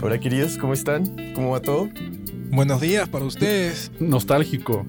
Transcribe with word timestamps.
Hola 0.00 0.18
queridos, 0.18 0.56
¿cómo 0.58 0.72
están? 0.72 1.04
¿Cómo 1.34 1.50
va 1.50 1.60
todo? 1.60 1.88
Buenos 2.50 2.80
días 2.80 3.08
para 3.08 3.24
ustedes. 3.24 3.90
Nostálgico. 4.00 4.86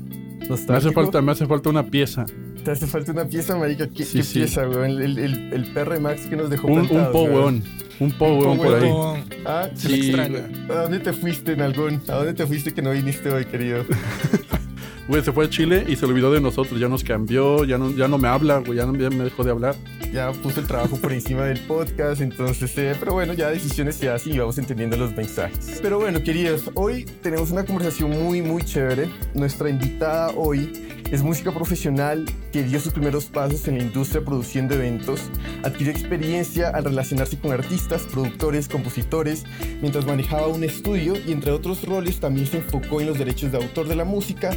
¿Nostálgico? 0.48 0.72
Me 0.72 0.78
hace 0.78 0.92
falta, 0.92 1.22
me 1.22 1.32
hace 1.32 1.46
falta 1.48 1.70
una 1.70 1.84
pieza. 1.84 2.26
¿Te 2.64 2.72
hace 2.72 2.88
falta 2.88 3.12
una 3.12 3.26
pieza, 3.26 3.56
marica? 3.58 3.88
¿Qué, 3.88 4.04
Sí, 4.04 4.18
qué 4.20 4.24
sí. 4.24 4.40
pieza, 4.40 4.68
weón? 4.68 4.86
El, 5.02 5.18
el, 5.18 5.54
el 5.54 5.66
perro 5.74 6.00
Max 6.00 6.22
que 6.30 6.36
nos 6.36 6.50
dejó 6.50 6.68
Un, 6.68 6.80
un 6.82 7.12
po, 7.12 7.24
weón. 7.24 7.64
Un 8.00 8.12
po, 8.12 8.34
weón 8.38 8.58
por 8.58 8.76
ahí. 8.76 8.92
Ah, 9.46 9.70
Se 9.74 9.90
le 9.90 9.96
Sí, 9.98 10.08
extraña. 10.10 10.48
¿A 10.70 10.74
dónde 10.84 11.00
te 11.00 11.14
fuiste, 11.14 11.56
Nalgón? 11.56 12.02
¿A 12.08 12.16
dónde 12.16 12.34
te 12.34 12.46
fuiste 12.46 12.74
que 12.74 12.82
no 12.82 12.92
viniste 12.92 13.30
hoy, 13.30 13.46
querido? 13.46 13.86
Güey, 15.08 15.24
se 15.24 15.32
fue 15.32 15.46
a 15.46 15.50
Chile 15.50 15.86
y 15.88 15.96
se 15.96 16.06
olvidó 16.06 16.32
de 16.32 16.40
nosotros. 16.40 16.80
Ya 16.80 16.88
nos 16.88 17.04
cambió, 17.04 17.64
ya 17.64 17.80
no, 17.80 17.90
ya 17.90 18.08
no 18.08 18.20
me 18.20 18.28
habla, 18.28 18.60
güey. 18.60 18.78
Ya, 18.78 18.86
no- 18.86 18.96
ya 18.96 19.10
me 19.10 19.24
dejó 19.24 19.44
de 19.44 19.50
hablar. 19.50 19.76
Ya 20.12 20.32
puso 20.32 20.60
el 20.60 20.68
trabajo 20.68 20.98
por 20.98 21.14
encima 21.14 21.44
del 21.46 21.60
podcast, 21.60 22.22
entonces, 22.22 22.76
eh, 22.78 22.96
pero 23.00 23.14
bueno, 23.14 23.34
ya 23.34 23.50
decisiones 23.50 23.96
se 23.96 24.10
hacen 24.10 24.34
y 24.34 24.40
vamos 24.40 24.58
entendiendo 24.58 24.98
los 24.98 25.16
mensajes. 25.16 25.80
Pero 25.82 26.00
bueno, 26.00 26.24
queridos, 26.24 26.72
hoy 26.74 27.06
tenemos 27.22 27.52
una 27.52 27.64
conversación 27.64 28.12
muy, 28.12 28.42
muy 28.42 28.64
chévere. 28.64 29.10
Nuestra 29.36 29.70
invitada 29.70 30.32
hoy 30.32 30.99
es 31.12 31.24
música 31.24 31.52
profesional 31.52 32.26
que 32.52 32.64
dio 32.64 32.80
sus 32.80 32.94
primeros 32.94 33.26
pasos 33.26 33.68
en 33.68 33.78
la 33.78 33.84
industria 33.84 34.24
produciendo 34.24 34.76
eventos, 34.76 35.22
adquirió 35.64 35.92
experiencia 35.92 36.70
al 36.70 36.84
relacionarse 36.84 37.40
con 37.40 37.52
artistas, 37.52 38.04
productores, 38.04 38.68
compositores, 38.68 39.44
mientras 39.82 40.06
manejaba 40.06 40.48
un 40.48 40.64
estudio 40.64 41.14
y 41.16 41.32
entre 41.32 41.52
otros 41.52 41.84
roles 41.84 42.20
también 42.20 42.48
se 42.48 42.58
enfocó 42.58 43.02
en 43.02 43.08
los 43.08 43.18
derechos 43.18 43.52
de 43.52 43.58
autor 43.58 43.88
de 43.88 43.96
la 43.96 44.06
música 44.06 44.52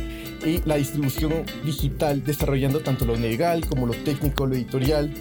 y 0.45 0.61
la 0.67 0.77
distribución 0.77 1.33
digital, 1.65 2.23
desarrollando 2.23 2.81
tanto 2.81 3.07
lo 3.07 3.17
legal 3.17 3.67
como 3.67 3.87
lo 3.87 3.95
técnico, 3.95 4.47
lo 4.47 4.55
editorial, 4.55 5.13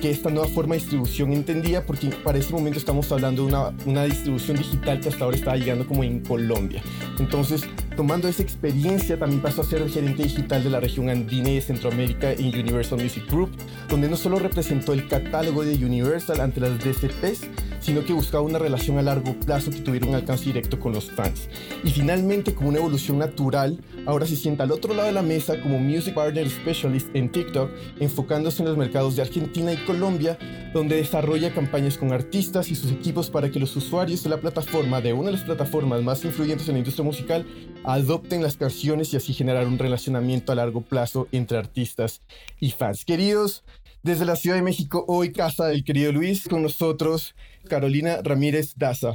que 0.00 0.10
esta 0.10 0.30
nueva 0.30 0.48
forma 0.48 0.74
de 0.74 0.80
distribución 0.80 1.32
entendía, 1.32 1.84
porque 1.84 2.08
para 2.08 2.38
ese 2.38 2.52
momento 2.52 2.78
estamos 2.78 3.10
hablando 3.10 3.42
de 3.42 3.48
una, 3.48 3.72
una 3.84 4.04
distribución 4.04 4.56
digital 4.56 5.00
que 5.00 5.08
hasta 5.08 5.24
ahora 5.24 5.36
estaba 5.36 5.56
llegando 5.56 5.86
como 5.86 6.04
en 6.04 6.20
Colombia. 6.20 6.82
Entonces, 7.18 7.62
tomando 7.96 8.28
esa 8.28 8.42
experiencia, 8.42 9.18
también 9.18 9.42
pasó 9.42 9.62
a 9.62 9.64
ser 9.64 9.88
gerente 9.90 10.22
digital 10.22 10.62
de 10.62 10.70
la 10.70 10.77
región 10.80 11.08
andina 11.08 11.50
y 11.50 11.56
de 11.56 11.60
Centroamérica 11.60 12.32
en 12.32 12.46
Universal 12.46 13.00
Music 13.00 13.24
Group, 13.30 13.50
donde 13.88 14.08
no 14.08 14.16
solo 14.16 14.38
representó 14.38 14.92
el 14.92 15.08
catálogo 15.08 15.64
de 15.64 15.74
Universal 15.84 16.40
ante 16.40 16.60
las 16.60 16.78
DCPs, 16.78 17.48
sino 17.80 18.04
que 18.04 18.12
buscaba 18.12 18.42
una 18.42 18.58
relación 18.58 18.98
a 18.98 19.02
largo 19.02 19.34
plazo 19.34 19.70
que 19.70 19.80
tuviera 19.80 20.06
un 20.06 20.14
alcance 20.14 20.44
directo 20.44 20.78
con 20.78 20.92
los 20.92 21.10
fans. 21.10 21.48
Y 21.84 21.90
finalmente, 21.90 22.54
como 22.54 22.68
una 22.68 22.78
evolución 22.78 23.18
natural, 23.18 23.78
ahora 24.06 24.26
se 24.26 24.36
sienta 24.36 24.64
al 24.64 24.72
otro 24.72 24.94
lado 24.94 25.06
de 25.06 25.12
la 25.12 25.22
mesa 25.22 25.60
como 25.60 25.78
Music 25.78 26.14
Partner 26.14 26.48
Specialist 26.48 27.08
en 27.14 27.30
TikTok, 27.30 27.70
enfocándose 28.00 28.62
en 28.62 28.68
los 28.68 28.76
mercados 28.76 29.16
de 29.16 29.22
Argentina 29.22 29.72
y 29.72 29.76
Colombia, 29.78 30.38
donde 30.74 30.96
desarrolla 30.96 31.54
campañas 31.54 31.96
con 31.96 32.12
artistas 32.12 32.70
y 32.70 32.74
sus 32.74 32.92
equipos 32.92 33.30
para 33.30 33.50
que 33.50 33.58
los 33.58 33.74
usuarios 33.76 34.22
de 34.22 34.30
la 34.30 34.38
plataforma, 34.38 35.00
de 35.00 35.12
una 35.12 35.26
de 35.26 35.36
las 35.36 35.44
plataformas 35.44 36.02
más 36.02 36.24
influyentes 36.24 36.68
en 36.68 36.74
la 36.74 36.78
industria 36.80 37.04
musical, 37.04 37.46
adopten 37.84 38.42
las 38.42 38.56
canciones 38.56 39.12
y 39.12 39.16
así 39.16 39.32
generar 39.32 39.66
un 39.66 39.78
relacionamiento 39.78 40.52
a 40.52 40.56
largo 40.56 40.67
plazo 40.72 41.28
entre 41.32 41.58
artistas 41.58 42.22
y 42.60 42.70
fans. 42.70 43.04
Queridos, 43.04 43.64
desde 44.02 44.24
la 44.24 44.36
Ciudad 44.36 44.56
de 44.56 44.62
México, 44.62 45.04
hoy 45.08 45.32
casa 45.32 45.66
del 45.66 45.84
querido 45.84 46.12
Luis, 46.12 46.46
con 46.48 46.62
nosotros 46.62 47.34
Carolina 47.68 48.18
Ramírez 48.22 48.74
Daza. 48.76 49.14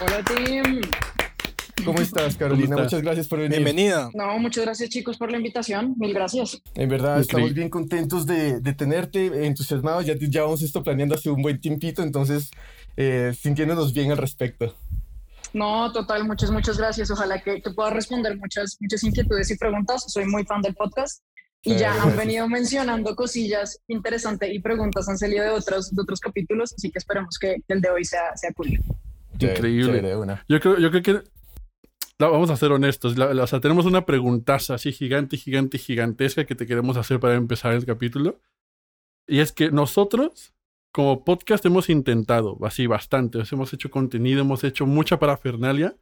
Hola, 0.00 0.22
team. 0.24 0.80
¿Cómo 1.84 2.00
estás, 2.00 2.36
Carolina? 2.36 2.70
estás? 2.70 2.84
Muchas 2.84 3.02
gracias 3.02 3.28
por 3.28 3.38
venir. 3.38 3.58
Bienvenida. 3.58 4.10
No, 4.14 4.38
muchas 4.38 4.64
gracias, 4.64 4.90
chicos, 4.90 5.16
por 5.16 5.30
la 5.30 5.36
invitación. 5.36 5.94
Mil 5.96 6.12
gracias. 6.12 6.60
En 6.74 6.88
verdad, 6.88 7.18
Increíble. 7.18 7.22
estamos 7.22 7.54
bien 7.54 7.70
contentos 7.70 8.26
de, 8.26 8.60
de 8.60 8.72
tenerte, 8.72 9.46
entusiasmados. 9.46 10.04
Ya 10.06 10.14
llevamos 10.14 10.62
esto 10.62 10.82
planeando 10.82 11.14
hace 11.14 11.30
un 11.30 11.42
buen 11.42 11.60
tiempito, 11.60 12.02
entonces 12.02 12.50
eh, 12.96 13.32
sintiéndonos 13.38 13.92
bien 13.92 14.10
al 14.10 14.18
respecto. 14.18 14.74
No, 15.54 15.92
total, 15.92 16.24
muchas, 16.24 16.50
muchas 16.50 16.76
gracias. 16.78 17.10
Ojalá 17.10 17.40
que 17.42 17.60
te 17.60 17.70
pueda 17.70 17.90
responder 17.90 18.36
muchas, 18.36 18.76
muchas 18.80 19.02
inquietudes 19.02 19.50
y 19.50 19.56
preguntas. 19.56 20.04
Soy 20.08 20.26
muy 20.26 20.44
fan 20.44 20.62
del 20.62 20.74
podcast 20.74 21.22
y 21.62 21.72
Eh, 21.72 21.78
ya 21.78 21.90
han 21.90 21.96
gracias. 21.96 22.16
venido 22.16 22.48
mencionando 22.48 23.16
cosillas 23.16 23.80
interesantes 23.88 24.50
y 24.52 24.58
preguntas 24.60 25.08
han 25.08 25.18
salido 25.18 25.44
de 25.44 25.50
otros, 25.50 25.90
de 25.94 26.00
otros 26.02 26.20
capítulos, 26.20 26.72
así 26.74 26.90
que 26.90 26.98
esperemos 26.98 27.38
que 27.38 27.56
el 27.68 27.80
de 27.80 27.90
hoy 27.90 28.04
sea, 28.04 28.36
sea 28.36 28.52
cool. 28.52 28.78
Increíble. 29.40 30.02
Yo 30.48 30.60
creo, 30.60 30.78
yo 30.78 30.90
creo 30.90 31.02
que. 31.02 31.12
la- 32.18 32.28
vamos 32.28 32.50
a 32.50 32.56
ser 32.56 32.72
honestos. 32.72 33.16
la- 33.16 33.32
la- 33.32 33.44
o 33.44 33.46
sea, 33.46 33.60
tenemos 33.60 33.86
una 33.86 34.04
preguntaza 34.04 34.74
así 34.74 34.92
gigante, 34.92 35.36
gigante, 35.36 35.78
gigantesca 35.78 36.44
que 36.44 36.54
te 36.56 36.66
queremos 36.66 36.96
hacer 36.96 37.20
para 37.20 37.34
empezar 37.36 37.72
el 37.72 37.86
capítulo. 37.86 38.40
Y 39.26 39.40
es 39.40 39.52
que 39.52 39.70
nosotros, 39.70 40.52
como 40.92 41.24
podcast, 41.24 41.64
hemos 41.66 41.88
intentado 41.88 42.58
así 42.62 42.86
bastante. 42.86 43.38
hemos 43.50 43.72
hecho 43.72 43.90
contenido, 43.90 44.40
hemos 44.40 44.64
hecho 44.64 44.86
mucha 44.86 45.18
parafernalia. 45.18 45.96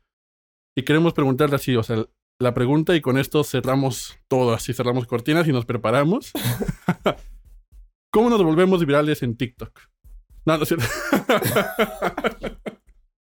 Y 0.76 0.82
queremos 0.82 1.14
preguntarle 1.14 1.56
así, 1.56 1.74
o 1.74 1.82
sea, 1.82 2.04
la 2.38 2.54
pregunta 2.54 2.94
y 2.94 3.00
con 3.00 3.16
esto 3.19 3.42
cerramos 3.44 4.19
todo, 4.28 4.52
así 4.52 4.74
cerramos 4.74 5.06
cortinas 5.06 5.48
y 5.48 5.52
nos 5.52 5.64
preparamos. 5.64 6.32
¿Cómo 8.12 8.30
nos 8.30 8.42
volvemos 8.42 8.84
virales 8.84 9.22
en 9.22 9.36
TikTok? 9.36 9.80
No, 10.44 10.58
no 10.58 10.62
es 10.62 10.69
cierto. 10.69 10.86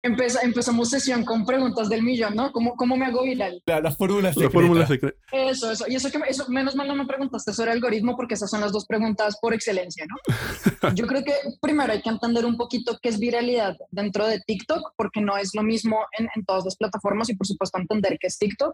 Empeza- 0.02 0.40
empezamos 0.42 0.88
sesión 0.88 1.24
con 1.26 1.44
preguntas 1.44 1.90
del 1.90 2.02
millón, 2.02 2.34
¿no? 2.34 2.52
¿Cómo, 2.52 2.74
cómo 2.74 2.96
me 2.96 3.04
hago 3.04 3.22
viral? 3.22 3.62
La, 3.66 3.80
la 3.82 3.90
fórmula 3.92 4.28
La 4.28 4.32
secreta. 4.32 4.52
fórmula 4.52 4.86
secreta. 4.86 5.18
Eso, 5.30 5.70
eso. 5.70 5.84
Y 5.88 5.94
eso 5.96 6.10
que 6.10 6.18
eso, 6.26 6.46
menos 6.48 6.74
mal 6.74 6.88
no 6.88 6.94
me 6.96 7.04
preguntaste 7.06 7.52
sobre 7.52 7.72
algoritmo 7.72 8.16
porque 8.16 8.32
esas 8.34 8.48
son 8.50 8.62
las 8.62 8.72
dos 8.72 8.86
preguntas 8.86 9.36
por 9.42 9.52
excelencia, 9.52 10.06
¿no? 10.06 10.16
Yo 10.94 11.06
creo 11.06 11.22
que 11.22 11.34
primero 11.60 11.92
hay 11.92 12.00
que 12.00 12.08
entender 12.08 12.46
un 12.46 12.56
poquito 12.56 12.98
qué 13.02 13.10
es 13.10 13.18
viralidad 13.18 13.76
dentro 13.90 14.26
de 14.26 14.40
TikTok, 14.46 14.94
porque 14.96 15.20
no 15.20 15.36
es 15.36 15.50
lo 15.54 15.62
mismo 15.62 15.98
en, 16.18 16.28
en 16.34 16.44
todas 16.46 16.64
las 16.64 16.76
plataformas 16.76 17.28
y 17.28 17.36
por 17.36 17.46
supuesto 17.46 17.78
entender 17.78 18.16
qué 18.18 18.28
es 18.28 18.38
TikTok. 18.38 18.72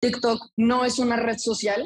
TikTok 0.00 0.50
no 0.58 0.84
es 0.84 0.98
una 0.98 1.16
red 1.16 1.38
social 1.38 1.82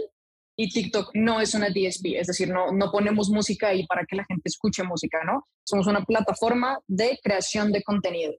y 0.56 0.70
TikTok 0.70 1.10
no 1.14 1.40
es 1.40 1.54
una 1.54 1.68
DSP, 1.68 2.16
es 2.18 2.26
decir, 2.26 2.48
no, 2.48 2.72
no 2.72 2.90
ponemos 2.90 3.30
música 3.30 3.68
ahí 3.68 3.86
para 3.86 4.04
que 4.04 4.16
la 4.16 4.24
gente 4.24 4.42
escuche 4.46 4.82
música, 4.82 5.20
¿no? 5.24 5.46
Somos 5.64 5.86
una 5.86 6.04
plataforma 6.04 6.78
de 6.88 7.18
creación 7.22 7.70
de 7.72 7.82
contenido 7.84 8.32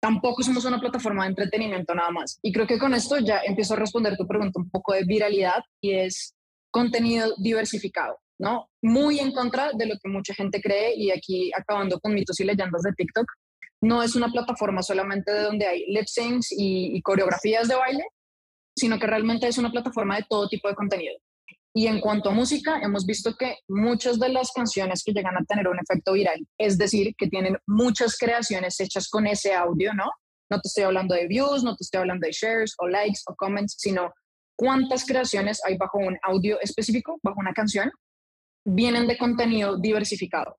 tampoco 0.00 0.42
somos 0.42 0.64
una 0.64 0.80
plataforma 0.80 1.24
de 1.24 1.30
entretenimiento 1.30 1.94
nada 1.94 2.10
más. 2.10 2.38
Y 2.42 2.52
creo 2.52 2.66
que 2.66 2.78
con 2.78 2.94
esto 2.94 3.18
ya 3.18 3.40
empiezo 3.44 3.74
a 3.74 3.78
responder 3.78 4.16
tu 4.16 4.26
pregunta 4.26 4.58
un 4.60 4.70
poco 4.70 4.94
de 4.94 5.04
viralidad 5.04 5.62
y 5.80 5.94
es 5.94 6.34
contenido 6.70 7.34
diversificado, 7.38 8.18
¿no? 8.38 8.68
Muy 8.82 9.18
en 9.18 9.32
contra 9.32 9.72
de 9.72 9.86
lo 9.86 9.94
que 10.02 10.08
mucha 10.08 10.34
gente 10.34 10.60
cree 10.60 10.94
y 10.96 11.10
aquí 11.10 11.50
acabando 11.56 12.00
con 12.00 12.14
mitos 12.14 12.40
y 12.40 12.44
leyendas 12.44 12.82
de 12.82 12.92
TikTok, 12.92 13.26
no 13.82 14.02
es 14.02 14.14
una 14.14 14.28
plataforma 14.28 14.82
solamente 14.82 15.32
de 15.32 15.42
donde 15.42 15.66
hay 15.66 15.86
lip 15.86 16.06
syncs 16.06 16.52
y, 16.52 16.96
y 16.96 17.02
coreografías 17.02 17.68
de 17.68 17.76
baile, 17.76 18.04
sino 18.76 18.98
que 18.98 19.06
realmente 19.06 19.48
es 19.48 19.58
una 19.58 19.70
plataforma 19.70 20.16
de 20.16 20.26
todo 20.28 20.48
tipo 20.48 20.68
de 20.68 20.74
contenido. 20.74 21.16
Y 21.72 21.86
en 21.86 22.00
cuanto 22.00 22.30
a 22.30 22.32
música, 22.32 22.80
hemos 22.82 23.06
visto 23.06 23.36
que 23.36 23.58
muchas 23.68 24.18
de 24.18 24.28
las 24.28 24.50
canciones 24.50 25.04
que 25.04 25.12
llegan 25.12 25.36
a 25.36 25.44
tener 25.44 25.68
un 25.68 25.78
efecto 25.78 26.14
viral, 26.14 26.44
es 26.58 26.76
decir, 26.78 27.14
que 27.16 27.28
tienen 27.28 27.56
muchas 27.66 28.18
creaciones 28.18 28.80
hechas 28.80 29.08
con 29.08 29.26
ese 29.26 29.54
audio, 29.54 29.94
¿no? 29.94 30.10
No 30.50 30.60
te 30.60 30.66
estoy 30.66 30.82
hablando 30.82 31.14
de 31.14 31.28
views, 31.28 31.62
no 31.62 31.76
te 31.76 31.84
estoy 31.84 32.00
hablando 32.00 32.26
de 32.26 32.32
shares 32.32 32.74
o 32.78 32.88
likes 32.88 33.20
o 33.26 33.36
comments, 33.36 33.76
sino 33.78 34.12
cuántas 34.56 35.06
creaciones 35.06 35.60
hay 35.64 35.76
bajo 35.76 35.98
un 35.98 36.18
audio 36.22 36.60
específico, 36.60 37.20
bajo 37.22 37.38
una 37.38 37.52
canción, 37.52 37.90
vienen 38.64 39.06
de 39.06 39.16
contenido 39.16 39.78
diversificado. 39.78 40.56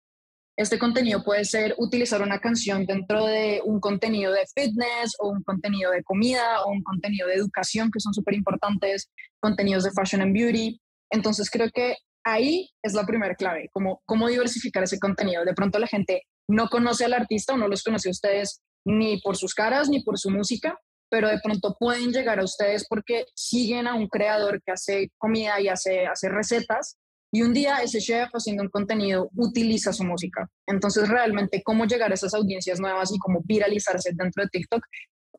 Este 0.58 0.80
contenido 0.80 1.24
puede 1.24 1.44
ser 1.44 1.76
utilizar 1.78 2.22
una 2.22 2.40
canción 2.40 2.86
dentro 2.86 3.26
de 3.26 3.62
un 3.66 3.80
contenido 3.80 4.32
de 4.32 4.46
fitness 4.54 5.16
o 5.20 5.30
un 5.30 5.44
contenido 5.44 5.92
de 5.92 6.04
comida 6.04 6.64
o 6.64 6.72
un 6.72 6.84
contenido 6.84 7.28
de 7.28 7.36
educación 7.36 7.90
que 7.92 8.00
son 8.00 8.14
súper 8.14 8.36
importantes, 8.36 9.10
contenidos 9.40 9.84
de 9.84 9.92
fashion 9.92 10.22
and 10.22 10.34
beauty. 10.34 10.80
Entonces 11.12 11.50
creo 11.50 11.70
que 11.74 11.96
ahí 12.24 12.70
es 12.82 12.94
la 12.94 13.06
primera 13.06 13.36
clave, 13.36 13.70
como 13.72 14.02
cómo 14.06 14.28
diversificar 14.28 14.84
ese 14.84 15.00
contenido. 15.00 15.46
De 15.46 15.54
pronto 15.54 15.80
la 15.80 15.88
gente 15.88 16.24
no 16.48 16.68
conoce 16.68 17.06
al 17.06 17.14
artista 17.14 17.54
o 17.54 17.58
no 17.58 17.68
los 17.68 17.84
conoce 17.84 18.10
a 18.10 18.12
ustedes 18.12 18.62
ni 18.86 19.22
por 19.22 19.38
sus 19.38 19.54
caras 19.54 19.90
ni 19.90 20.04
por 20.04 20.18
su 20.18 20.30
música, 20.30 20.78
pero 21.10 21.28
de 21.30 21.40
pronto 21.44 21.76
pueden 21.80 22.12
llegar 22.12 22.40
a 22.40 22.44
ustedes 22.44 22.86
porque 22.88 23.26
siguen 23.36 23.88
a 23.88 23.96
un 23.96 24.08
creador 24.08 24.62
que 24.64 24.72
hace 24.72 25.12
comida 25.18 25.60
y 25.60 25.68
hace, 25.68 26.08
hace 26.08 26.30
recetas 26.30 26.98
y 27.34 27.44
un 27.44 27.54
día 27.54 27.78
ese 27.78 28.00
chef 28.00 28.30
haciendo 28.34 28.64
un 28.64 28.70
contenido 28.70 29.30
utiliza 29.36 29.94
su 29.94 30.04
música. 30.04 30.50
Entonces 30.68 31.08
realmente 31.08 31.62
cómo 31.64 31.86
llegar 31.86 32.12
a 32.12 32.14
esas 32.14 32.34
audiencias 32.34 32.80
nuevas 32.80 33.12
y 33.14 33.20
cómo 33.20 33.42
viralizarse 33.46 34.12
dentro 34.14 34.44
de 34.44 34.50
TikTok. 34.50 34.84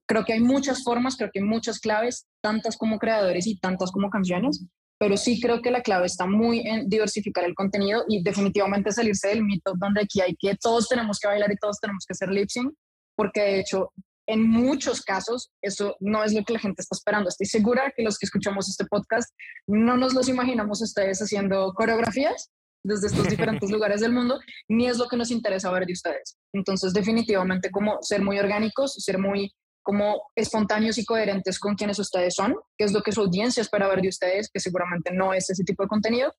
Creo 0.06 0.24
que 0.24 0.32
hay 0.34 0.40
muchas 0.40 0.82
formas, 0.82 1.16
creo 1.16 1.30
que 1.32 1.40
hay 1.40 1.44
muchas 1.44 1.78
claves, 1.80 2.26
tantas 2.42 2.76
como 2.76 2.98
creadores 2.98 3.46
y 3.46 3.58
tantas 3.58 3.90
como 3.92 4.10
canciones, 4.10 4.64
pero 5.02 5.16
sí 5.16 5.40
creo 5.40 5.60
que 5.60 5.72
la 5.72 5.82
clave 5.82 6.06
está 6.06 6.26
muy 6.26 6.60
en 6.60 6.88
diversificar 6.88 7.43
el 7.43 7.56
contenido 7.56 8.04
y 8.06 8.22
definitivamente 8.22 8.93
salirse 8.93 9.31
del 9.31 9.43
mito 9.43 9.72
donde 9.76 10.02
aquí 10.02 10.20
hay 10.20 10.37
que 10.38 10.54
todos 10.54 10.88
tenemos 10.88 11.19
que 11.19 11.26
bailar 11.26 11.50
y 11.50 11.56
todos 11.56 11.81
tenemos 11.81 12.04
que 12.06 12.12
hacer 12.12 12.28
lip 12.28 12.49
sync, 12.49 12.72
porque 13.16 13.40
de 13.40 13.58
hecho 13.58 13.90
en 14.28 14.49
muchos 14.49 15.02
casos 15.02 15.50
eso 15.60 15.96
no 15.99 16.22
es 16.22 16.32
lo 16.32 16.44
que 16.44 16.52
la 16.52 16.60
gente 16.60 16.82
está 16.82 16.94
esperando. 16.94 17.31
Estoy 17.31 17.49
segura 17.49 17.93
que 17.96 18.04
los 18.04 18.16
que 18.16 18.26
escuchamos 18.26 18.69
este 18.69 18.84
podcast 18.84 19.28
no 19.66 19.96
nos 19.96 20.14
los 20.14 20.28
imaginamos 20.28 20.81
ustedes 20.81 21.19
haciendo 21.19 21.72
coreografías 21.75 22.52
desde 22.84 23.08
estos 23.08 23.28
diferentes 23.28 23.70
lugares 23.72 24.02
del 24.02 24.12
mundo, 24.12 24.38
ni 24.69 24.87
es 24.87 24.98
lo 24.98 25.08
que 25.08 25.16
nos 25.16 25.32
interesa 25.32 25.72
ver 25.72 25.84
de 25.84 25.94
ustedes. 25.94 26.38
Entonces, 26.55 26.93
definitivamente, 26.93 27.72
como 27.72 27.98
ser 28.02 28.22
muy 28.22 28.38
orgánicos, 28.38 28.94
ser 28.98 29.19
muy 29.19 29.52
como 29.82 30.31
espontáneos 30.37 30.99
y 30.99 31.05
coherentes 31.05 31.58
con 31.58 31.75
quienes 31.75 31.99
ustedes 31.99 32.34
son, 32.34 32.55
que 32.76 32.84
es 32.84 32.93
lo 32.93 33.02
que 33.02 33.12
su 33.12 33.20
audiencia 33.20 33.61
espera 33.61 33.88
ver 33.88 34.00
de 34.00 34.08
ustedes, 34.08 34.50
que 34.52 34.61
seguramente 34.61 35.12
no 35.12 35.34
es 35.34 35.50
ese 35.50 35.64
tipo 35.64 35.82
de 35.82 35.88
contenido, 35.88 36.32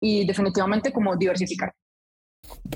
y 0.00 0.26
definitivamente 0.26 0.92
como 0.92 1.16
diversificar. 1.16 1.72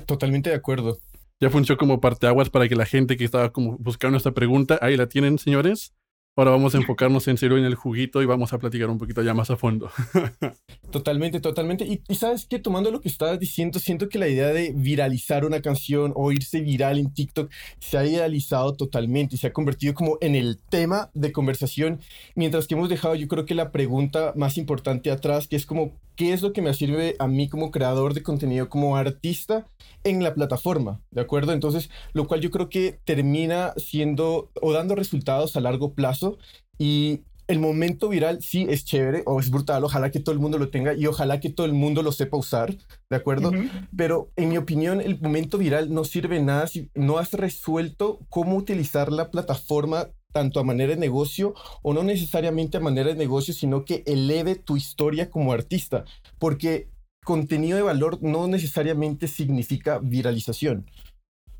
Totalmente 0.05 0.49
de 0.49 0.55
acuerdo. 0.55 0.97
Ya 1.39 1.49
funcionó 1.49 1.77
como 1.79 1.99
parteaguas 1.99 2.49
para 2.49 2.67
que 2.67 2.75
la 2.75 2.85
gente 2.85 3.17
que 3.17 3.25
estaba 3.25 3.51
como 3.51 3.77
buscando 3.77 4.17
esta 4.17 4.31
pregunta, 4.31 4.77
ahí 4.81 4.95
la 4.95 5.07
tienen, 5.07 5.39
señores. 5.39 5.93
Ahora 6.37 6.51
vamos 6.51 6.73
a 6.73 6.77
enfocarnos 6.77 7.27
en 7.27 7.37
serio 7.37 7.57
en 7.57 7.65
el 7.65 7.75
juguito 7.75 8.21
y 8.21 8.25
vamos 8.25 8.53
a 8.53 8.57
platicar 8.57 8.89
un 8.89 8.97
poquito 8.97 9.21
ya 9.21 9.33
más 9.33 9.51
a 9.51 9.57
fondo. 9.57 9.91
totalmente, 10.91 11.41
totalmente. 11.41 11.85
Y, 11.85 12.15
sabes 12.15 12.45
que 12.45 12.57
tomando 12.57 12.89
lo 12.89 13.01
que 13.01 13.09
estabas 13.09 13.37
diciendo, 13.37 13.79
siento 13.79 14.07
que 14.07 14.17
la 14.17 14.29
idea 14.29 14.47
de 14.47 14.71
viralizar 14.73 15.43
una 15.43 15.61
canción 15.61 16.13
o 16.15 16.31
irse 16.31 16.61
viral 16.61 16.99
en 16.99 17.13
TikTok 17.13 17.51
se 17.79 17.97
ha 17.97 18.05
idealizado 18.05 18.75
totalmente 18.75 19.35
y 19.35 19.39
se 19.39 19.47
ha 19.47 19.53
convertido 19.53 19.93
como 19.93 20.17
en 20.21 20.35
el 20.35 20.57
tema 20.69 21.11
de 21.13 21.33
conversación, 21.33 21.99
mientras 22.33 22.65
que 22.65 22.75
hemos 22.75 22.87
dejado 22.87 23.15
yo 23.15 23.27
creo 23.27 23.45
que 23.45 23.53
la 23.53 23.73
pregunta 23.73 24.31
más 24.37 24.57
importante 24.57 25.11
atrás, 25.11 25.49
que 25.49 25.57
es 25.57 25.65
como, 25.65 25.99
¿qué 26.15 26.33
es 26.33 26.41
lo 26.41 26.53
que 26.53 26.61
me 26.61 26.73
sirve 26.73 27.15
a 27.19 27.27
mí 27.27 27.49
como 27.49 27.71
creador 27.71 28.13
de 28.13 28.23
contenido, 28.23 28.69
como 28.69 28.95
artista 28.97 29.65
en 30.03 30.23
la 30.23 30.33
plataforma? 30.33 31.01
¿De 31.11 31.21
acuerdo? 31.21 31.53
Entonces, 31.53 31.89
lo 32.13 32.27
cual 32.27 32.41
yo 32.41 32.51
creo 32.51 32.69
que 32.69 32.99
termina 33.05 33.73
siendo 33.77 34.51
o 34.61 34.73
dando 34.73 34.95
resultados 34.95 35.55
a 35.55 35.61
largo 35.61 35.93
plazo 35.93 36.37
y 36.77 37.21
el 37.47 37.59
momento 37.59 38.07
viral 38.07 38.41
sí 38.41 38.65
es 38.69 38.85
chévere 38.85 39.23
o 39.25 39.39
es 39.39 39.49
brutal, 39.49 39.83
ojalá 39.83 40.09
que 40.09 40.21
todo 40.21 40.33
el 40.33 40.39
mundo 40.39 40.57
lo 40.57 40.69
tenga 40.69 40.93
y 40.93 41.05
ojalá 41.05 41.39
que 41.39 41.49
todo 41.49 41.65
el 41.65 41.73
mundo 41.73 42.01
lo 42.01 42.11
sepa 42.11 42.37
usar, 42.37 42.73
¿de 43.09 43.15
acuerdo? 43.15 43.51
Pero 43.95 44.31
en 44.37 44.49
mi 44.49 44.57
opinión 44.57 45.01
el 45.01 45.19
momento 45.19 45.57
viral 45.57 45.93
no 45.93 46.05
sirve 46.05 46.41
nada 46.41 46.67
si 46.67 46.89
no 46.95 47.17
has 47.17 47.33
resuelto 47.33 48.19
cómo 48.29 48.55
utilizar 48.55 49.11
la 49.11 49.31
plataforma 49.31 50.07
tanto 50.31 50.59
a 50.59 50.63
manera 50.63 50.93
de 50.93 50.99
negocio 50.99 51.53
o 51.81 51.93
no 51.93 52.03
necesariamente 52.03 52.77
a 52.77 52.81
manera 52.81 53.09
de 53.09 53.15
negocio, 53.15 53.53
sino 53.53 53.85
que 53.85 54.03
eleve 54.05 54.55
tu 54.55 54.77
historia 54.77 55.29
como 55.29 55.53
artista, 55.53 56.05
porque 56.39 56.89
contenido 57.23 57.77
de 57.77 57.83
valor 57.83 58.21
no 58.21 58.47
necesariamente 58.47 59.27
significa 59.27 59.99
viralización. 59.99 60.89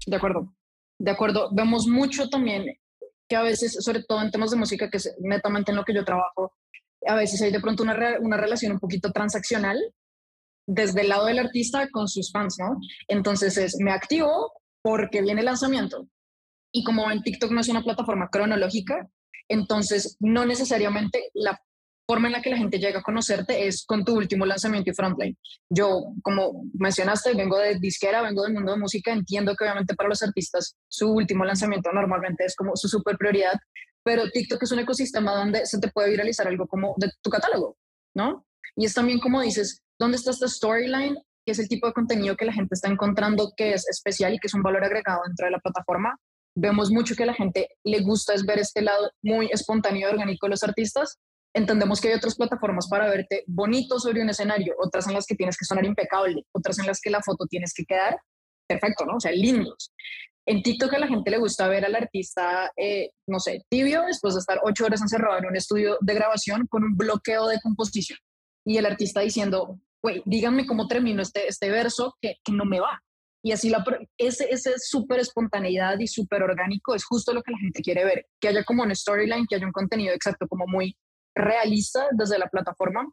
De 0.06 0.15
acuerdo, 0.15 0.53
de 1.00 1.12
acuerdo. 1.12 1.50
Vemos 1.51 1.88
mucho 1.88 2.29
también 2.29 2.65
que 3.27 3.35
a 3.35 3.44
veces, 3.44 3.77
sobre 3.79 4.03
todo 4.03 4.21
en 4.21 4.31
temas 4.31 4.51
de 4.51 4.57
música, 4.57 4.89
que 4.89 4.97
es 4.97 5.15
netamente 5.19 5.71
en 5.71 5.77
lo 5.77 5.83
que 5.83 5.94
yo 5.94 6.03
trabajo, 6.03 6.53
a 7.07 7.15
veces 7.15 7.41
hay 7.41 7.51
de 7.51 7.59
pronto 7.59 7.83
una, 7.83 7.95
una 8.19 8.38
relación 8.38 8.74
un 8.74 8.79
poquito 8.79 9.12
transaccional 9.12 9.77
desde 10.67 11.01
el 11.01 11.09
lado 11.09 11.25
del 11.25 11.39
artista 11.39 11.89
con 11.89 12.07
sus 12.07 12.31
fans, 12.31 12.57
¿no? 12.59 12.77
Entonces 13.07 13.57
es, 13.57 13.75
me 13.79 13.91
activo 13.91 14.53
porque 14.81 15.21
viene 15.21 15.41
el 15.41 15.45
lanzamiento. 15.45 16.07
Y 16.71 16.83
como 16.83 17.09
en 17.12 17.21
TikTok 17.21 17.51
no 17.51 17.62
es 17.62 17.69
una 17.69 17.83
plataforma 17.83 18.29
cronológica, 18.29 19.07
entonces 19.47 20.18
no 20.19 20.45
necesariamente 20.45 21.29
la 21.33 21.59
forma 22.07 22.27
en 22.27 22.33
la 22.33 22.41
que 22.41 22.50
la 22.50 22.57
gente 22.57 22.79
llega 22.79 23.00
a 23.00 23.03
conocerte 23.03 23.68
es 23.68 23.85
con 23.85 24.03
tu 24.03 24.15
último 24.15 24.45
lanzamiento 24.45 24.89
y 24.89 24.94
frontline. 24.94 25.38
Yo, 25.69 26.13
como 26.23 26.65
mencionaste, 26.73 27.33
vengo 27.35 27.57
de 27.57 27.79
disquera, 27.79 28.21
vengo 28.21 28.44
del 28.44 28.53
mundo 28.53 28.73
de 28.73 28.79
música, 28.79 29.13
entiendo 29.13 29.56
que 29.56 29.63
obviamente 29.63 29.95
para 29.95 30.09
los 30.09 30.21
artistas 30.21 30.75
su 30.89 31.09
último 31.12 31.45
lanzamiento 31.45 31.89
normalmente 31.94 32.45
es 32.45 32.56
como 32.56 32.75
su 32.75 32.88
super 32.88 33.17
prioridad, 33.17 33.53
pero 34.03 34.29
TikTok 34.29 34.63
es 34.63 34.71
un 34.71 34.79
ecosistema 34.79 35.35
donde 35.35 35.65
se 35.65 35.79
te 35.79 35.89
puede 35.89 36.09
viralizar 36.09 36.47
algo 36.47 36.67
como 36.67 36.95
de 36.97 37.09
tu 37.21 37.29
catálogo, 37.29 37.77
¿no? 38.13 38.45
Y 38.75 38.85
es 38.85 38.94
también 38.94 39.19
como 39.19 39.41
dices, 39.41 39.81
¿dónde 40.00 40.17
está 40.17 40.31
esta 40.31 40.47
storyline? 40.47 41.17
que 41.45 41.53
es 41.53 41.59
el 41.59 41.67
tipo 41.67 41.88
de 41.88 41.94
contenido 41.94 42.35
que 42.35 42.45
la 42.45 42.53
gente 42.53 42.75
está 42.75 42.88
encontrando 42.88 43.53
que 43.57 43.74
es 43.74 43.88
especial 43.89 44.33
y 44.33 44.38
que 44.38 44.47
es 44.47 44.53
un 44.53 44.62
valor 44.62 44.83
agregado 44.83 45.21
dentro 45.25 45.45
de 45.45 45.51
la 45.51 45.59
plataforma. 45.59 46.17
Vemos 46.56 46.92
mucho 46.92 47.15
que 47.15 47.24
a 47.24 47.27
la 47.27 47.33
gente 47.33 47.69
le 47.83 48.01
gusta 48.01 48.33
es 48.33 48.45
ver 48.45 48.59
este 48.59 48.81
lado 48.81 49.12
muy 49.21 49.48
espontáneo 49.51 50.01
y 50.01 50.12
orgánico 50.12 50.48
de 50.48 50.51
los 50.51 50.63
artistas 50.63 51.19
entendemos 51.53 52.00
que 52.00 52.09
hay 52.09 52.13
otras 52.15 52.36
plataformas 52.36 52.88
para 52.88 53.09
verte 53.09 53.44
bonito 53.48 54.00
sobre 54.00 54.21
un 54.21 54.30
escenario, 54.30 54.74
otras 54.80 55.07
en 55.07 55.13
las 55.13 55.25
que 55.25 55.36
tienes 55.36 55.57
que 55.57 55.65
sonar 55.65 55.86
impecable, 55.86 56.45
otras 56.53 56.80
en 56.80 56.88
las 56.88 57.00
que 57.01 57.09
la 57.09 57.21
foto 57.21 57.45
tienes 57.48 57.74
que 57.74 57.86
quedar 57.86 58.18
perfecto, 58.68 59.06
¿no? 59.06 59.18
O 59.18 59.19
sea, 59.19 59.31
lindos. 59.31 59.92
En 60.45 60.63
TikTok 60.63 60.94
a 60.94 61.00
la 61.00 61.07
gente 61.07 61.30
le 61.30 61.38
gusta 61.38 61.68
ver 61.68 61.86
al 61.86 61.95
artista, 61.95 62.71
eh, 62.75 63.12
no 63.27 63.39
sé, 63.39 63.63
tibio, 63.69 64.03
después 64.03 64.33
de 64.33 64.39
estar 64.39 64.59
ocho 64.63 64.86
horas 64.86 65.01
encerrado 65.01 65.38
en 65.38 65.45
un 65.45 65.56
estudio 65.56 65.98
de 66.01 66.13
grabación 66.13 66.68
con 66.68 66.83
un 66.83 66.95
bloqueo 66.95 67.48
de 67.48 67.59
composición. 67.62 68.18
Y 68.65 68.77
el 68.77 68.86
artista 68.86 69.21
diciendo, 69.21 69.80
güey, 70.01 70.24
díganme 70.25 70.65
cómo 70.65 70.88
termino 70.88 71.21
este, 71.21 71.48
este 71.48 71.69
verso 71.69 72.15
que, 72.21 72.36
que 72.44 72.51
no 72.53 72.65
me 72.65 72.80
va. 72.80 73.01
Y 73.43 73.51
así 73.51 73.69
la, 73.69 73.83
ese, 74.17 74.47
ese 74.51 74.73
súper 74.77 75.19
espontaneidad 75.19 75.97
y 75.99 76.07
súper 76.07 76.43
orgánico 76.43 76.93
es 76.93 77.03
justo 77.03 77.33
lo 77.33 77.41
que 77.41 77.51
la 77.51 77.57
gente 77.57 77.81
quiere 77.81 78.05
ver, 78.05 78.27
que 78.39 78.49
haya 78.49 78.63
como 78.63 78.83
un 78.83 78.95
storyline, 78.95 79.47
que 79.47 79.55
haya 79.55 79.65
un 79.65 79.71
contenido 79.71 80.13
exacto, 80.13 80.47
como 80.47 80.65
muy 80.67 80.95
realista 81.35 82.07
desde 82.11 82.38
la 82.38 82.47
plataforma, 82.47 83.07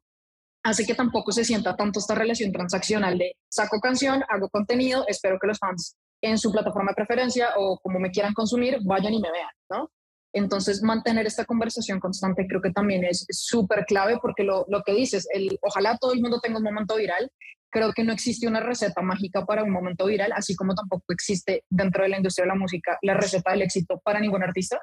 hace 0.63 0.85
que 0.85 0.95
tampoco 0.95 1.33
se 1.33 1.45
sienta 1.45 1.77
tanto 1.77 1.99
esta 1.99 2.15
relación 2.15 2.53
transaccional 2.53 3.17
de 3.17 3.37
saco 3.49 3.81
canción, 3.81 4.23
hago 4.29 4.49
contenido, 4.51 5.05
espero 5.07 5.39
que 5.41 5.47
los 5.47 5.59
fans 5.59 5.97
en 6.21 6.37
su 6.37 6.51
plataforma 6.51 6.91
de 6.91 6.97
preferencia 6.97 7.51
o 7.57 7.79
como 7.79 7.99
me 7.99 8.11
quieran 8.11 8.35
consumir 8.35 8.79
vayan 8.85 9.15
y 9.15 9.21
me 9.21 9.31
vean, 9.31 9.51
¿no? 9.71 9.91
Entonces, 10.35 10.83
mantener 10.83 11.27
esta 11.27 11.47
conversación 11.47 12.01
constante 12.01 12.47
creo 12.47 12.61
que 12.61 12.71
también 12.71 13.03
es 13.05 13.25
súper 13.31 13.87
clave 13.87 14.19
porque 14.21 14.45
lo, 14.45 14.67
lo, 14.69 14.83
que 14.83 14.93
dices, 14.93 15.27
el, 15.33 15.59
ojalá 15.63 15.97
todo 15.99 16.13
el 16.13 16.21
mundo 16.21 16.39
tenga 16.41 16.59
un 16.59 16.65
momento 16.65 16.97
viral, 16.97 17.31
creo 17.71 17.93
que 17.93 18.05
no 18.05 18.13
existe 18.13 18.47
una 18.47 18.61
receta 18.61 19.03
mágica 19.03 19.45
para 19.45 19.63
un 19.63 19.71
momento 19.71 20.07
viral, 20.07 20.33
así 20.33 20.55
como 20.57 20.75
tampoco 20.75 21.05
existe 21.13 21.65
dentro 21.69 22.03
de 22.03 22.11
la 22.11 22.17
industria 22.17 22.45
de 22.45 22.49
la 22.49 22.59
música 22.59 22.99
la 23.03 23.15
receta 23.15 23.53
del 23.53 23.63
éxito 23.63 24.01
para 24.05 24.21
ningún 24.21 24.43
artista. 24.43 24.81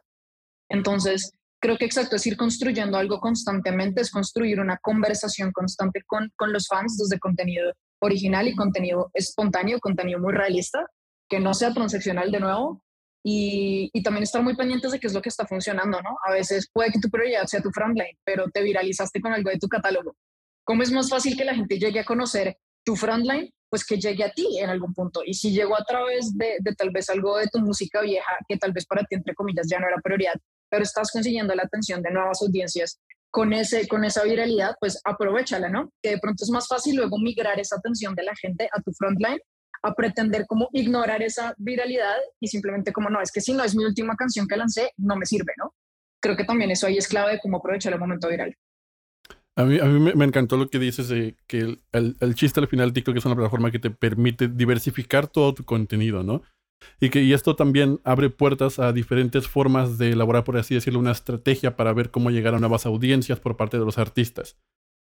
Entonces, 0.69 1.31
creo 1.59 1.77
que 1.77 1.85
exacto, 1.85 2.15
es 2.15 2.27
ir 2.27 2.37
construyendo 2.37 2.97
algo 2.97 3.19
constantemente, 3.19 4.01
es 4.01 4.11
construir 4.11 4.59
una 4.59 4.77
conversación 4.77 5.51
constante 5.51 6.01
con, 6.05 6.31
con 6.35 6.53
los 6.53 6.67
fans 6.67 6.97
desde 6.97 7.19
contenido 7.19 7.73
original 7.99 8.47
y 8.47 8.55
contenido 8.55 9.09
espontáneo, 9.13 9.79
contenido 9.79 10.19
muy 10.19 10.33
realista, 10.33 10.85
que 11.29 11.39
no 11.39 11.53
sea 11.53 11.73
transaccional 11.73 12.31
de 12.31 12.39
nuevo. 12.39 12.81
Y, 13.27 13.89
y, 13.91 14.03
también 14.03 14.21
estar 14.21 14.43
muy 14.43 14.55
pendientes 14.55 14.91
de 14.91 14.99
qué 14.99 15.07
es 15.07 15.13
lo 15.13 15.21
que 15.23 15.29
está 15.29 15.47
funcionando, 15.47 15.99
¿no? 15.99 16.15
A 16.27 16.31
veces 16.31 16.69
puede 16.71 16.91
que 16.91 16.99
tu 16.99 17.09
prioridad 17.09 17.47
sea 17.47 17.59
tu 17.59 17.71
frontline, 17.71 18.15
pero 18.23 18.51
te 18.51 18.61
viralizaste 18.61 19.19
con 19.19 19.33
algo 19.33 19.49
de 19.49 19.57
tu 19.57 19.67
catálogo. 19.67 20.15
¿Cómo 20.63 20.83
es 20.83 20.91
más 20.91 21.09
fácil 21.09 21.35
que 21.35 21.43
la 21.43 21.55
gente 21.55 21.79
llegue 21.79 21.99
a 21.99 22.05
conocer 22.05 22.55
tu 22.85 22.95
frontline? 22.95 23.51
Pues 23.69 23.85
que 23.85 23.97
llegue 23.97 24.23
a 24.23 24.31
ti 24.31 24.59
en 24.59 24.69
algún 24.69 24.93
punto. 24.93 25.21
Y 25.25 25.33
si 25.33 25.51
llegó 25.51 25.75
a 25.75 25.83
través 25.83 26.37
de, 26.37 26.57
de 26.59 26.75
tal 26.75 26.91
vez 26.91 27.09
algo 27.09 27.37
de 27.37 27.47
tu 27.47 27.59
música 27.59 28.01
vieja, 28.01 28.37
que 28.47 28.57
tal 28.57 28.71
vez 28.71 28.85
para 28.85 29.03
ti, 29.03 29.15
entre 29.15 29.33
comillas, 29.33 29.67
ya 29.69 29.79
no 29.79 29.87
era 29.87 29.97
prioridad, 30.01 30.35
pero 30.69 30.83
estás 30.83 31.11
consiguiendo 31.11 31.53
la 31.55 31.63
atención 31.63 32.01
de 32.01 32.11
nuevas 32.11 32.41
audiencias 32.41 32.99
con, 33.35 33.51
ese, 33.51 33.85
con 33.89 34.05
esa 34.05 34.23
viralidad, 34.23 34.75
pues 34.79 35.01
aprovechala, 35.03 35.67
¿no? 35.67 35.91
Que 36.01 36.11
de 36.11 36.19
pronto 36.19 36.45
es 36.45 36.49
más 36.51 36.69
fácil 36.69 36.95
luego 36.95 37.17
migrar 37.19 37.59
esa 37.59 37.75
atención 37.75 38.15
de 38.15 38.23
la 38.23 38.33
gente 38.33 38.69
a 38.71 38.81
tu 38.81 38.93
frontline 38.93 39.39
a 39.83 39.93
pretender 39.93 40.45
como 40.47 40.69
ignorar 40.71 41.21
esa 41.21 41.53
viralidad 41.57 42.15
y 42.39 42.47
simplemente 42.47 42.93
como 42.93 43.09
no, 43.09 43.21
es 43.21 43.31
que 43.31 43.41
si 43.41 43.53
no 43.53 43.63
es 43.63 43.75
mi 43.75 43.83
última 43.83 44.15
canción 44.15 44.47
que 44.47 44.55
lancé, 44.55 44.91
no 44.97 45.17
me 45.17 45.25
sirve, 45.25 45.51
¿no? 45.57 45.73
Creo 46.21 46.37
que 46.37 46.45
también 46.45 46.71
eso 46.71 46.87
ahí 46.87 46.97
es 46.97 47.07
clave 47.07 47.33
de 47.33 47.39
cómo 47.39 47.57
aprovechar 47.57 47.93
el 47.93 47.99
momento 47.99 48.29
viral. 48.29 48.55
A 49.57 49.63
mí, 49.63 49.79
a 49.79 49.85
mí 49.85 50.13
me, 50.15 50.25
encantó 50.25 50.57
lo 50.57 50.69
que 50.69 50.79
dices 50.79 51.07
de 51.07 51.37
que 51.47 51.59
el, 51.59 52.17
el, 52.19 52.35
chiste 52.35 52.59
al 52.59 52.67
final 52.67 52.91
TikTok 52.91 53.15
es 53.15 53.25
una 53.25 53.35
plataforma 53.35 53.71
que 53.71 53.79
te 53.79 53.89
permite 53.89 54.49
diversificar 54.49 55.27
todo 55.27 55.53
tu 55.53 55.63
contenido, 55.63 56.23
¿no? 56.23 56.41
Y 56.99 57.09
que 57.09 57.23
y 57.23 57.33
esto 57.33 57.55
también 57.55 57.99
abre 58.03 58.29
puertas 58.29 58.79
a 58.79 58.91
diferentes 58.91 59.47
formas 59.47 59.97
de 59.97 60.11
elaborar, 60.11 60.43
por 60.43 60.57
así 60.57 60.75
decirlo, 60.75 60.99
una 60.99 61.11
estrategia 61.11 61.75
para 61.77 61.93
ver 61.93 62.11
cómo 62.11 62.31
llegar 62.31 62.53
a 62.53 62.59
nuevas 62.59 62.85
audiencias 62.85 63.39
por 63.39 63.55
parte 63.55 63.79
de 63.79 63.85
los 63.85 63.97
artistas. 63.97 64.57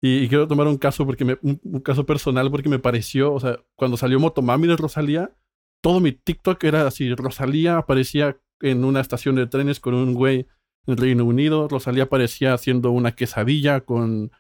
Y, 0.02 0.28
quiero 0.28 0.48
tomar 0.48 0.68
un 0.68 0.78
caso, 0.78 1.06
porque 1.06 1.26
me, 1.26 1.38
un, 1.42 1.80
caso 1.80 2.06
personal 2.06 2.52
porque 2.52 2.70
me 2.70 2.80
pareció, 2.80 3.34
o 3.34 3.40
sea, 3.40 3.60
cuando 3.76 3.98
salió 3.98 4.20
Motomami 4.20 4.68
de 4.68 4.76
Rosalía, 4.76 5.36
todo 5.82 6.00
mi 6.00 6.12
TikTok 6.12 6.64
era 6.64 6.86
así, 6.86 7.14
Rosalía 7.16 7.78
aparecía 7.78 8.40
en 8.62 8.84
una 8.84 9.02
estación 9.02 9.36
de 9.36 9.48
trenes 9.48 9.80
con 9.80 9.94
un 9.94 10.14
güey 10.14 10.48
en 10.88 10.98
Reino 10.98 11.26
Unido, 11.26 11.68
Rosalía 11.68 12.04
aparecía 12.04 12.54
haciendo 12.54 12.92
una 12.92 13.14
quesadilla 13.14 13.82
con, 13.82 14.32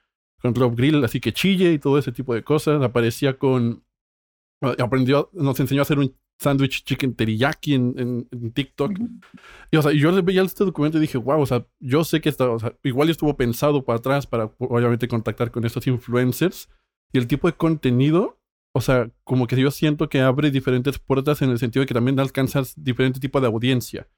con 0.41 0.55
Rob 0.55 0.75
Grill, 0.75 1.03
así 1.03 1.19
que 1.19 1.33
chille 1.33 1.73
y 1.73 1.79
todo 1.79 1.97
ese 1.97 2.11
tipo 2.11 2.33
de 2.33 2.43
cosas, 2.43 2.81
aparecía 2.83 3.37
con 3.37 3.83
aprendió, 4.79 5.29
nos 5.33 5.59
enseñó 5.59 5.81
a 5.81 5.83
hacer 5.83 5.99
un 5.99 6.15
sándwich 6.39 6.83
chicken 6.83 7.15
teriyaki 7.15 7.73
en, 7.75 8.27
en, 8.31 8.51
TikTok. 8.51 8.91
Y, 9.71 9.77
o 9.77 9.81
sea, 9.81 9.91
yo 9.93 10.23
veía 10.23 10.41
este 10.41 10.65
documento 10.65 10.97
y 10.97 11.01
dije, 11.01 11.17
wow, 11.17 11.41
o 11.41 11.45
sea, 11.45 11.65
yo 11.79 12.03
sé 12.03 12.21
que 12.21 12.29
está, 12.29 12.49
o 12.49 12.59
sea, 12.59 12.75
igual 12.83 13.09
estuvo 13.09 13.35
pensado 13.37 13.83
para 13.85 13.99
atrás 13.99 14.27
para 14.27 14.51
obviamente 14.59 15.07
contactar 15.07 15.51
con 15.51 15.65
estos 15.65 15.87
influencers 15.87 16.69
y 17.13 17.17
el 17.17 17.27
tipo 17.27 17.47
de 17.47 17.55
contenido, 17.55 18.39
o 18.73 18.81
sea, 18.81 19.09
como 19.23 19.47
que 19.47 19.55
yo 19.55 19.71
siento 19.71 20.09
que 20.09 20.19
abre 20.19 20.51
diferentes 20.51 20.99
puertas 20.99 21.41
en 21.41 21.49
el 21.49 21.59
sentido 21.59 21.81
de 21.81 21.87
que 21.87 21.93
también 21.93 22.19
alcanzas 22.19 22.73
diferente 22.75 23.19
tipo 23.19 23.39
de 23.39 23.47
audiencia. 23.47 24.09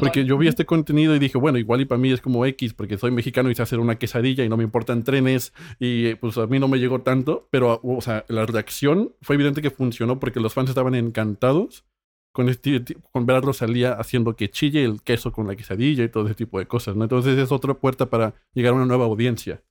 Porque 0.00 0.24
yo 0.24 0.38
vi 0.38 0.48
este 0.48 0.66
contenido 0.66 1.14
y 1.14 1.18
dije, 1.18 1.38
bueno, 1.38 1.58
igual 1.58 1.80
y 1.80 1.84
para 1.84 1.98
mí 1.98 2.12
es 2.12 2.20
como 2.20 2.44
X, 2.46 2.74
porque 2.74 2.98
soy 2.98 3.10
mexicano 3.10 3.50
y 3.50 3.54
sé 3.54 3.62
hacer 3.62 3.80
una 3.80 3.96
quesadilla 3.96 4.44
y 4.44 4.48
no 4.48 4.56
me 4.56 4.64
importan 4.64 5.04
trenes 5.04 5.52
y 5.78 6.14
pues 6.16 6.36
a 6.38 6.46
mí 6.46 6.58
no 6.58 6.68
me 6.68 6.78
llegó 6.78 7.02
tanto, 7.02 7.48
pero, 7.50 7.80
o 7.82 8.00
sea, 8.00 8.24
la 8.28 8.46
reacción 8.46 9.14
fue 9.22 9.36
evidente 9.36 9.62
que 9.62 9.70
funcionó 9.70 10.18
porque 10.20 10.40
los 10.40 10.54
fans 10.54 10.70
estaban 10.70 10.94
encantados 10.94 11.84
con, 12.32 12.48
este, 12.48 12.82
con 13.12 13.26
ver 13.26 13.36
a 13.36 13.40
Rosalía 13.40 13.92
haciendo 13.92 14.34
que 14.34 14.50
chille 14.50 14.84
el 14.84 15.02
queso 15.02 15.32
con 15.32 15.46
la 15.46 15.54
quesadilla 15.54 16.04
y 16.04 16.08
todo 16.08 16.26
ese 16.26 16.34
tipo 16.34 16.58
de 16.58 16.66
cosas, 16.66 16.96
¿no? 16.96 17.04
Entonces 17.04 17.38
es 17.38 17.52
otra 17.52 17.74
puerta 17.74 18.10
para 18.10 18.34
llegar 18.54 18.72
a 18.72 18.76
una 18.76 18.86
nueva 18.86 19.04
audiencia. 19.04 19.62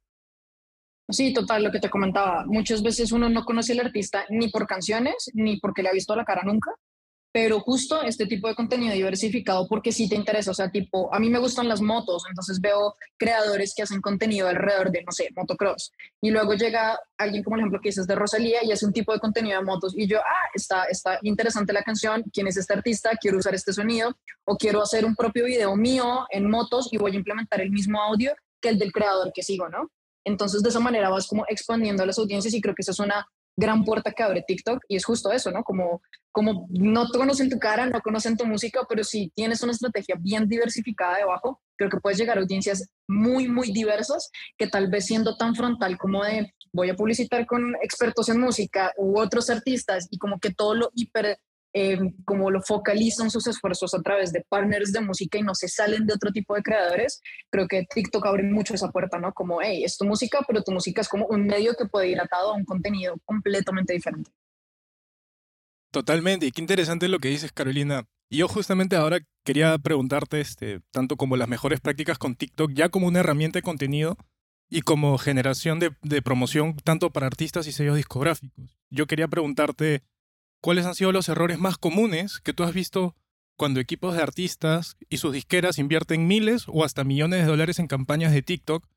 Sí, 1.10 1.34
total, 1.34 1.64
lo 1.64 1.72
que 1.72 1.82
te 1.82 1.90
comentaba. 1.90 2.46
Muchas 2.46 2.82
veces 2.82 3.12
uno 3.12 3.28
no 3.28 3.44
conoce 3.44 3.74
al 3.74 3.82
artista 3.82 4.26
ni 4.30 4.48
por 4.48 4.66
canciones, 4.66 5.30
ni 5.34 5.60
porque 5.60 5.84
le 5.84 5.90
ha 5.90 5.94
visto 5.94 6.16
la 6.16 6.24
cara 6.24 6.44
nunca, 6.46 6.72
pero 7.34 7.60
justo 7.60 8.04
este 8.04 8.28
tipo 8.28 8.48
de 8.48 8.54
contenido 8.54 8.94
diversificado 8.94 9.68
porque 9.68 9.92
sí 9.92 10.08
te 10.08 10.16
interesa, 10.16 10.52
o 10.52 10.54
sea, 10.54 10.70
tipo, 10.70 11.14
a 11.14 11.20
mí 11.20 11.32
me 11.32 11.40
gustan 11.40 11.68
las 11.68 11.82
motos, 11.82 12.24
entonces 12.30 12.62
veo 12.62 12.96
creadores 13.18 13.74
que 13.76 13.82
hacen 13.82 14.02
contenido 14.02 14.48
alrededor 14.48 14.92
de, 14.92 15.04
no 15.04 15.12
sé, 15.12 15.30
motocross, 15.36 15.92
y 16.22 16.30
luego 16.30 16.54
llega 16.54 17.00
alguien 17.18 17.44
como 17.44 17.56
el 17.56 17.62
ejemplo 17.62 17.82
que 17.82 17.90
dices 17.90 18.06
de 18.06 18.14
Rosalía 18.14 18.64
y 18.64 18.72
hace 18.72 18.86
un 18.86 18.94
tipo 18.94 19.12
de 19.14 19.20
contenido 19.20 19.60
de 19.60 19.66
motos, 19.66 19.94
y 19.98 20.06
yo, 20.06 20.20
ah, 20.20 20.50
está, 20.54 20.84
está 20.84 21.18
interesante 21.24 21.74
la 21.74 21.82
canción, 21.82 22.24
¿quién 22.32 22.46
es 22.46 22.56
este 22.56 22.74
artista? 22.74 23.18
Quiero 23.20 23.40
usar 23.40 23.56
este 23.56 23.74
sonido, 23.74 24.16
o 24.46 24.56
quiero 24.56 24.84
hacer 24.84 25.04
un 25.04 25.16
propio 25.16 25.46
video 25.46 25.76
mío 25.76 26.28
en 26.30 26.48
motos 26.48 26.90
y 26.92 26.98
voy 26.98 27.14
a 27.14 27.16
implementar 27.16 27.62
el 27.62 27.72
mismo 27.72 28.00
audio 28.00 28.32
que 28.62 28.70
el 28.70 28.78
del 28.78 28.92
creador 28.92 29.32
que 29.34 29.42
sigo, 29.42 29.68
¿no? 29.70 29.90
Entonces, 30.24 30.62
de 30.62 30.70
esa 30.70 30.80
manera 30.80 31.10
vas 31.10 31.28
como 31.28 31.46
expandiendo 31.50 32.04
a 32.04 32.06
las 32.06 32.18
audiencias 32.18 32.54
y 32.54 32.62
creo 32.62 32.76
que 32.76 32.82
esa 32.82 32.92
es 32.92 33.00
una 33.00 33.28
gran 33.56 33.84
puerta 33.84 34.12
que 34.12 34.24
abre 34.24 34.44
TikTok 34.46 34.84
y 34.88 34.96
es 34.96 35.06
justo 35.06 35.32
eso, 35.32 35.52
¿no? 35.52 35.64
Como, 35.64 36.02
como 36.32 36.68
no 36.70 37.10
te 37.10 37.18
conocen 37.18 37.50
tu 37.50 37.60
cara, 37.60 37.86
no 37.86 38.02
conocen 38.02 38.38
tu 38.38 38.46
música, 38.46 38.82
pero 38.88 39.04
si 39.04 39.32
tienes 39.36 39.62
una 39.64 39.72
estrategia 39.72 40.16
bien 40.20 40.48
diversificada 40.48 41.18
debajo, 41.18 41.62
creo 41.78 41.90
que 41.90 42.00
puedes 42.00 42.18
llegar 42.18 42.38
a 42.38 42.42
audiencias 42.42 42.90
muy, 43.08 43.48
muy 43.48 43.72
diversas 43.72 44.30
que 44.58 44.68
tal 44.68 44.90
vez 44.90 45.06
siendo 45.06 45.38
tan 45.38 45.56
frontal 45.56 45.98
como 45.98 46.24
de 46.24 46.54
voy 46.72 46.90
a 46.90 46.96
publicitar 46.96 47.46
con 47.46 47.76
expertos 47.82 48.30
en 48.30 48.40
música 48.40 48.92
u 48.98 49.20
otros 49.20 49.50
artistas 49.50 50.08
y 50.10 50.18
como 50.18 50.40
que 50.40 50.52
todo 50.52 50.74
lo 50.74 50.90
hiper 50.96 51.38
eh, 51.74 51.98
como 52.24 52.52
lo 52.52 52.62
focalizan 52.62 53.32
sus 53.32 53.48
esfuerzos 53.48 53.94
a 53.94 54.02
través 54.02 54.32
de 54.32 54.46
partners 54.48 54.92
de 54.92 55.02
música 55.02 55.40
y 55.40 55.42
no 55.42 55.56
se 55.56 55.68
salen 55.68 56.06
de 56.06 56.14
otro 56.14 56.32
tipo 56.32 56.56
de 56.56 56.62
creadores, 56.62 57.20
creo 57.50 57.68
que 57.68 57.86
TikTok 57.94 58.26
abre 58.28 58.44
mucho 58.44 58.76
esa 58.76 58.92
puerta, 58.92 59.18
¿no? 59.18 59.34
Como, 59.34 59.62
hey, 59.62 59.84
es 59.84 59.98
tu 59.98 60.06
música, 60.06 60.40
pero 60.48 60.64
tu 60.64 60.72
música 60.72 61.02
es 61.02 61.10
como 61.10 61.26
un 61.28 61.48
medio 61.48 61.74
que 61.76 61.86
puede 61.86 62.10
ir 62.10 62.22
atado 62.22 62.52
a 62.52 62.56
un 62.56 62.64
contenido 62.64 63.16
completamente 63.26 63.94
diferente. 63.94 64.32
Totalmente, 65.92 66.46
y 66.46 66.52
qué 66.52 66.62
interesante 66.62 67.08
lo 67.08 67.20
que 67.20 67.30
dices, 67.30 67.52
Carolina. 67.52 68.06
Yo 68.30 68.48
justamente 68.48 68.96
ahora 68.96 69.20
quería 69.44 69.78
preguntarte, 69.78 70.42
este, 70.42 70.80
tanto 70.92 71.18
como 71.18 71.38
las 71.38 71.48
mejores 71.48 71.82
prácticas 71.82 72.18
con 72.18 72.36
TikTok, 72.36 72.72
ya 72.74 72.90
como 72.90 73.08
una 73.08 73.20
herramienta 73.20 73.60
de 73.60 73.64
contenido 73.64 74.18
y 74.70 74.82
como 74.82 75.18
generación 75.20 75.80
de, 75.80 75.92
de 76.02 76.22
promoción 76.24 76.76
tanto 76.78 77.12
para 77.12 77.28
artistas 77.28 77.68
y 77.68 77.72
sellos 77.72 77.96
discográficos. 77.96 78.78
Yo 78.90 79.06
quería 79.06 79.28
preguntarte, 79.28 80.02
¿cuáles 80.64 80.86
han 80.86 80.96
sido 80.96 81.12
los 81.12 81.28
errores 81.28 81.60
más 81.60 81.78
comunes 81.78 82.40
que 82.40 82.54
tú 82.54 82.64
has 82.64 82.74
visto 82.74 83.18
cuando 83.58 83.82
equipos 83.82 84.16
de 84.16 84.24
artistas 84.24 84.96
y 85.10 85.18
sus 85.18 85.34
disqueras 85.34 85.78
invierten 85.78 86.26
miles 86.26 86.64
o 86.68 86.86
hasta 86.86 87.04
millones 87.04 87.42
de 87.42 87.48
dólares 87.48 87.80
en 87.80 87.88
campañas 87.88 88.32
de 88.32 88.44
TikTok 88.44 88.88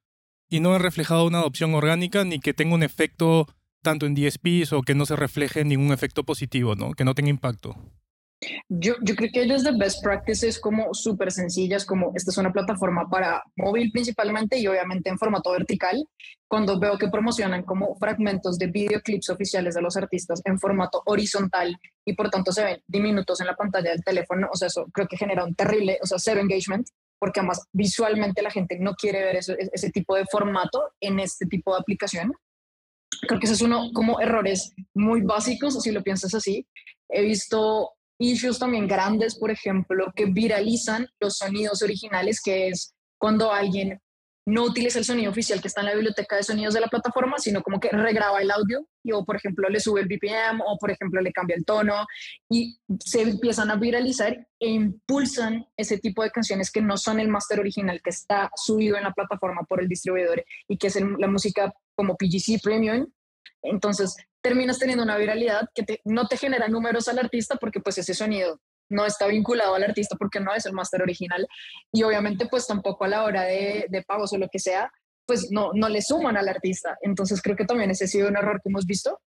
y 0.49 0.61
no 0.61 0.77
han 0.77 0.81
reflejado 0.81 1.27
una 1.27 1.39
adopción 1.41 1.75
orgánica 1.75 2.25
ni 2.25 2.39
que 2.39 2.55
tenga 2.55 2.77
un 2.77 2.85
efecto 2.85 3.49
tanto 3.83 4.07
en 4.07 4.15
DSPs 4.15 4.73
o 4.75 4.83
que 4.83 4.95
no 4.95 5.07
se 5.07 5.17
refleje 5.17 5.65
ningún 5.65 5.93
efecto 5.93 6.23
positivo, 6.23 6.77
¿no? 6.77 6.93
Que 6.93 7.05
no 7.05 7.17
tenga 7.17 7.31
impacto. 7.31 7.75
Yo, 8.69 8.95
yo 9.03 9.15
creo 9.17 9.31
que 9.33 9.43
ellos 9.43 9.65
de 9.65 9.73
best 9.73 10.03
practices 10.03 10.61
como 10.61 10.93
súper 10.93 11.33
sencillas, 11.33 11.87
como 11.87 12.13
esta 12.15 12.31
es 12.31 12.37
una 12.37 12.53
plataforma 12.53 13.09
para 13.09 13.43
móvil 13.57 13.91
principalmente 13.91 14.59
y 14.59 14.67
obviamente 14.67 15.09
en 15.09 15.19
formato 15.19 15.53
vertical, 15.53 16.07
cuando 16.47 16.79
veo 16.79 16.99
que 16.99 17.09
promocionan 17.09 17.63
como 17.63 17.97
fragmentos 17.97 18.59
de 18.59 18.67
videoclips 18.67 19.31
oficiales 19.31 19.75
de 19.75 19.83
los 19.83 19.97
artistas 19.97 20.43
en 20.45 20.59
formato 20.59 21.03
horizontal 21.07 21.77
y 22.05 22.15
por 22.15 22.29
tanto 22.29 22.53
se 22.53 22.63
ven 22.63 22.83
diminutos 22.87 23.41
en 23.41 23.47
la 23.47 23.57
pantalla 23.57 23.91
del 23.91 24.05
teléfono, 24.05 24.49
o 24.53 24.57
sea, 24.57 24.69
eso 24.69 24.87
creo 24.93 25.09
que 25.09 25.17
genera 25.17 25.45
un 25.45 25.55
terrible, 25.55 25.99
o 26.03 26.07
sea, 26.07 26.19
cero 26.19 26.41
engagement, 26.41 26.87
porque 27.19 27.41
además 27.41 27.67
visualmente 27.73 28.43
la 28.43 28.51
gente 28.51 28.79
no 28.79 28.95
quiere 28.95 29.25
ver 29.25 29.37
ese 29.37 29.91
tipo 29.91 30.15
de 30.15 30.27
formato 30.31 30.93
en 31.01 31.19
este 31.21 31.47
tipo 31.47 31.73
de 31.73 31.81
aplicación. 31.81 32.33
Creo 33.23 33.41
que 33.41 33.47
ese 33.47 33.55
es 33.55 33.63
uno 33.63 33.91
como 33.95 34.21
errores 34.21 34.75
muy 34.95 35.23
básicos, 35.23 35.83
si 35.83 35.91
lo 35.91 36.03
piensas 36.03 36.35
así. 36.35 36.67
He 37.09 37.23
visto 37.23 37.96
issues 38.19 38.59
también 38.59 38.87
grandes, 38.87 39.39
por 39.39 39.51
ejemplo, 39.51 40.13
que 40.15 40.27
viralizan 40.27 41.09
los 41.21 41.37
sonidos 41.39 41.83
originales, 41.83 42.41
que 42.43 42.69
es 42.69 42.95
cuando 43.19 43.53
alguien 43.53 44.01
no 44.49 44.63
utiliza 44.63 45.01
el 45.01 45.05
sonido 45.05 45.31
oficial 45.31 45.61
que 45.61 45.67
está 45.67 45.81
en 45.81 45.89
la 45.89 45.95
biblioteca 45.95 46.37
de 46.37 46.45
sonidos 46.45 46.73
de 46.73 46.81
la 46.81 46.87
plataforma, 46.87 47.39
sino 47.39 47.63
como 47.63 47.81
que 47.81 47.89
regraba 47.89 48.41
el 48.41 48.53
audio 48.53 48.87
y 49.03 49.11
o 49.11 49.25
por 49.25 49.37
ejemplo 49.37 49.69
le 49.69 49.81
sube 49.81 50.01
el 50.01 50.07
BPM 50.07 50.61
o 50.65 50.79
por 50.79 50.93
ejemplo 50.93 51.21
le 51.21 51.33
cambia 51.33 51.57
el 51.57 51.65
tono 51.65 52.07
y 52.49 52.79
se 53.01 53.23
empiezan 53.23 53.71
a 53.73 53.77
viralizar 53.77 54.47
e 54.61 54.69
impulsan 54.69 55.67
ese 55.77 55.99
tipo 55.99 56.23
de 56.23 56.31
canciones 56.31 56.71
que 56.71 56.81
no 56.81 56.97
son 56.97 57.19
el 57.19 57.29
máster 57.29 57.59
original 57.59 58.01
que 58.03 58.11
está 58.11 58.51
subido 58.55 58.97
en 58.97 59.03
la 59.03 59.13
plataforma 59.13 59.63
por 59.69 59.83
el 59.83 59.89
distribuidor 59.89 60.45
y 60.69 60.79
que 60.79 60.87
es 60.87 60.97
la 61.01 61.27
música 61.27 61.73
como 61.97 62.17
PGC 62.17 62.63
Premium. 62.63 63.07
Entonces, 63.63 64.17
terminas 64.43 64.79
teniendo 64.79 65.05
una 65.05 65.17
viralidad 65.17 65.69
que 65.75 66.01
no 66.05 66.27
te 66.29 66.37
genera 66.37 66.69
números 66.69 67.09
al 67.09 67.19
artista 67.19 67.57
porque 67.57 67.81
pues 67.81 67.99
ese 67.99 68.15
sonido 68.15 68.61
no 68.89 69.05
está 69.05 69.27
vinculado 69.27 69.75
al 69.75 69.83
artista 69.83 70.17
porque 70.17 70.41
no 70.41 70.55
es 70.55 70.65
el 70.67 70.73
máster 70.73 71.03
original 71.03 71.47
y 71.93 72.05
obviamente 72.05 72.47
pues 72.47 72.67
tampoco 72.69 73.05
a 73.05 73.09
la 73.09 73.25
hora 73.25 73.43
de, 73.43 73.87
de, 73.89 74.03
pagos 74.03 74.33
o 74.33 74.39
lo 74.39 74.49
que 74.49 74.61
sea 74.61 74.93
pues 75.27 75.49
no, 75.51 75.73
no 75.75 75.89
le 75.89 76.03
suman 76.03 76.37
al 76.37 76.49
artista. 76.49 76.97
Entonces 77.03 77.43
creo 77.43 77.57
que 77.57 77.65
también 77.65 77.91
ese 77.91 78.05
ha 78.05 78.09
sido 78.09 78.29
un 78.29 78.37
error 78.37 78.61
que 78.63 78.69
hemos 78.69 78.87
visto 78.87 79.21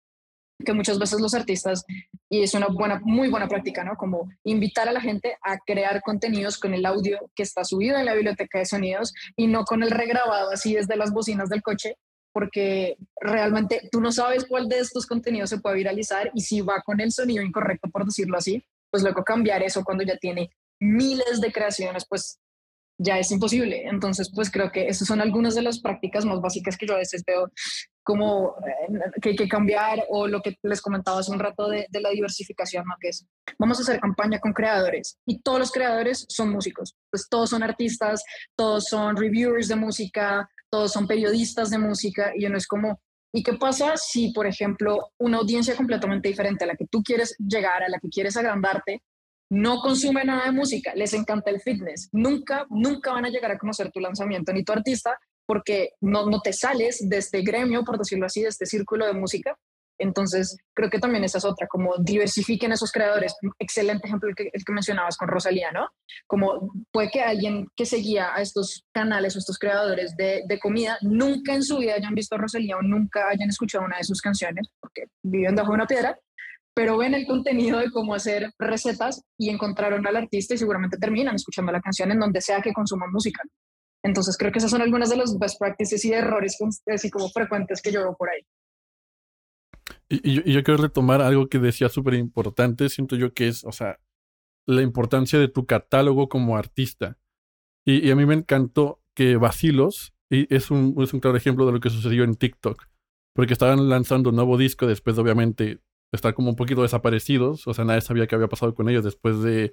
que 0.65 0.73
muchas 0.73 0.99
veces 0.99 1.21
los 1.21 1.35
artistas, 1.35 1.85
y 2.29 2.43
es 2.43 2.55
una 2.55 2.67
buena, 2.69 3.01
muy 3.05 3.29
buena 3.29 3.49
práctica, 3.49 3.85
¿no? 3.85 3.97
Como 3.97 4.29
invitar 4.45 4.89
a 4.89 4.93
la 4.93 5.01
gente 5.01 5.37
a 5.43 5.59
crear 5.59 6.03
contenidos 6.03 6.59
con 6.59 6.75
el 6.75 6.85
audio 6.85 7.19
que 7.35 7.43
está 7.43 7.65
subido 7.65 7.97
en 7.97 8.07
la 8.07 8.15
biblioteca 8.15 8.59
de 8.59 8.67
sonidos 8.67 9.15
y 9.37 9.47
no 9.47 9.65
con 9.65 9.83
el 9.83 9.91
regrabado 9.91 10.51
así 10.51 10.75
desde 10.75 10.97
las 10.97 11.13
bocinas 11.13 11.49
del 11.49 11.63
coche, 11.63 11.97
porque 12.33 12.97
realmente 13.21 13.89
tú 13.91 14.01
no 14.01 14.13
sabes 14.13 14.45
cuál 14.45 14.69
de 14.69 14.81
estos 14.81 15.07
contenidos 15.07 15.51
se 15.51 15.61
puede 15.61 15.77
viralizar 15.77 16.31
y 16.35 16.43
si 16.43 16.61
va 16.61 16.83
con 16.83 17.01
el 17.01 17.13
sonido 17.13 17.43
incorrecto, 17.43 17.89
por 17.91 18.05
decirlo 18.05 18.37
así, 18.37 18.63
pues 18.91 19.03
luego 19.03 19.25
cambiar 19.25 19.63
eso 19.63 19.85
cuando 19.85 20.05
ya 20.05 20.17
tiene 20.17 20.51
miles 20.81 21.41
de 21.41 21.53
creaciones, 21.53 22.07
pues 22.09 22.39
ya 22.99 23.19
es 23.19 23.31
imposible. 23.31 23.87
Entonces, 23.87 24.31
pues 24.35 24.51
creo 24.51 24.73
que 24.73 24.89
esas 24.89 25.07
son 25.07 25.21
algunas 25.21 25.55
de 25.55 25.63
las 25.63 25.81
prácticas 25.81 26.25
más 26.25 26.41
básicas 26.41 26.77
que 26.77 26.87
yo 26.87 26.95
a 26.95 26.99
veces 26.99 27.23
veo 27.25 27.51
como 28.03 28.57
eh, 28.67 29.11
que 29.21 29.31
hay 29.31 29.37
que 29.37 29.49
cambiar 29.49 30.05
o 30.09 30.27
lo 30.27 30.41
que 30.41 30.57
les 30.63 30.81
comentaba 30.81 31.21
hace 31.21 31.31
un 31.31 31.39
rato 31.39 31.69
de, 31.69 31.87
de, 31.91 32.01
la 32.01 32.11
diversificación, 32.11 32.85
¿no? 32.87 32.95
que 32.99 33.09
es, 33.09 33.27
vamos 33.59 33.79
a 33.79 33.83
hacer 33.83 34.01
campaña 34.01 34.41
con 34.41 34.55
creadores 34.55 35.19
y 35.27 35.41
todos 35.43 35.59
los 35.59 35.71
creadores 35.71 36.25
son 36.29 36.51
músicos, 36.51 36.95
pues 37.11 37.29
todos 37.29 37.51
son 37.51 37.63
artistas, 37.63 38.25
todos 38.57 38.87
son 38.87 39.15
reviewers 39.17 39.69
de 39.69 39.77
música, 39.77 40.49
todos 40.71 40.93
son 40.93 41.07
periodistas 41.07 41.71
de 41.71 41.79
música 41.79 42.33
y 42.35 42.47
uno 42.47 42.57
es 42.57 42.67
como, 42.67 43.01
¿y 43.33 43.43
qué 43.43 43.55
pasa 43.55 43.97
si, 43.97 44.33
por 44.33 44.47
ejemplo, 44.47 45.13
una 45.19 45.39
audiencia 45.39 45.77
completamente 45.77 46.29
diferente 46.29 46.65
a 46.65 46.69
la 46.69 46.77
que 46.77 46.87
tú 46.87 47.03
quieres 47.03 47.35
llegar, 47.39 47.83
a 47.83 47.89
la 47.89 47.99
que 47.99 48.09
quieres 48.09 48.37
agrandarte, 48.37 49.03
no 49.51 49.81
consume 49.81 50.25
nada 50.25 50.45
de 50.45 50.53
música, 50.53 50.95
les 50.95 51.15
encanta 51.15 51.51
el 51.51 51.61
fitness, 51.61 52.11
nunca, 52.13 52.67
nunca 52.69 53.13
van 53.13 53.25
a 53.25 53.31
llegar 53.31 53.51
a 53.51 53.59
conocer 53.59 53.91
tu 53.91 54.01
lanzamiento 54.01 54.53
ni 54.53 54.63
tu 54.63 54.73
artista 54.73 55.19
porque 55.47 55.93
no, 56.03 56.27
no 56.29 56.41
te 56.43 56.53
sales 56.53 57.09
de 57.09 57.17
este 57.17 57.41
gremio, 57.41 57.83
por 57.83 57.97
decirlo 57.97 58.27
así, 58.27 58.43
de 58.43 58.49
este 58.49 58.67
círculo 58.67 59.07
de 59.07 59.15
música 59.15 59.57
entonces, 59.99 60.57
creo 60.75 60.91
que 60.91 61.01
también 61.01 61.25
esa 61.25 61.39
es 61.39 61.45
otra, 61.45 61.67
como 61.67 61.97
diversifiquen 61.99 62.73
esos 62.73 62.93
creadores. 62.93 63.35
Excelente 63.59 64.07
ejemplo 64.07 64.29
el 64.29 64.37
que, 64.37 64.51
mencionabas 64.73 65.17
con 65.17 65.29
Rosalía, 65.29 65.73
¿no? 65.73 65.89
Como 66.27 66.73
puede 66.93 67.11
que 67.11 67.21
alguien 67.21 67.67
que 67.77 67.85
seguía 67.85 68.35
a 68.35 68.41
estos 68.41 68.85
canales 68.93 69.35
o 69.35 69.41
estos 69.41 69.59
creadores 69.59 70.17
de, 70.17 70.45
comida 70.63 70.99
nunca 71.03 71.55
en 71.55 71.63
su 71.63 71.79
vida 71.79 71.95
hayan 71.95 72.15
visto 72.15 72.37
a 72.37 72.39
Rosalía 72.39 72.77
o 72.77 72.83
nunca 72.83 73.29
hayan 73.29 73.49
escuchado 73.49 73.85
una 73.85 73.99
de 73.99 74.05
sus 74.05 74.21
canciones, 74.21 74.69
porque 74.81 75.05
viven 75.23 75.55
bajo 75.55 75.73
una 75.73 75.87
piedra, 75.87 76.19
pero 76.75 76.97
ven 76.97 77.15
el 77.15 77.27
contenido 77.27 77.79
de 77.79 77.91
cómo 77.91 78.15
hacer 78.15 78.53
recetas 78.59 79.23
y 79.37 79.51
encontraron 79.51 80.07
al 80.07 80.17
artista 80.17 80.55
y 80.55 80.59
seguramente 80.59 80.97
terminan 80.97 81.35
escuchando 81.35 81.73
la 81.73 81.81
canción 81.81 82.13
en 82.13 82.21
donde 82.21 82.41
sea 82.41 82.61
que 82.61 82.73
consuman 82.73 83.11
música. 83.11 83.43
Entonces, 84.05 84.37
creo 84.37 84.53
que 84.53 84.59
esas 84.59 84.71
son 84.71 84.83
algunas 84.83 85.11
de 85.11 85.17
los 85.17 85.39
best 85.39 85.59
practices 85.59 86.05
y 86.05 86.13
errores 86.13 86.57
así 86.87 87.11
como 87.11 87.29
frecuentes 87.31 87.83
que 87.83 87.91
yo 87.91 88.01
veo 88.03 88.17
por 88.17 88.31
ahí. 88.31 88.43
Y, 90.11 90.51
yo, 90.51 90.63
quiero 90.63 90.83
retomar 90.83 91.21
algo 91.21 91.49
que 91.49 91.59
decía 91.59 91.89
súper 91.89 92.15
importante, 92.15 92.89
siento 92.89 93.17
yo 93.17 93.35
que 93.35 93.49
es, 93.49 93.65
o 93.65 93.73
sea, 93.73 94.01
la 94.67 94.83
importancia 94.83 95.39
de 95.39 95.49
tu 95.49 95.67
catálogo 95.67 96.29
como 96.29 96.57
artista. 96.57 97.19
Y, 97.85 98.11
a 98.11 98.17
mí 98.17 98.27
me 98.27 98.35
encantó 98.35 99.03
que 99.15 99.37
Vacilos, 99.37 100.15
y 100.31 100.53
es 100.55 100.71
un, 100.71 100.95
es 101.03 101.13
un 101.13 101.21
claro 101.21 101.37
ejemplo 101.37 101.67
de 101.67 101.73
lo 101.73 101.81
que 101.81 101.91
sucedió 101.91 102.25
en 102.25 102.37
TikTok, 102.37 102.87
porque 103.35 103.53
estaban 103.53 103.89
lanzando 103.89 104.31
un 104.31 104.37
nuevo 104.37 104.57
disco 104.57 104.87
después 104.87 105.17
de 105.17 105.23
obviamente 105.23 105.81
estar 106.13 106.35
como 106.35 106.51
un 106.51 106.57
poquito 106.57 106.83
desaparecidos, 106.83 107.67
o 107.67 107.75
sea, 107.75 107.85
nadie 107.85 108.01
sabía 108.01 108.27
qué 108.27 108.35
había 108.35 108.49
pasado 108.49 108.75
con 108.75 108.89
ellos 108.89 109.05
después 109.05 109.43
de 109.43 109.73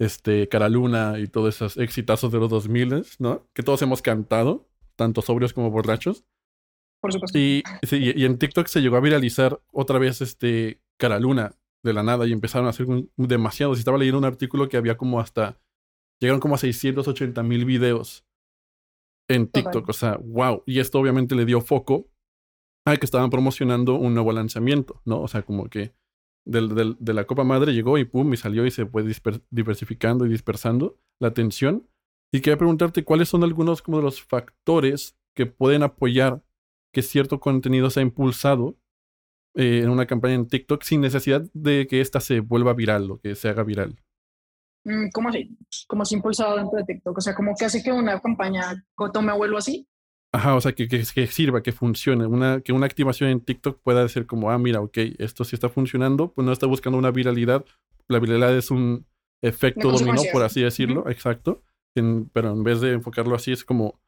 este, 0.00 0.48
Cara 0.48 0.68
Luna 0.68 1.18
y 1.18 1.26
todos 1.26 1.54
esos 1.54 1.76
exitazos 1.76 2.32
de 2.32 2.38
los 2.38 2.50
2000, 2.50 3.04
¿no? 3.18 3.48
Que 3.54 3.62
todos 3.62 3.82
hemos 3.82 4.02
cantado, 4.02 4.68
tanto 4.96 5.22
sobrios 5.22 5.52
como 5.52 5.70
borrachos. 5.70 6.24
Por 7.00 7.12
supuesto. 7.12 7.38
Y, 7.38 7.62
y, 7.90 8.24
en 8.24 8.38
TikTok 8.38 8.66
se 8.66 8.80
llegó 8.80 8.96
a 8.96 9.00
viralizar 9.00 9.60
otra 9.72 9.98
vez 9.98 10.20
este 10.20 10.80
Cara 10.96 11.20
Luna 11.20 11.54
de 11.82 11.92
la 11.92 12.02
nada 12.02 12.26
y 12.26 12.32
empezaron 12.32 12.66
a 12.66 12.70
hacer 12.70 12.86
demasiados. 13.16 13.78
Y 13.78 13.80
estaba 13.80 13.98
leyendo 13.98 14.18
un 14.18 14.24
artículo 14.24 14.68
que 14.68 14.76
había 14.76 14.96
como 14.96 15.20
hasta, 15.20 15.60
llegaron 16.20 16.40
como 16.40 16.56
a 16.56 16.58
680 16.58 17.42
mil 17.42 17.64
videos 17.64 18.24
en 19.28 19.46
TikTok. 19.46 19.88
O 19.88 19.92
sea, 19.92 20.16
wow. 20.16 20.62
Y 20.66 20.80
esto 20.80 20.98
obviamente 20.98 21.34
le 21.34 21.44
dio 21.44 21.60
foco 21.60 22.08
a 22.84 22.96
que 22.96 23.04
estaban 23.04 23.30
promocionando 23.30 23.94
un 23.94 24.14
nuevo 24.14 24.32
lanzamiento, 24.32 25.00
¿no? 25.04 25.20
O 25.20 25.28
sea, 25.28 25.42
como 25.42 25.68
que 25.68 25.94
del, 26.46 26.96
de 26.98 27.14
la 27.14 27.24
Copa 27.24 27.44
Madre 27.44 27.74
llegó 27.74 27.98
y 27.98 28.04
pum, 28.04 28.32
y 28.32 28.36
salió 28.36 28.64
y 28.66 28.70
se 28.70 28.86
fue 28.86 29.04
diversificando 29.50 30.26
y 30.26 30.30
dispersando 30.30 30.98
la 31.20 31.28
atención. 31.28 31.86
Y 32.32 32.40
quería 32.40 32.58
preguntarte 32.58 33.04
cuáles 33.04 33.28
son 33.28 33.44
algunos 33.44 33.82
como 33.82 33.98
de 33.98 34.04
los 34.04 34.22
factores 34.22 35.16
que 35.34 35.46
pueden 35.46 35.82
apoyar 35.82 36.42
que 36.98 37.02
cierto 37.02 37.38
contenido 37.38 37.90
sea 37.90 38.02
impulsado 38.02 38.76
eh, 39.54 39.82
en 39.84 39.88
una 39.88 40.06
campaña 40.06 40.34
en 40.34 40.48
TikTok 40.48 40.82
sin 40.82 41.00
necesidad 41.00 41.44
de 41.54 41.86
que 41.86 42.00
ésta 42.00 42.18
se 42.18 42.40
vuelva 42.40 42.74
viral 42.74 43.08
o 43.08 43.20
que 43.20 43.36
se 43.36 43.48
haga 43.48 43.62
viral. 43.62 44.00
Mm, 44.84 45.10
¿Cómo 45.12 45.28
así? 45.28 45.56
¿Cómo 45.86 46.04
se 46.04 46.16
impulsado 46.16 46.56
dentro 46.56 46.76
de 46.76 46.84
TikTok? 46.84 47.16
O 47.16 47.20
sea, 47.20 47.36
¿cómo 47.36 47.54
que 47.56 47.66
hace 47.66 47.84
que 47.84 47.92
una 47.92 48.18
campaña 48.18 48.84
tome 49.12 49.32
vuelo 49.32 49.58
así? 49.58 49.86
Ajá, 50.32 50.56
o 50.56 50.60
sea, 50.60 50.72
que, 50.72 50.88
que, 50.88 51.04
sirva, 51.04 51.62
que 51.62 51.70
funcione. 51.70 52.26
Una, 52.26 52.62
que 52.62 52.72
una 52.72 52.86
activación 52.86 53.30
en 53.30 53.44
TikTok 53.44 53.80
pueda 53.80 54.06
ser 54.08 54.26
como, 54.26 54.50
ah, 54.50 54.58
mira, 54.58 54.80
ok, 54.80 54.98
esto 55.18 55.44
sí 55.44 55.54
está 55.54 55.68
funcionando, 55.68 56.32
pues 56.32 56.44
no 56.44 56.52
está 56.52 56.66
buscando 56.66 56.98
una 56.98 57.12
viralidad. 57.12 57.64
La 58.08 58.18
viralidad 58.18 58.56
es 58.56 58.72
un 58.72 59.06
efecto 59.40 59.92
dominó, 59.92 60.20
por 60.32 60.42
así 60.42 60.62
decirlo, 60.62 61.08
exacto. 61.08 61.62
pero 62.32 62.50
en 62.50 62.64
vez 62.64 62.80
de 62.80 62.92
enfocarlo 62.94 63.36
así, 63.36 63.52
es 63.52 63.64
como, 63.64 64.00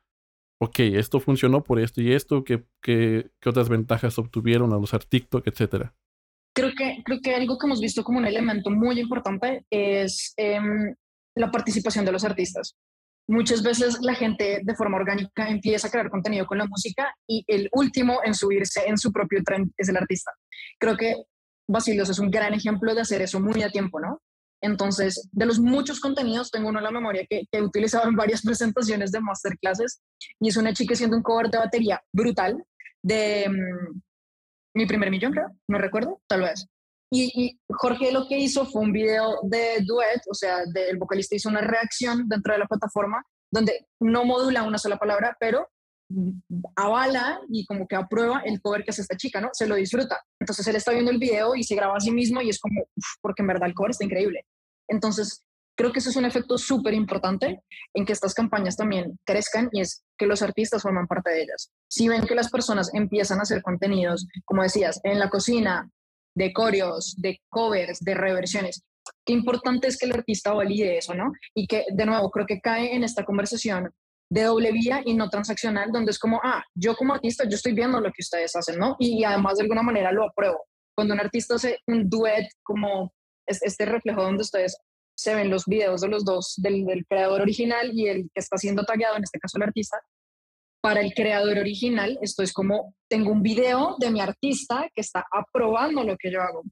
ok, 0.61 0.81
esto 0.81 1.21
funcionó 1.21 1.65
por 1.65 1.81
esto 1.81 2.03
y 2.03 2.13
esto, 2.13 2.45
¿qué, 2.45 2.65
qué, 2.83 3.31
qué 3.41 3.49
otras 3.49 3.69
ventajas 3.69 4.19
obtuvieron 4.19 4.73
al 4.73 4.81
usar 4.81 5.05
TikTok, 5.05 5.47
etcétera? 5.47 5.95
Creo 6.55 6.71
que, 6.77 7.03
creo 7.05 7.19
que 7.23 7.35
algo 7.35 7.57
que 7.59 7.67
hemos 7.67 7.81
visto 7.81 8.05
como 8.05 8.19
un 8.19 8.27
elemento 8.27 8.71
muy 8.71 9.01
importante 9.01 9.65
es 9.71 10.35
em, 10.37 10.95
la 11.35 11.51
participación 11.51 12.05
de 12.05 12.13
los 12.13 12.25
artistas. 12.25 12.77
Muchas 13.27 13.63
veces 13.63 14.01
la 14.03 14.15
gente 14.15 14.61
de 14.63 14.75
forma 14.75 14.99
orgánica 14.99 15.49
empieza 15.49 15.89
a 15.89 15.91
crear 15.91 16.11
contenido 16.11 16.47
con 16.47 16.59
la 16.59 16.67
música 16.67 17.15
y 17.27 17.45
el 17.47 17.69
último 17.73 18.21
en 18.25 18.35
subirse 18.35 18.83
en 18.87 18.99
su 18.99 19.13
propio 19.13 19.43
tren 19.45 19.73
es 19.77 19.89
el 19.89 19.97
artista. 19.97 20.33
Creo 20.79 20.97
que 20.97 21.15
Basilos 21.69 22.11
es 22.11 22.19
un 22.19 22.31
gran 22.31 22.53
ejemplo 22.53 22.95
de 22.95 23.03
hacer 23.03 23.23
eso 23.23 23.41
muy 23.41 23.63
a 23.63 23.71
tiempo, 23.71 24.01
¿no? 24.01 24.21
Entonces, 24.63 25.29
de 25.33 25.47
los 25.47 25.59
muchos 25.59 26.01
contenidos, 26.01 26.51
tengo 26.51 26.69
uno 26.69 26.79
en 26.79 26.85
la 26.85 26.91
memoria 26.91 27.27
que, 27.29 27.45
he 27.51 27.63
utilizado 27.63 28.09
en 28.09 28.17
varias 28.17 28.43
presentaciones 28.45 29.13
de 29.13 29.21
masterclasses 29.21 30.03
y 30.41 30.49
es 30.49 30.57
una 30.57 30.73
chica 30.73 30.95
haciendo 30.95 31.17
un 31.17 31.23
cover 31.23 31.51
de 31.51 31.59
batería 31.59 32.03
brutal 32.13 32.63
de 33.03 33.49
mm, 33.49 34.01
mi 34.75 34.87
primer 34.87 35.11
millón, 35.11 35.33
creo, 35.33 35.51
no 35.69 35.79
recuerdo, 35.79 36.21
tal 36.29 36.43
vez. 36.43 36.67
Y, 37.13 37.59
Jorge 37.69 38.13
lo 38.13 38.29
que 38.29 38.39
hizo 38.39 38.65
fue 38.67 38.83
un 38.83 38.93
video 38.93 39.41
de 39.43 39.81
duet, 39.85 40.21
o 40.31 40.35
sea, 40.35 40.59
el 40.63 40.97
vocalista 40.97 41.35
hizo 41.35 41.49
una 41.49 41.61
reacción 41.61 42.29
dentro 42.29 42.53
de 42.53 42.61
la 42.61 42.67
plataforma 42.67 43.25
donde 43.53 43.89
no 44.01 44.25
modula 44.25 44.63
una 44.63 44.79
sola 44.79 44.97
palabra, 44.97 45.37
pero 45.41 45.69
avala 46.77 47.41
y 47.49 47.65
como 47.67 47.87
que 47.87 47.97
aprueba 47.97 48.43
el 48.45 48.61
cover 48.61 48.85
que 48.85 48.91
hace 48.91 49.03
esta 49.03 49.17
chica, 49.17 49.41
¿no? 49.41 49.51
Se 49.53 49.67
lo 49.67 49.77
disfruta. 49.77 50.21
Entonces 50.41 50.67
él 50.67 50.77
está 50.77 50.93
viendo 50.93 51.11
el 51.11 51.19
video 51.19 51.55
y 51.55 51.63
se 51.63 51.75
graba 51.75 51.97
a 51.97 52.01
sí 52.01 52.11
mismo 52.11 52.41
y 52.43 52.51
es 52.51 52.59
como, 52.59 52.85
porque 53.21 53.43
en 53.43 53.49
verdad 53.49 53.69
el 53.69 53.75
cover 53.75 53.91
está 53.91 54.05
increíble. 54.05 54.45
Entonces, 54.91 55.45
creo 55.77 55.93
que 55.93 56.01
eso 56.01 56.11
es 56.11 56.17
un 56.17 56.27
efecto 56.27 56.59
súper 56.59 56.93
importante 56.93 57.63
en 57.95 58.05
que 58.05 58.13
estas 58.13 58.35
campañas 58.35 58.77
también 58.77 59.19
crezcan 59.25 59.71
y 59.73 59.81
es 59.81 60.05
que 60.19 60.27
los 60.27 60.43
artistas 60.43 60.83
forman 60.83 61.07
parte 61.07 61.31
de 61.31 61.43
ellas. 61.43 61.71
Si 61.89 62.09
ven 62.09 62.27
que 62.27 62.35
las 62.35 62.51
personas 62.51 62.91
empiezan 62.93 63.39
a 63.39 63.43
hacer 63.43 63.63
contenidos, 63.63 64.27
como 64.45 64.63
decías, 64.63 65.01
en 65.05 65.19
la 65.19 65.31
cocina, 65.31 65.89
de 66.35 66.53
coreos, 66.53 67.15
de 67.19 67.41
covers, 67.49 68.01
de 68.01 68.15
reversiones. 68.15 68.85
Qué 69.25 69.33
importante 69.33 69.89
es 69.89 69.99
que 69.99 70.07
el 70.07 70.13
artista 70.13 70.53
valide 70.53 70.99
eso, 70.99 71.15
¿no? 71.15 71.33
Y 71.55 71.67
que, 71.67 71.85
de 71.93 72.07
nuevo, 72.07 72.31
creo 72.31 72.47
que 72.47 72.61
cae 72.61 72.95
en 72.95 73.05
esta 73.05 73.25
conversación 73.25 73.91
de 74.31 74.43
doble 74.45 74.71
vía 74.71 75.03
y 75.05 75.15
no 75.15 75.29
transaccional, 75.29 75.91
donde 75.91 76.13
es 76.13 76.19
como, 76.19 76.41
ah, 76.45 76.63
yo 76.75 76.95
como 76.95 77.15
artista, 77.15 77.45
yo 77.49 77.57
estoy 77.57 77.73
viendo 77.73 78.01
lo 78.01 78.13
que 78.13 78.23
ustedes 78.23 78.55
hacen, 78.55 78.79
¿no? 78.79 78.97
Y, 78.99 79.25
además 79.25 79.57
de 79.57 79.63
alguna 79.63 79.83
manera 79.83 80.13
lo 80.13 80.25
apruebo. 80.25 80.65
Cuando 80.95 81.15
un 81.15 81.21
artista 81.21 81.57
hace 81.57 81.79
un 81.87 82.09
duet 82.09 82.47
como 82.63 83.13
este 83.47 83.85
reflejo 83.85 84.23
donde 84.23 84.43
ustedes 84.43 84.77
se 85.21 85.35
ven 85.35 85.51
los 85.51 85.67
videos 85.67 86.01
de 86.01 86.09
los 86.09 86.25
dos, 86.25 86.55
del, 86.57 86.87
creador 87.07 87.43
original 87.43 87.91
y 87.93 88.09
el 88.09 88.31
que 88.33 88.41
está 88.41 88.57
siendo 88.57 88.85
tagueado, 88.85 89.17
en 89.17 89.25
este 89.25 89.39
caso 89.39 89.59
el 89.59 89.65
artista, 89.65 89.99
para 90.81 91.01
el 91.03 91.13
creador 91.13 91.59
original, 91.59 92.19
esto 92.23 92.43
es 92.43 92.55
como, 92.55 92.95
tengo 93.07 93.31
un 93.31 93.43
video 93.43 93.97
de 93.99 94.11
mi 94.11 94.21
artista 94.21 94.89
que 94.95 95.03
está 95.03 95.27
aprobando 95.31 96.03
lo 96.05 96.17
que 96.17 96.33
yo 96.33 96.41
hago. 96.41 96.63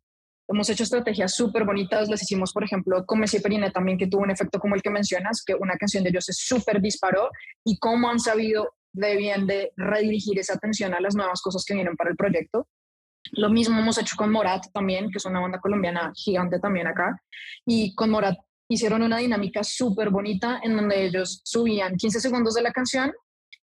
Hemos 0.50 0.70
hecho 0.70 0.85
estrategias 0.85 1.35
súper 1.35 1.66
bonitas, 1.66 2.09
las 2.09 2.22
hicimos, 2.22 2.54
por 2.54 2.64
ejemplo, 2.64 3.04
con 3.04 3.20
Messi 3.20 3.40
Perine 3.40 3.70
también, 3.70 3.98
que 3.98 4.07
tuvo 4.07 4.22
un 4.22 4.31
efecto 4.31 4.59
como 4.59 4.74
el 4.74 4.81
que 4.81 4.88
mencionas, 4.88 5.42
que 5.44 5.54
una 5.54 5.76
canción 5.76 6.02
de 6.02 6.09
ellos 6.09 6.24
se 6.24 6.33
súper 6.33 6.81
disparó 6.81 7.28
y 7.66 7.78
cómo 7.78 8.09
han 8.09 8.18
sabido 8.18 8.70
de 8.92 9.16
bien 9.16 9.46
de 9.46 9.72
redirigir 9.76 10.38
esa 10.38 10.54
atención 10.54 10.94
a 10.94 11.00
las 11.00 11.14
nuevas 11.14 11.42
cosas 11.42 11.64
que 11.66 11.74
vienen 11.74 11.96
para 11.96 12.11
el 12.11 12.16
proyecto. 12.16 12.66
Lo 13.33 13.50
mismo 13.50 13.78
hemos 13.78 13.98
hecho 13.98 14.16
con 14.16 14.33
Morat 14.33 14.64
también, 14.72 15.11
que 15.11 15.18
es 15.18 15.24
una 15.24 15.40
banda 15.40 15.61
colombiana 15.61 16.12
gigante 16.14 16.59
también 16.59 16.87
acá. 16.87 17.20
Y 17.66 17.94
con 17.94 18.11
Morat 18.11 18.38
hicieron 18.68 19.02
una 19.02 19.18
dinámica 19.18 19.62
súper 19.64 20.11
bonita 20.11 20.61
en 20.62 20.76
donde 20.76 21.07
ellos 21.07 21.40
subían 21.44 21.96
15 21.96 22.20
segundos 22.20 22.54
de 22.54 22.62
la 22.62 22.72
canción 22.72 23.12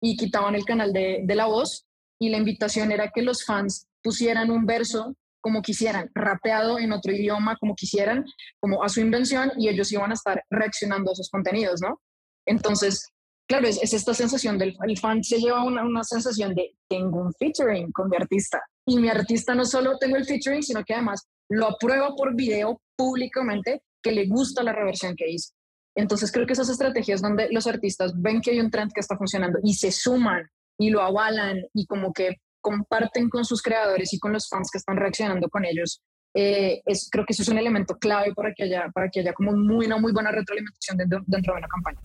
y 0.01 0.17
quitaban 0.17 0.55
el 0.55 0.65
canal 0.65 0.93
de, 0.93 1.21
de 1.23 1.35
la 1.35 1.45
voz 1.45 1.85
y 2.19 2.29
la 2.29 2.37
invitación 2.37 2.91
era 2.91 3.11
que 3.13 3.21
los 3.21 3.45
fans 3.45 3.87
pusieran 4.03 4.51
un 4.51 4.65
verso 4.65 5.15
como 5.41 5.61
quisieran, 5.61 6.11
rapeado 6.13 6.77
en 6.77 6.91
otro 6.91 7.11
idioma 7.11 7.57
como 7.57 7.75
quisieran, 7.75 8.25
como 8.59 8.83
a 8.83 8.89
su 8.89 9.01
invención 9.01 9.51
y 9.57 9.69
ellos 9.69 9.91
iban 9.91 10.11
a 10.11 10.13
estar 10.13 10.43
reaccionando 10.49 11.09
a 11.09 11.13
esos 11.13 11.29
contenidos, 11.29 11.81
¿no? 11.81 11.99
Entonces, 12.45 13.11
claro, 13.47 13.67
es, 13.67 13.93
esta 13.93 14.13
sensación 14.13 14.57
del 14.57 14.75
el 14.87 14.97
fan 14.97 15.23
se 15.23 15.39
lleva 15.39 15.63
una, 15.63 15.83
una, 15.83 16.03
sensación 16.03 16.53
de 16.55 16.75
tengo 16.87 17.19
un 17.19 17.33
featuring 17.33 17.91
con 17.91 18.09
mi 18.09 18.17
artista 18.17 18.61
y 18.85 18.97
mi 18.97 19.09
artista 19.09 19.55
no 19.55 19.65
solo 19.65 19.97
tengo 19.97 20.17
el 20.17 20.25
featuring, 20.25 20.63
sino 20.63 20.83
que 20.83 20.93
además 20.93 21.27
lo 21.49 21.67
aprueba 21.67 22.15
por 22.15 22.35
video 22.35 22.81
públicamente 22.95 23.83
que 24.01 24.11
le 24.11 24.27
gusta 24.27 24.63
la 24.63 24.73
reversión 24.73 25.15
que 25.15 25.29
hice. 25.29 25.53
Entonces 25.95 26.31
creo 26.31 26.45
que 26.45 26.53
esas 26.53 26.69
estrategias 26.69 27.21
donde 27.21 27.49
los 27.51 27.67
artistas 27.67 28.13
ven 28.15 28.41
que 28.41 28.51
hay 28.51 28.59
un 28.59 28.71
trend 28.71 28.91
que 28.93 29.01
está 29.01 29.17
funcionando 29.17 29.59
y 29.63 29.73
se 29.73 29.91
suman 29.91 30.49
y 30.79 30.89
lo 30.89 31.01
avalan 31.01 31.61
y 31.73 31.85
como 31.85 32.13
que 32.13 32.37
comparten 32.61 33.29
con 33.29 33.43
sus 33.43 33.61
creadores 33.61 34.13
y 34.13 34.19
con 34.19 34.33
los 34.33 34.47
fans 34.47 34.69
que 34.71 34.77
están 34.77 34.95
reaccionando 34.95 35.49
con 35.49 35.65
ellos, 35.65 36.01
eh, 36.33 36.81
es, 36.85 37.09
creo 37.11 37.25
que 37.25 37.33
eso 37.33 37.41
es 37.41 37.49
un 37.49 37.57
elemento 37.57 37.97
clave 37.97 38.33
para 38.33 38.53
que 38.53 38.63
haya, 38.63 38.89
para 38.93 39.09
que 39.09 39.19
haya 39.19 39.33
como 39.33 39.51
muy, 39.51 39.87
una 39.87 39.97
muy 39.97 40.13
buena 40.13 40.31
retroalimentación 40.31 40.97
dentro, 40.97 41.21
dentro 41.25 41.53
de 41.53 41.59
una 41.59 41.67
campaña. 41.67 41.99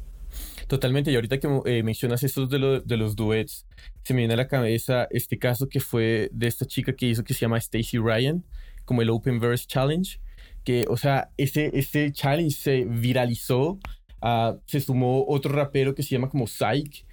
Totalmente, 0.67 1.13
y 1.13 1.15
ahorita 1.15 1.39
que 1.39 1.49
eh, 1.67 1.83
mencionas 1.85 2.25
esto 2.25 2.47
de, 2.47 2.83
de, 2.85 2.97
los 2.97 3.15
duets, 3.15 3.67
se 4.03 4.15
me 4.15 4.23
viene 4.23 4.35
a 4.35 4.37
la 4.37 4.49
cabeza 4.49 5.07
este 5.11 5.39
caso 5.39 5.69
que 5.69 5.79
fue 5.79 6.29
de 6.33 6.49
esta 6.49 6.67
chica 6.67 6.93
que 6.93 7.07
hizo 7.07 7.23
que 7.23 7.35
se 7.35 7.41
llama 7.41 7.59
Stacy 7.59 7.99
Ryan, 7.99 8.45
como 8.85 9.01
el 9.03 9.11
Open 9.11 9.39
Verse 9.39 9.65
Challenge, 9.67 10.19
que, 10.65 10.85
o 10.89 10.97
sea, 10.97 11.31
ese, 11.37 11.71
ese 11.73 12.11
challenge 12.11 12.57
se 12.57 12.85
viralizó, 12.85 13.79
uh, 14.23 14.59
se 14.65 14.81
sumó 14.81 15.25
otro 15.29 15.53
rapero 15.53 15.95
que 15.95 16.03
se 16.03 16.11
llama 16.11 16.29
como 16.29 16.49
Psych, 16.49 17.07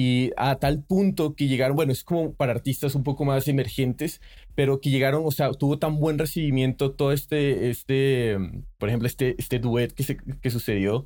y 0.00 0.30
a 0.36 0.54
tal 0.56 0.84
punto 0.84 1.34
que 1.34 1.48
llegaron, 1.48 1.74
bueno, 1.74 1.90
es 1.90 2.04
como 2.04 2.32
para 2.32 2.52
artistas 2.52 2.94
un 2.94 3.02
poco 3.02 3.24
más 3.24 3.48
emergentes, 3.48 4.20
pero 4.54 4.80
que 4.80 4.90
llegaron, 4.90 5.22
o 5.24 5.32
sea, 5.32 5.50
tuvo 5.52 5.78
tan 5.80 5.98
buen 5.98 6.18
recibimiento 6.18 6.92
todo 6.92 7.10
este, 7.10 7.68
este 7.68 8.36
por 8.78 8.90
ejemplo, 8.90 9.08
este, 9.08 9.34
este 9.38 9.58
duet 9.58 9.92
que, 9.92 10.04
se, 10.04 10.16
que 10.16 10.50
sucedió, 10.50 11.04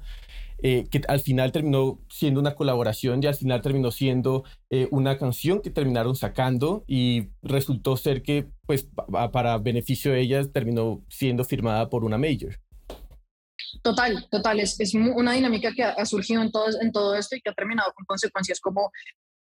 eh, 0.62 0.87
que 0.90 1.03
al 1.09 1.20
final 1.20 1.53
terminó 1.53 1.98
siendo 2.09 2.40
una 2.40 2.55
colaboración 2.55 3.22
y 3.22 3.27
al 3.27 3.35
final 3.35 3.62
terminó 3.62 3.90
siendo 3.90 4.44
eh, 4.70 4.88
una 4.90 5.18
canción 5.18 5.61
que 5.61 5.70
terminaron 5.70 6.14
sacando 6.14 6.85
y 6.87 7.29
resultó 7.42 7.96
ser 7.96 8.22
que, 8.22 8.48
pues, 8.66 8.88
para 9.33 9.59
beneficio 9.59 10.12
de 10.12 10.20
ellas, 10.20 10.53
terminó 10.53 11.05
siendo 11.09 11.44
firmada 11.44 11.90
por 11.90 12.05
una 12.05 12.18
major. 12.18 12.61
Total, 13.83 14.29
total, 14.31 14.61
es, 14.61 14.79
es 14.79 14.94
una 14.94 15.33
dinámica 15.33 15.72
que 15.75 15.83
ha, 15.83 16.05
surgido 16.05 16.42
en 16.42 16.53
todo, 16.53 16.66
en 16.81 16.92
todo 16.92 17.14
esto 17.14 17.37
y 17.37 17.40
que 17.40 17.51
ha 17.51 17.55
terminado 17.55 17.92
con 17.94 18.05
consecuencias 18.05 18.61
como 18.61 18.92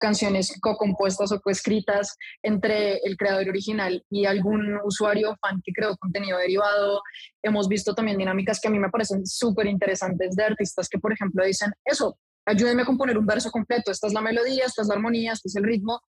canciones 0.01 0.57
co-compuestas 0.59 1.31
o 1.31 1.39
co-escritas 1.39 2.17
entre 2.43 2.97
el 3.03 3.15
creador 3.15 3.47
original 3.47 4.03
y 4.09 4.25
algún 4.25 4.77
usuario 4.83 5.37
fan 5.39 5.61
que 5.63 5.71
creó 5.71 5.95
contenido 5.97 6.37
derivado. 6.37 7.01
Hemos 7.41 7.69
visto 7.69 7.93
también 7.93 8.17
dinámicas 8.17 8.59
que 8.59 8.67
a 8.67 8.71
mí 8.71 8.79
me 8.79 8.89
parecen 8.89 9.25
súper 9.25 9.67
interesantes 9.67 10.35
de 10.35 10.43
artistas 10.43 10.89
que, 10.89 10.99
por 10.99 11.13
ejemplo, 11.13 11.45
dicen, 11.45 11.71
eso, 11.85 12.17
ayúdenme 12.45 12.81
a 12.81 12.85
componer 12.85 13.17
un 13.17 13.25
verso 13.25 13.51
completo, 13.51 13.91
esta 13.91 14.07
es 14.07 14.13
la 14.13 14.21
melodía, 14.21 14.65
esta 14.65 14.81
es 14.81 14.87
la 14.87 14.95
armonía, 14.95 15.33
este 15.33 15.47
es 15.47 15.55
el 15.55 15.63
ritmo, 15.63 16.01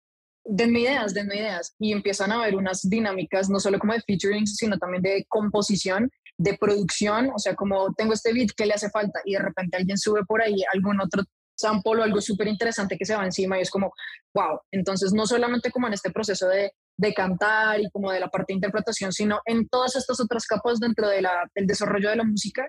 denme 0.45 0.81
ideas, 0.81 1.13
denme 1.13 1.37
ideas. 1.37 1.75
Y 1.79 1.93
empiezan 1.93 2.33
a 2.33 2.37
haber 2.37 2.55
unas 2.55 2.89
dinámicas, 2.89 3.51
no 3.51 3.61
solo 3.61 3.79
como 3.79 3.93
de 3.93 4.03
featuring, 4.07 4.47
sino 4.47 4.79
también 4.79 5.03
de 5.03 5.27
composición, 5.29 6.11
de 6.39 6.57
producción, 6.57 7.31
o 7.35 7.39
sea, 7.39 7.55
como 7.55 7.93
tengo 7.95 8.15
este 8.15 8.33
beat 8.33 8.51
que 8.57 8.65
le 8.65 8.73
hace 8.73 8.89
falta 8.89 9.21
y 9.25 9.35
de 9.35 9.41
repente 9.41 9.77
alguien 9.77 9.99
sube 9.99 10.25
por 10.25 10.41
ahí 10.41 10.57
algún 10.73 11.01
otro 11.01 11.23
sample 11.61 12.01
o 12.01 12.03
algo 12.03 12.21
súper 12.21 12.49
interesante 12.49 12.97
que 12.97 13.05
se 13.05 13.15
va 13.15 13.25
encima 13.25 13.59
y 13.59 13.63
es 13.63 13.71
como, 13.71 13.93
wow, 14.35 14.61
entonces 14.73 15.13
no 15.13 15.27
solamente 15.27 15.71
como 15.71 15.87
en 15.87 15.95
este 15.95 16.11
proceso 16.11 16.49
de, 16.49 16.73
de 16.97 17.15
cantar 17.15 17.81
y 17.81 17.91
como 17.91 18.11
de 18.11 18.21
la 18.21 18.29
parte 18.29 18.53
de 18.53 18.57
interpretación, 18.57 19.13
sino 19.13 19.41
en 19.45 19.69
todas 19.69 19.97
estas 19.97 20.21
otras 20.21 20.47
capas 20.47 20.81
dentro 20.81 21.09
de 21.09 21.23
la, 21.23 21.49
del 21.55 21.67
desarrollo 21.67 22.11
de 22.11 22.17
la 22.17 22.25
música, 22.25 22.69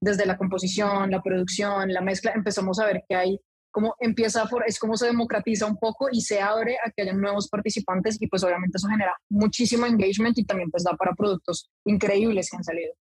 desde 0.00 0.26
la 0.26 0.36
composición, 0.36 1.10
la 1.10 1.22
producción, 1.22 1.92
la 1.92 2.00
mezcla, 2.00 2.32
empezamos 2.34 2.78
a 2.78 2.86
ver 2.86 3.02
que 3.08 3.16
hay 3.16 3.38
como 3.70 3.94
empieza, 4.00 4.46
por, 4.46 4.64
es 4.66 4.78
como 4.78 4.96
se 4.96 5.06
democratiza 5.06 5.66
un 5.66 5.76
poco 5.76 6.08
y 6.10 6.20
se 6.22 6.40
abre 6.40 6.76
a 6.84 6.90
que 6.90 7.02
haya 7.02 7.12
nuevos 7.12 7.48
participantes 7.48 8.20
y 8.20 8.26
pues 8.26 8.42
obviamente 8.42 8.78
eso 8.78 8.88
genera 8.88 9.14
muchísimo 9.28 9.86
engagement 9.86 10.36
y 10.38 10.44
también 10.44 10.70
pues 10.70 10.82
da 10.82 10.96
para 10.96 11.12
productos 11.14 11.70
increíbles 11.84 12.50
que 12.50 12.56
han 12.56 12.64
salido. 12.64 12.92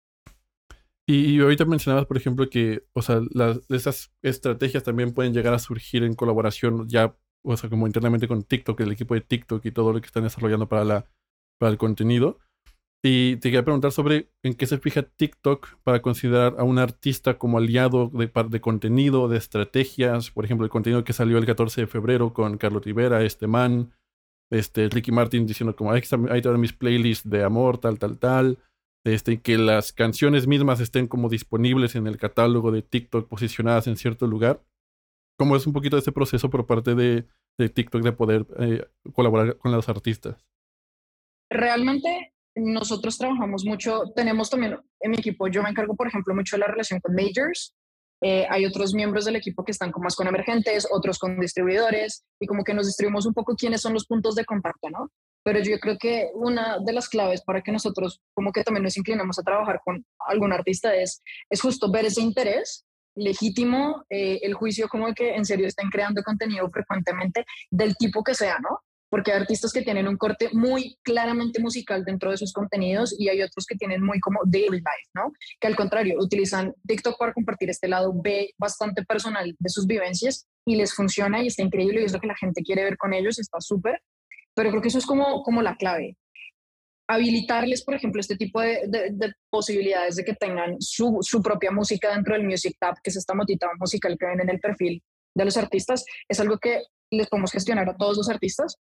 Y, 1.11 1.41
ahorita 1.41 1.65
mencionabas, 1.65 2.05
por 2.05 2.19
ejemplo, 2.19 2.51
que, 2.51 2.85
o 2.93 3.01
sea, 3.01 3.23
las, 3.31 3.61
esas 3.71 4.13
estrategias 4.21 4.85
también 4.85 5.15
pueden 5.15 5.33
llegar 5.33 5.55
a 5.55 5.59
surgir 5.59 6.05
en 6.05 6.15
colaboración 6.15 6.87
ya, 6.87 7.17
o 7.43 7.57
sea, 7.57 7.71
como 7.71 7.87
internamente 7.87 8.29
con 8.29 8.43
TikTok, 8.43 8.79
el 8.81 8.93
equipo 8.93 9.15
de 9.15 9.23
TikTok 9.23 9.65
y 9.65 9.71
todo 9.71 9.95
lo 9.95 10.03
que 10.03 10.07
están 10.07 10.25
desarrollando 10.25 10.69
para, 10.69 10.85
la, 10.85 11.07
para 11.59 11.73
el 11.73 11.79
contenido. 11.79 12.41
Y 13.03 13.37
te 13.37 13.49
quería 13.49 13.65
preguntar 13.65 13.91
sobre 13.91 14.29
en 14.43 14.53
qué 14.53 14.67
se 14.67 14.77
fija 14.77 15.03
TikTok 15.03 15.79
para 15.83 16.03
considerar 16.03 16.57
a 16.59 16.65
un 16.65 16.79
artista 16.79 17.39
como 17.39 17.57
aliado 17.57 18.11
de, 18.13 18.31
de 18.51 18.61
contenido, 18.61 19.29
de 19.29 19.39
estrategias. 19.39 20.31
Por 20.31 20.45
ejemplo, 20.45 20.67
el 20.67 20.71
contenido 20.71 21.05
que 21.05 21.15
salió 21.15 21.39
el 21.39 21.47
14 21.47 21.83
de 21.83 21.87
febrero 21.87 22.35
con 22.35 22.59
Carlos 22.59 22.85
Rivera, 22.85 23.25
este 23.25 23.47
man, 23.47 23.95
este, 24.51 24.91
Ricky 24.91 25.13
Martin 25.13 25.47
diciendo 25.47 25.75
como, 25.75 25.91
ahí 25.93 26.01
están 26.01 26.61
mis 26.61 26.75
playlists 26.75 27.31
de 27.31 27.45
amor, 27.45 27.79
tal, 27.79 27.99
tal, 27.99 28.19
tal 28.19 28.59
este, 29.15 29.41
que 29.41 29.59
las 29.59 29.93
canciones 29.93 30.47
mismas 30.47 30.81
estén 30.81 31.07
como 31.07 31.29
disponibles 31.29 31.95
en 31.95 32.07
el 32.07 32.19
catálogo 32.19 32.71
de 32.71 32.83
TikTok 32.83 33.29
posicionadas 33.29 33.87
en 33.87 33.97
cierto 33.97 34.27
lugar. 34.27 34.63
¿Cómo 35.39 35.57
es 35.57 35.67
un 35.67 35.73
poquito 35.73 35.97
ese 35.97 36.13
proceso 36.13 36.51
por 36.51 36.67
parte 36.67 36.95
de, 36.95 37.27
TikTok 37.57 38.03
de 38.03 38.13
poder 38.13 38.47
eh, 38.59 38.87
colaborar 39.13 39.57
con 39.59 39.73
los 39.73 39.89
artistas? 39.89 40.45
Realmente 41.51 42.35
nosotros 42.57 43.17
trabajamos 43.19 43.65
mucho, 43.65 44.03
tenemos 44.15 44.51
también 44.51 44.79
en 45.01 45.11
mi 45.11 45.17
equipo, 45.17 45.49
yo 45.49 45.63
me 45.63 45.71
encargo, 45.71 45.95
por 45.95 46.09
ejemplo, 46.09 46.35
mucho 46.35 46.57
de 46.57 46.61
la 46.61 46.67
relación 46.67 47.01
con 47.01 47.15
majors. 47.15 47.75
Eh, 48.21 48.47
hay 48.51 48.67
otros 48.67 48.95
miembros 48.95 49.25
del 49.25 49.37
equipo 49.37 49.65
que 49.65 49.71
están 49.71 49.93
como 49.93 50.05
más 50.05 50.17
con 50.17 50.27
emergentes, 50.27 50.89
otros 50.91 51.19
con 51.21 51.39
distribuidores, 51.39 52.25
y 52.41 52.47
como 52.47 52.65
que 52.65 52.75
nos 52.75 52.87
distribuimos 52.87 53.27
un 53.27 53.35
poco 53.35 53.55
quiénes 53.55 53.81
son 53.81 53.95
los 53.95 54.07
puntos 54.07 54.35
de 54.35 54.45
contacto, 54.45 54.91
¿no? 54.91 55.11
Pero 55.49 55.61
yo 55.61 55.79
creo 55.81 55.97
que 55.97 56.31
una 56.35 56.77
de 56.79 56.93
las 56.93 57.09
claves 57.09 57.41
para 57.41 57.63
que 57.63 57.73
nosotros 57.73 58.21
como 58.35 58.53
que 58.53 58.63
también 58.63 58.85
nos 58.85 58.99
inclinemos 58.99 59.39
a 59.39 59.43
trabajar 59.43 59.81
con 59.83 60.05
algún 60.27 60.53
artista 60.53 60.95
es, 60.95 61.23
es 61.49 61.63
justo 61.63 61.91
ver 61.91 62.05
ese 62.05 62.21
interés 62.21 62.85
legítimo, 63.15 64.05
eh, 64.11 64.41
el 64.43 64.53
juicio 64.53 64.89
como 64.89 65.15
que 65.15 65.35
en 65.35 65.47
serio 65.47 65.67
estén 65.67 65.89
creando 65.89 66.23
contenido 66.23 66.69
frecuentemente 66.69 67.47
del 67.71 67.97
tipo 67.97 68.23
que 68.23 68.35
sea, 68.35 68.59
¿no? 68.59 68.81
Porque 69.09 69.33
hay 69.33 69.39
artistas 69.39 69.73
que 69.73 69.81
tienen 69.81 70.07
un 70.07 70.19
corte 70.19 70.51
muy 70.53 70.99
claramente 71.03 71.63
musical 71.63 72.05
dentro 72.05 72.31
de 72.31 72.37
sus 72.37 72.53
contenidos 72.53 73.19
y 73.19 73.31
hay 73.31 73.41
otros 73.41 73.65
que 73.67 73.77
tienen 73.77 74.05
muy 74.05 74.21
como 74.21 74.41
daily 74.45 74.77
life, 74.77 75.09
¿no? 75.15 75.33
Que 75.59 75.67
al 75.67 75.77
contrario, 75.77 76.19
utilizan 76.21 76.75
TikTok 76.87 77.19
para 77.19 77.33
compartir 77.33 77.71
este 77.71 77.89
lado 77.89 78.13
B 78.23 78.51
bastante 78.59 79.03
personal 79.03 79.57
de 79.59 79.71
sus 79.71 79.87
vivencias 79.87 80.47
y 80.67 80.77
les 80.77 80.93
funciona 80.93 81.43
y 81.43 81.47
está 81.47 81.63
increíble 81.63 82.03
y 82.03 82.05
es 82.05 82.13
lo 82.13 82.21
que 82.21 82.27
la 82.27 82.37
gente 82.37 82.61
quiere 82.63 82.85
ver 82.85 82.99
con 82.99 83.15
ellos, 83.15 83.39
está 83.39 83.63
súper. 83.63 84.03
Pero 84.59 84.71
creo 84.71 84.83
que 84.83 84.89
eso 84.89 84.99
es 84.99 85.07
como, 85.07 85.45
como 85.45 85.63
la 85.63 85.77
clave. 85.77 86.17
Habilitarles, 87.09 87.85
por 87.85 87.95
ejemplo, 87.95 88.21
este 88.21 88.37
tipo 88.37 88.61
de, 88.61 88.81
de, 88.89 89.33
posibilidades 89.49 90.17
de 90.17 90.25
que 90.25 90.35
tengan 90.35 90.75
su, 90.81 91.19
su, 91.21 91.41
propia 91.41 91.71
música 91.71 92.13
dentro 92.13 92.35
del 92.35 92.43
Music 92.43 92.77
Tab, 92.81 92.97
que 93.01 93.11
es 93.11 93.17
esta 93.17 93.35
motita 93.35 93.69
musical 93.79 94.17
que 94.19 94.27
ven 94.27 94.41
en 94.41 94.51
el 94.51 94.59
perfil 94.59 95.01
de 95.33 95.45
los 95.45 95.57
artistas, 95.57 96.05
es 96.29 96.41
algo 96.41 96.59
que 96.59 96.83
les 97.13 97.29
podemos 97.29 97.53
gestionar 97.53 97.89
a 97.89 97.97
todos 97.97 98.17
los 98.17 98.29
artistas. 98.29 98.75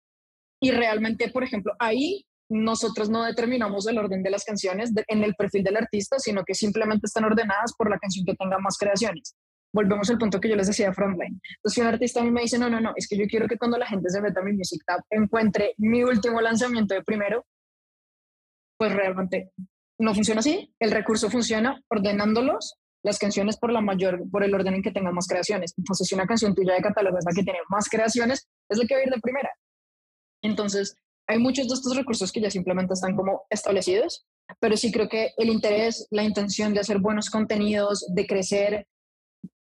Y 0.62 0.71
realmente, 0.71 1.29
por 1.29 1.45
ejemplo, 1.45 1.75
ahí 1.79 2.25
nosotros 2.49 3.11
no 3.11 3.25
determinamos 3.25 3.87
el 3.87 3.99
orden 3.99 4.23
de 4.23 4.31
las 4.31 4.45
canciones 4.45 4.93
en 5.09 5.25
el 5.25 5.35
perfil 5.35 5.62
del 5.62 5.77
artista, 5.77 6.19
sino 6.19 6.43
que 6.45 6.55
simplemente 6.55 7.05
están 7.05 7.25
ordenadas 7.25 7.75
por 7.77 7.91
la 7.91 7.99
canción 7.99 8.25
que 8.25 8.35
tenga 8.35 8.57
más 8.61 8.79
creaciones 8.79 9.37
volvemos 9.72 10.09
al 10.11 10.18
punto 10.18 10.40
que 10.40 10.48
yo 10.48 10.57
les 10.57 10.66
decía 10.66 10.88
de 10.88 10.94
Frontline. 10.94 11.40
Entonces, 11.57 11.74
si 11.74 11.81
un 11.81 11.87
artista 11.87 12.20
a 12.20 12.24
mí 12.24 12.31
me 12.31 12.42
dice, 12.42 12.59
no, 12.59 12.70
no, 12.70 12.81
no, 12.81 12.92
es 12.96 13.07
que 13.09 13.16
yo 13.16 13.26
quiero 13.26 13.46
que 13.46 13.59
cuando 13.59 13.79
la 13.79 13.87
gente 13.87 14.09
se 14.11 14.20
meta 14.20 14.40
a 14.40 14.42
mi 14.42 14.52
Music 14.52 14.83
Tab 14.87 15.00
encuentre 15.11 15.74
mi 15.79 16.02
último 16.02 16.40
lanzamiento 16.40 16.94
de 16.94 17.02
primero, 17.02 17.44
pues 18.79 18.92
realmente 18.92 19.52
no 19.98 20.14
funciona 20.14 20.40
así. 20.40 20.74
El 20.79 20.90
recurso 20.90 21.31
funciona 21.31 21.83
ordenándolos 21.88 22.76
las 23.02 23.18
canciones 23.18 23.57
por 23.57 23.72
la 23.72 23.81
mayor, 23.81 24.29
por 24.31 24.42
el 24.42 24.55
orden 24.55 24.74
en 24.74 24.83
que 24.83 24.90
tengan 24.90 25.14
más 25.14 25.29
creaciones. 25.29 25.74
Entonces, 25.79 26.09
si 26.09 26.14
una 26.14 26.26
canción 26.26 26.55
tuya 26.55 26.74
de 26.74 26.83
catálogo 26.83 27.18
es 27.18 27.24
la 27.24 27.33
que 27.33 27.44
tiene 27.44 27.61
más 27.68 27.88
creaciones, 27.88 28.48
es 28.68 28.79
la 28.79 28.85
que 28.85 28.94
va 28.94 29.00
a 29.00 29.05
ir 29.05 29.11
de 29.11 29.20
primera. 29.20 29.50
Entonces, 30.42 30.96
hay 31.29 31.38
muchos 31.38 31.68
de 31.68 31.74
estos 31.74 31.96
recursos 31.96 32.33
que 32.33 32.40
ya 32.40 32.50
simplemente 32.50 32.94
están 32.94 33.16
como 33.16 33.42
establecidos, 33.50 34.26
pero 34.61 34.76
sí 34.76 34.92
creo 34.92 35.09
que 35.09 35.31
el 35.37 35.50
interés, 35.50 36.07
la 36.11 36.22
intención 36.22 36.74
de 36.74 36.81
hacer 36.81 36.98
buenos 36.98 37.31
contenidos, 37.31 38.07
de 38.14 38.26
crecer, 38.26 38.87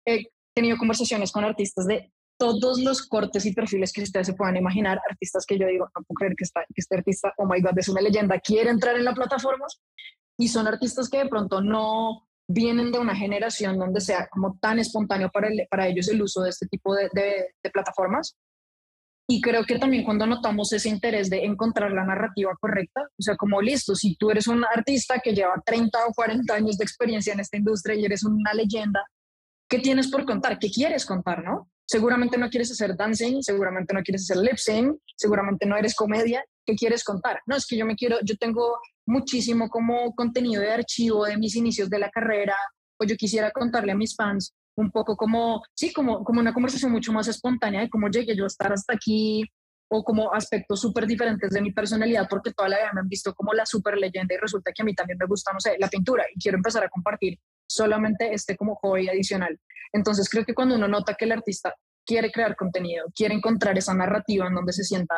he 0.05 0.27
tenido 0.55 0.77
conversaciones 0.77 1.31
con 1.31 1.43
artistas 1.43 1.85
de 1.85 2.11
todos 2.37 2.79
los 2.81 3.07
cortes 3.07 3.45
y 3.45 3.53
perfiles 3.53 3.93
que 3.93 4.03
ustedes 4.03 4.27
se 4.27 4.33
puedan 4.33 4.57
imaginar, 4.57 4.99
artistas 5.09 5.45
que 5.45 5.57
yo 5.57 5.67
digo, 5.67 5.85
no 5.85 6.03
puedo 6.05 6.15
creer 6.15 6.35
que, 6.35 6.43
está, 6.43 6.61
que 6.61 6.81
este 6.81 6.97
artista, 6.97 7.33
oh 7.37 7.45
my 7.45 7.61
god, 7.61 7.77
es 7.77 7.89
una 7.89 8.01
leyenda, 8.01 8.39
quiere 8.39 8.69
entrar 8.69 8.97
en 8.97 9.05
la 9.05 9.13
plataforma, 9.13 9.65
y 10.37 10.47
son 10.47 10.67
artistas 10.67 11.09
que 11.09 11.19
de 11.19 11.29
pronto 11.29 11.61
no 11.61 12.27
vienen 12.47 12.91
de 12.91 12.99
una 12.99 13.15
generación 13.15 13.77
donde 13.77 14.01
sea 14.01 14.27
como 14.27 14.57
tan 14.59 14.79
espontáneo 14.79 15.29
para, 15.31 15.49
para 15.69 15.87
ellos 15.87 16.09
el 16.09 16.21
uso 16.21 16.41
de 16.41 16.49
este 16.49 16.67
tipo 16.67 16.93
de, 16.95 17.09
de 17.13 17.69
plataformas. 17.71 18.35
Y 19.29 19.39
creo 19.39 19.63
que 19.63 19.79
también 19.79 20.03
cuando 20.03 20.27
notamos 20.27 20.73
ese 20.73 20.89
interés 20.89 21.29
de 21.29 21.45
encontrar 21.45 21.91
la 21.91 22.03
narrativa 22.03 22.51
correcta, 22.59 23.03
o 23.17 23.21
sea, 23.21 23.37
como 23.37 23.61
listo, 23.61 23.95
si 23.95 24.17
tú 24.17 24.31
eres 24.31 24.47
un 24.47 24.65
artista 24.65 25.19
que 25.23 25.33
lleva 25.33 25.61
30 25.65 25.97
o 26.07 26.13
40 26.13 26.53
años 26.53 26.77
de 26.77 26.83
experiencia 26.83 27.31
en 27.31 27.39
esta 27.39 27.55
industria 27.55 27.95
y 27.95 28.03
eres 28.03 28.25
una 28.25 28.53
leyenda, 28.53 29.01
¿Qué 29.73 29.79
tienes 29.79 30.07
por 30.07 30.23
contar? 30.23 30.59
¿Qué 30.59 30.69
quieres 30.69 31.03
contar, 31.03 31.43
no? 31.43 31.67
Seguramente 31.87 32.37
no 32.37 32.47
quieres 32.47 32.69
hacer 32.69 32.95
dancing, 32.95 33.41
seguramente 33.41 33.91
no 33.91 34.03
quieres 34.03 34.21
hacer 34.21 34.37
lip 34.37 34.57
sync, 34.57 34.99
seguramente 35.15 35.65
no 35.65 35.75
eres 35.75 35.95
comedia. 35.95 36.45
¿Qué 36.63 36.75
quieres 36.75 37.03
contar? 37.03 37.39
No, 37.47 37.55
es 37.55 37.65
que 37.65 37.75
yo 37.75 37.83
me 37.83 37.95
quiero, 37.95 38.17
yo 38.23 38.37
tengo 38.37 38.77
muchísimo 39.07 39.69
como 39.69 40.13
contenido 40.13 40.61
de 40.61 40.69
archivo 40.69 41.25
de 41.25 41.37
mis 41.37 41.55
inicios 41.55 41.89
de 41.89 41.97
la 41.97 42.11
carrera, 42.11 42.55
o 43.01 43.05
yo 43.05 43.15
quisiera 43.15 43.49
contarle 43.49 43.93
a 43.93 43.95
mis 43.95 44.15
fans 44.15 44.53
un 44.77 44.91
poco 44.91 45.17
como, 45.17 45.63
sí, 45.73 45.91
como, 45.91 46.23
como 46.23 46.39
una 46.39 46.53
conversación 46.53 46.91
mucho 46.91 47.11
más 47.11 47.27
espontánea 47.27 47.81
de 47.81 47.89
cómo 47.89 48.09
llegué 48.09 48.35
yo 48.35 48.43
a 48.43 48.53
estar 48.53 48.71
hasta 48.71 48.93
aquí, 48.93 49.43
o 49.89 50.03
como 50.03 50.31
aspectos 50.31 50.81
súper 50.81 51.07
diferentes 51.07 51.49
de 51.49 51.61
mi 51.61 51.71
personalidad, 51.71 52.27
porque 52.29 52.53
toda 52.53 52.69
la 52.69 52.77
vida 52.77 52.91
me 52.93 53.01
han 53.01 53.09
visto 53.09 53.33
como 53.33 53.53
la 53.53 53.65
súper 53.65 53.97
leyenda 53.97 54.35
y 54.35 54.37
resulta 54.37 54.71
que 54.71 54.83
a 54.83 54.85
mí 54.85 54.93
también 54.93 55.17
me 55.19 55.25
gusta, 55.25 55.51
no 55.51 55.59
sé, 55.59 55.77
la 55.79 55.87
pintura 55.87 56.25
y 56.31 56.39
quiero 56.39 56.57
empezar 56.57 56.83
a 56.83 56.89
compartir 56.89 57.39
solamente 57.73 58.33
este 58.33 58.55
como 58.55 58.75
hobby 58.75 59.09
adicional. 59.09 59.59
Entonces 59.91 60.29
creo 60.29 60.45
que 60.45 60.53
cuando 60.53 60.75
uno 60.75 60.87
nota 60.87 61.15
que 61.15 61.25
el 61.25 61.31
artista 61.31 61.73
quiere 62.05 62.31
crear 62.31 62.55
contenido, 62.55 63.05
quiere 63.15 63.35
encontrar 63.35 63.77
esa 63.77 63.93
narrativa 63.93 64.47
en 64.47 64.55
donde 64.55 64.73
se 64.73 64.83
sienta 64.83 65.15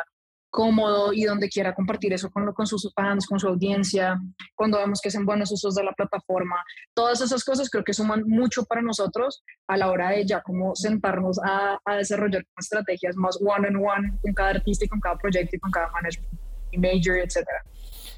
cómodo 0.55 1.11
y 1.11 1.25
donde 1.25 1.49
quiera 1.49 1.75
compartir 1.75 2.13
eso 2.13 2.29
con, 2.29 2.53
con 2.53 2.65
sus 2.65 2.89
fans, 2.95 3.27
con 3.27 3.39
su 3.39 3.47
audiencia, 3.49 4.17
cuando 4.55 4.77
vemos 4.77 5.01
que 5.01 5.09
hacen 5.09 5.25
buenos 5.25 5.51
usos 5.51 5.75
de 5.75 5.83
la 5.83 5.91
plataforma. 5.91 6.55
Todas 6.93 7.19
esas 7.19 7.43
cosas 7.43 7.69
creo 7.69 7.83
que 7.83 7.93
suman 7.93 8.23
mucho 8.25 8.63
para 8.63 8.81
nosotros 8.81 9.43
a 9.67 9.75
la 9.75 9.89
hora 9.89 10.11
de 10.11 10.25
ya 10.25 10.41
como 10.41 10.73
sentarnos 10.73 11.41
a, 11.43 11.77
desarrollar 11.97 12.45
estrategias 12.57 13.17
más 13.17 13.37
one-on-one 13.41 13.75
-on 13.75 14.13
-one 14.13 14.21
con 14.21 14.33
cada 14.33 14.51
artista 14.51 14.85
y 14.85 14.87
con 14.87 15.01
cada 15.01 15.17
proyecto 15.17 15.57
y 15.57 15.59
con 15.59 15.71
cada 15.71 15.91
management 15.91 16.33
y 16.71 16.77
major, 16.77 17.17
etcétera. 17.17 17.61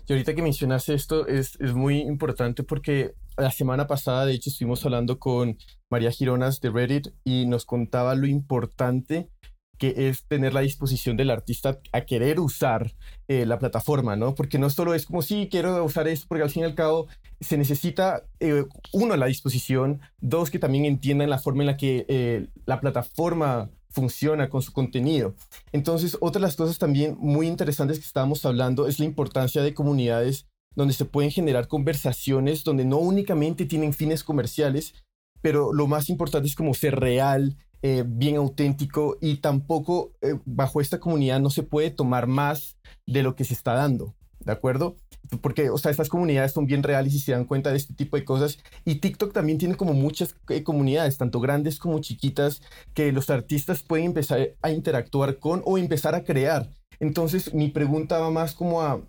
Y 0.07 0.13
ahorita 0.13 0.35
que 0.35 0.41
mencionas 0.43 0.89
esto 0.89 1.25
es, 1.27 1.57
es 1.59 1.73
muy 1.73 2.01
importante 2.01 2.63
porque 2.63 3.15
la 3.37 3.51
semana 3.51 3.87
pasada, 3.87 4.25
de 4.25 4.33
hecho, 4.33 4.49
estuvimos 4.49 4.83
hablando 4.85 5.19
con 5.19 5.57
María 5.89 6.11
Gironas 6.11 6.59
de 6.59 6.69
Reddit 6.69 7.07
y 7.23 7.45
nos 7.45 7.65
contaba 7.65 8.15
lo 8.15 8.27
importante 8.27 9.29
que 9.77 10.09
es 10.09 10.27
tener 10.27 10.53
la 10.53 10.61
disposición 10.61 11.17
del 11.17 11.29
artista 11.29 11.79
a 11.91 12.01
querer 12.01 12.39
usar 12.39 12.93
eh, 13.27 13.45
la 13.45 13.59
plataforma, 13.59 14.15
¿no? 14.15 14.33
Porque 14.33 14.57
no 14.57 14.69
solo 14.69 14.93
es 14.93 15.05
como, 15.05 15.21
sí, 15.21 15.47
quiero 15.51 15.83
usar 15.83 16.07
esto, 16.07 16.25
porque 16.27 16.43
al 16.43 16.49
fin 16.49 16.63
y 16.63 16.65
al 16.65 16.75
cabo 16.75 17.07
se 17.39 17.57
necesita, 17.57 18.23
eh, 18.39 18.65
uno, 18.91 19.15
la 19.15 19.27
disposición, 19.27 20.01
dos, 20.19 20.49
que 20.49 20.59
también 20.59 20.85
entiendan 20.85 21.29
la 21.29 21.37
forma 21.37 21.61
en 21.61 21.67
la 21.67 21.77
que 21.77 22.05
eh, 22.07 22.47
la 22.65 22.79
plataforma 22.79 23.69
funciona 23.89 24.49
con 24.49 24.61
su 24.61 24.73
contenido. 24.73 25.35
Entonces, 25.71 26.17
otra 26.21 26.39
de 26.39 26.47
las 26.47 26.55
cosas 26.55 26.77
también 26.77 27.15
muy 27.19 27.47
interesantes 27.47 27.99
que 27.99 28.05
estábamos 28.05 28.45
hablando 28.45 28.87
es 28.87 28.99
la 28.99 29.05
importancia 29.05 29.61
de 29.61 29.73
comunidades 29.73 30.47
donde 30.77 30.93
se 30.93 31.05
pueden 31.05 31.31
generar 31.31 31.67
conversaciones 31.67 32.63
donde 32.63 32.85
no 32.85 32.97
únicamente 32.97 33.65
tienen 33.65 33.93
fines 33.93 34.23
comerciales, 34.23 34.93
pero 35.41 35.73
lo 35.73 35.87
más 35.87 36.07
importante 36.07 36.47
es 36.47 36.55
como 36.55 36.75
ser 36.75 36.99
real, 36.99 37.57
eh, 37.81 38.03
bien 38.05 38.35
auténtico 38.35 39.17
y 39.19 39.37
tampoco 39.37 40.13
eh, 40.21 40.39
bajo 40.45 40.79
esta 40.79 40.99
comunidad 40.99 41.39
no 41.39 41.49
se 41.49 41.63
puede 41.63 41.89
tomar 41.89 42.27
más 42.27 42.77
de 43.07 43.23
lo 43.23 43.35
que 43.35 43.43
se 43.43 43.55
está 43.55 43.73
dando, 43.73 44.15
¿de 44.39 44.51
acuerdo? 44.51 44.97
porque, 45.41 45.69
o 45.69 45.77
sea, 45.77 45.91
estas 45.91 46.07
comunidades 46.07 46.53
son 46.53 46.67
bien 46.67 46.83
reales 46.83 47.13
y 47.13 47.19
se 47.19 47.33
dan 47.33 47.43
cuenta 47.43 47.71
de 47.71 47.75
este 47.75 47.93
tipo 47.93 48.15
de 48.15 48.23
cosas. 48.23 48.59
Y 48.85 48.95
TikTok 48.95 49.33
también 49.33 49.57
tiene 49.57 49.75
como 49.75 49.91
muchas 49.93 50.35
eh, 50.47 50.63
comunidades, 50.63 51.17
tanto 51.17 51.41
grandes 51.41 51.79
como 51.79 51.99
chiquitas, 51.99 52.61
que 52.93 53.11
los 53.11 53.29
artistas 53.29 53.83
pueden 53.83 54.05
empezar 54.05 54.55
a 54.61 54.71
interactuar 54.71 55.39
con 55.39 55.61
o 55.65 55.77
empezar 55.77 56.15
a 56.15 56.23
crear. 56.23 56.69
Entonces, 57.01 57.53
mi 57.53 57.67
pregunta 57.67 58.19
va 58.19 58.31
más 58.31 58.53
como 58.53 58.81
a, 58.81 59.01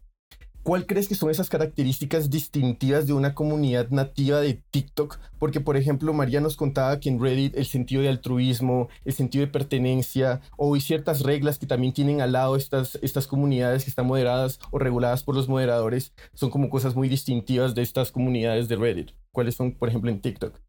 ¿Cuál 0.68 0.84
crees 0.84 1.08
que 1.08 1.14
son 1.14 1.30
esas 1.30 1.48
características 1.48 2.28
distintivas 2.28 3.06
de 3.06 3.14
una 3.14 3.34
comunidad 3.34 3.88
nativa 3.88 4.38
de 4.42 4.60
TikTok? 4.70 5.18
Porque, 5.38 5.60
por 5.60 5.78
ejemplo, 5.78 6.12
María 6.12 6.42
nos 6.42 6.56
contaba 6.56 7.00
que 7.00 7.08
en 7.08 7.18
Reddit 7.18 7.56
el 7.56 7.64
sentido 7.64 8.02
de 8.02 8.10
altruismo, 8.10 8.90
el 9.06 9.14
sentido 9.14 9.46
de 9.46 9.50
pertenencia, 9.50 10.42
o 10.58 10.74
hay 10.74 10.82
ciertas 10.82 11.22
reglas 11.22 11.58
que 11.58 11.64
también 11.64 11.94
tienen 11.94 12.20
al 12.20 12.32
lado 12.32 12.54
estas, 12.54 12.98
estas 13.00 13.26
comunidades 13.26 13.84
que 13.84 13.88
están 13.88 14.06
moderadas 14.06 14.60
o 14.70 14.78
reguladas 14.78 15.22
por 15.22 15.34
los 15.34 15.48
moderadores, 15.48 16.12
son 16.34 16.50
como 16.50 16.68
cosas 16.68 16.94
muy 16.94 17.08
distintivas 17.08 17.74
de 17.74 17.80
estas 17.80 18.12
comunidades 18.12 18.68
de 18.68 18.76
Reddit. 18.76 19.12
¿Cuáles 19.32 19.54
son, 19.54 19.72
por 19.72 19.88
ejemplo, 19.88 20.10
en 20.10 20.20
TikTok? 20.20 20.60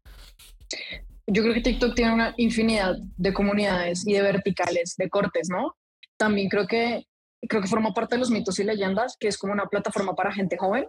Yo 1.26 1.42
creo 1.42 1.52
que 1.52 1.60
TikTok 1.60 1.94
tiene 1.94 2.14
una 2.14 2.32
infinidad 2.38 2.96
de 3.18 3.34
comunidades 3.34 4.08
y 4.08 4.14
de 4.14 4.22
verticales, 4.22 4.94
de 4.96 5.10
cortes, 5.10 5.50
¿no? 5.50 5.76
También 6.16 6.48
creo 6.48 6.66
que 6.66 7.04
creo 7.48 7.62
que 7.62 7.68
forma 7.68 7.92
parte 7.92 8.16
de 8.16 8.20
los 8.20 8.30
mitos 8.30 8.58
y 8.58 8.64
leyendas, 8.64 9.16
que 9.18 9.28
es 9.28 9.38
como 9.38 9.52
una 9.52 9.66
plataforma 9.66 10.14
para 10.14 10.32
gente 10.32 10.56
joven, 10.56 10.88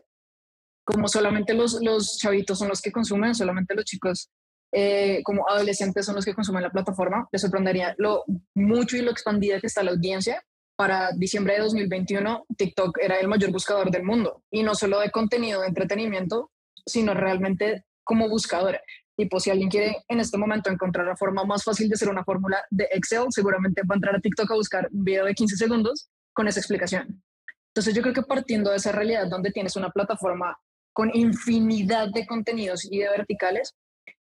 como 0.84 1.08
solamente 1.08 1.54
los, 1.54 1.80
los 1.82 2.18
chavitos 2.18 2.60
son 2.60 2.68
los 2.68 2.82
que 2.82 2.92
consumen, 2.92 3.36
solamente 3.36 3.76
los 3.76 3.86
chicos 3.86 4.30
eh, 4.74 5.22
como 5.24 5.48
adolescentes 5.50 6.06
son 6.06 6.16
los 6.16 6.26
que 6.26 6.34
consumen 6.34 6.64
la 6.64 6.72
plataforma. 6.72 7.28
Les 7.32 7.42
sorprendería 7.42 7.94
lo 7.98 8.24
mucho 8.56 8.98
y 8.98 9.02
lo 9.02 9.12
expandida 9.12 9.60
que 9.60 9.68
está 9.68 9.84
la 9.84 9.92
audiencia. 9.92 10.44
Para 10.76 11.12
diciembre 11.12 11.54
de 11.54 11.60
2021, 11.60 12.46
TikTok 12.58 12.98
era 13.02 13.20
el 13.20 13.28
mayor 13.28 13.52
buscador 13.52 13.92
del 13.92 14.04
mundo 14.04 14.44
y 14.50 14.64
no 14.64 14.74
solo 14.74 15.00
de 15.00 15.12
contenido 15.12 15.62
de 15.62 15.68
entretenimiento, 15.68 16.50
sino 16.86 17.14
realmente 17.14 17.86
como 18.04 18.28
buscador. 18.30 18.80
Tipo, 19.16 19.40
si 19.40 19.52
alguien 19.52 19.70
quiere 19.70 20.04
en 20.08 20.20
este 20.20 20.38
momento 20.38 20.72
encontrar 20.72 21.06
la 21.06 21.16
forma 21.16 21.44
más 21.44 21.64
fácil 21.64 21.88
de 21.88 21.96
hacer 21.96 22.10
una 22.10 22.24
fórmula 22.24 22.64
de 22.72 22.88
Excel, 22.92 23.26
seguramente 23.30 23.82
va 23.84 23.94
a 23.94 23.98
entrar 23.98 24.16
a 24.16 24.20
TikTok 24.20 24.50
a 24.50 24.56
buscar 24.56 24.88
un 24.92 25.04
video 25.04 25.26
de 25.26 25.36
15 25.36 25.58
segundos 25.58 26.10
con 26.42 26.48
esa 26.48 26.60
explicación. 26.60 27.24
Entonces 27.68 27.94
yo 27.94 28.02
creo 28.02 28.16
que 28.16 28.24
partiendo 28.24 28.72
de 28.72 28.78
esa 28.78 28.92
realidad 28.92 29.28
donde 29.28 29.52
tienes 29.52 29.76
una 29.76 29.92
plataforma 29.92 30.58
con 30.92 31.12
infinidad 31.14 32.08
de 32.12 32.26
contenidos 32.26 32.84
y 32.84 32.98
de 32.98 33.10
verticales, 33.10 33.76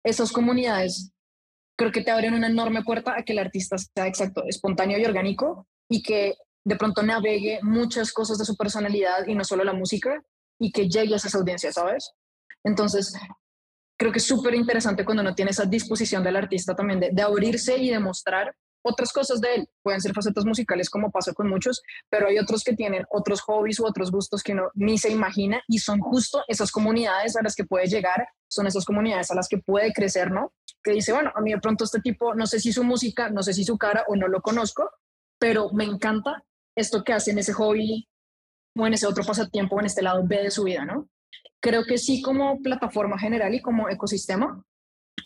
esas 0.06 0.32
comunidades 0.32 1.12
creo 1.78 1.92
que 1.92 2.02
te 2.02 2.12
abren 2.12 2.34
una 2.34 2.48
enorme 2.48 2.82
puerta 2.84 3.14
a 3.18 3.24
que 3.24 3.34
el 3.34 3.40
artista 3.40 3.78
sea 3.78 4.08
exacto, 4.08 4.46
espontáneo 4.48 4.98
y 4.98 5.04
orgánico 5.04 5.68
y 5.90 6.02
que 6.02 6.36
de 6.64 6.78
pronto 6.78 7.04
navegue 7.04 7.60
muchas 7.62 8.14
cosas 8.14 8.38
de 8.38 8.46
su 8.46 8.56
personalidad 8.56 9.28
y 9.28 9.36
no 9.36 9.44
solo 9.44 9.66
la 9.66 9.74
música 9.74 10.24
y 10.58 10.72
que 10.72 10.88
llegue 10.88 11.14
a 11.14 11.18
esas 11.18 11.36
audiencias, 11.36 11.76
¿sabes? 11.76 12.14
Entonces, 12.64 13.14
creo 14.00 14.14
que 14.14 14.20
es 14.20 14.26
súper 14.26 14.56
interesante 14.56 15.04
cuando 15.04 15.24
uno 15.24 15.36
tiene 15.36 15.52
esa 15.52 15.66
disposición 15.66 16.24
del 16.24 16.38
artista 16.38 16.74
también 16.74 17.02
de, 17.02 17.10
de 17.12 17.22
abrirse 17.22 17.78
y 17.78 17.90
de 17.90 18.00
mostrar 18.00 18.56
otras 18.88 19.12
cosas 19.12 19.42
de 19.42 19.56
él. 19.56 19.70
Pueden 19.84 20.02
ser 20.02 20.14
facetas 20.14 20.46
musicales 20.46 20.90
como 20.90 21.12
pasa 21.12 21.34
con 21.34 21.50
muchos, 21.50 21.82
pero 22.10 22.28
hay 22.28 22.40
otros 22.40 22.64
que 22.64 22.74
tienen 22.74 23.06
otros 23.12 23.42
hobbies 23.42 23.80
u 23.80 23.86
otros 23.86 24.12
gustos 24.12 24.44
que 24.44 24.54
no 24.54 24.70
ni 24.74 24.98
se 24.98 25.10
imagina 25.10 25.62
y 25.68 25.80
son 25.80 26.00
justo 26.00 26.44
esas 26.48 26.72
comunidades 26.72 27.36
a 27.36 27.44
las 27.44 27.56
que 27.56 27.66
puede 27.66 27.88
llegar, 27.88 28.28
son 28.48 28.68
esas 28.68 28.86
comunidades 28.86 29.32
a 29.32 29.36
las 29.36 29.48
que 29.48 29.58
puede 29.58 29.94
crecer, 29.94 30.32
¿no? 30.32 30.54
Que 30.84 30.92
dice, 30.92 31.14
bueno, 31.14 31.32
a 31.36 31.42
mí 31.42 31.52
de 31.52 31.60
pronto 31.60 31.84
este 31.84 32.00
tipo, 32.00 32.34
no 32.34 32.48
sé 32.48 32.60
si 32.60 32.72
su 32.72 32.84
música, 32.84 33.30
no 33.30 33.44
sé 33.44 33.54
si 33.54 33.64
su 33.64 33.78
cara 33.78 34.06
o 34.08 34.16
no 34.16 34.28
lo 34.28 34.42
conozco, 34.42 34.90
pero 35.40 35.70
me 35.72 35.84
encanta 35.84 36.44
esto 36.76 37.04
que 37.04 37.14
hace 37.14 37.32
en 37.32 37.40
ese 37.40 37.54
hobby 37.54 38.08
o 38.78 38.88
en 38.88 38.94
ese 38.94 39.08
otro 39.08 39.24
pasatiempo 39.24 39.76
o 39.76 39.80
en 39.80 39.88
este 39.88 40.02
lado 40.02 40.24
B 40.26 40.44
de 40.44 40.52
su 40.52 40.64
vida, 40.64 40.86
¿no? 40.86 41.10
Creo 41.60 41.84
que 41.86 41.98
sí 41.98 42.22
como 42.22 42.62
plataforma 42.62 43.18
general 43.18 43.54
y 43.54 43.62
como 43.62 43.90
ecosistema 43.90 44.64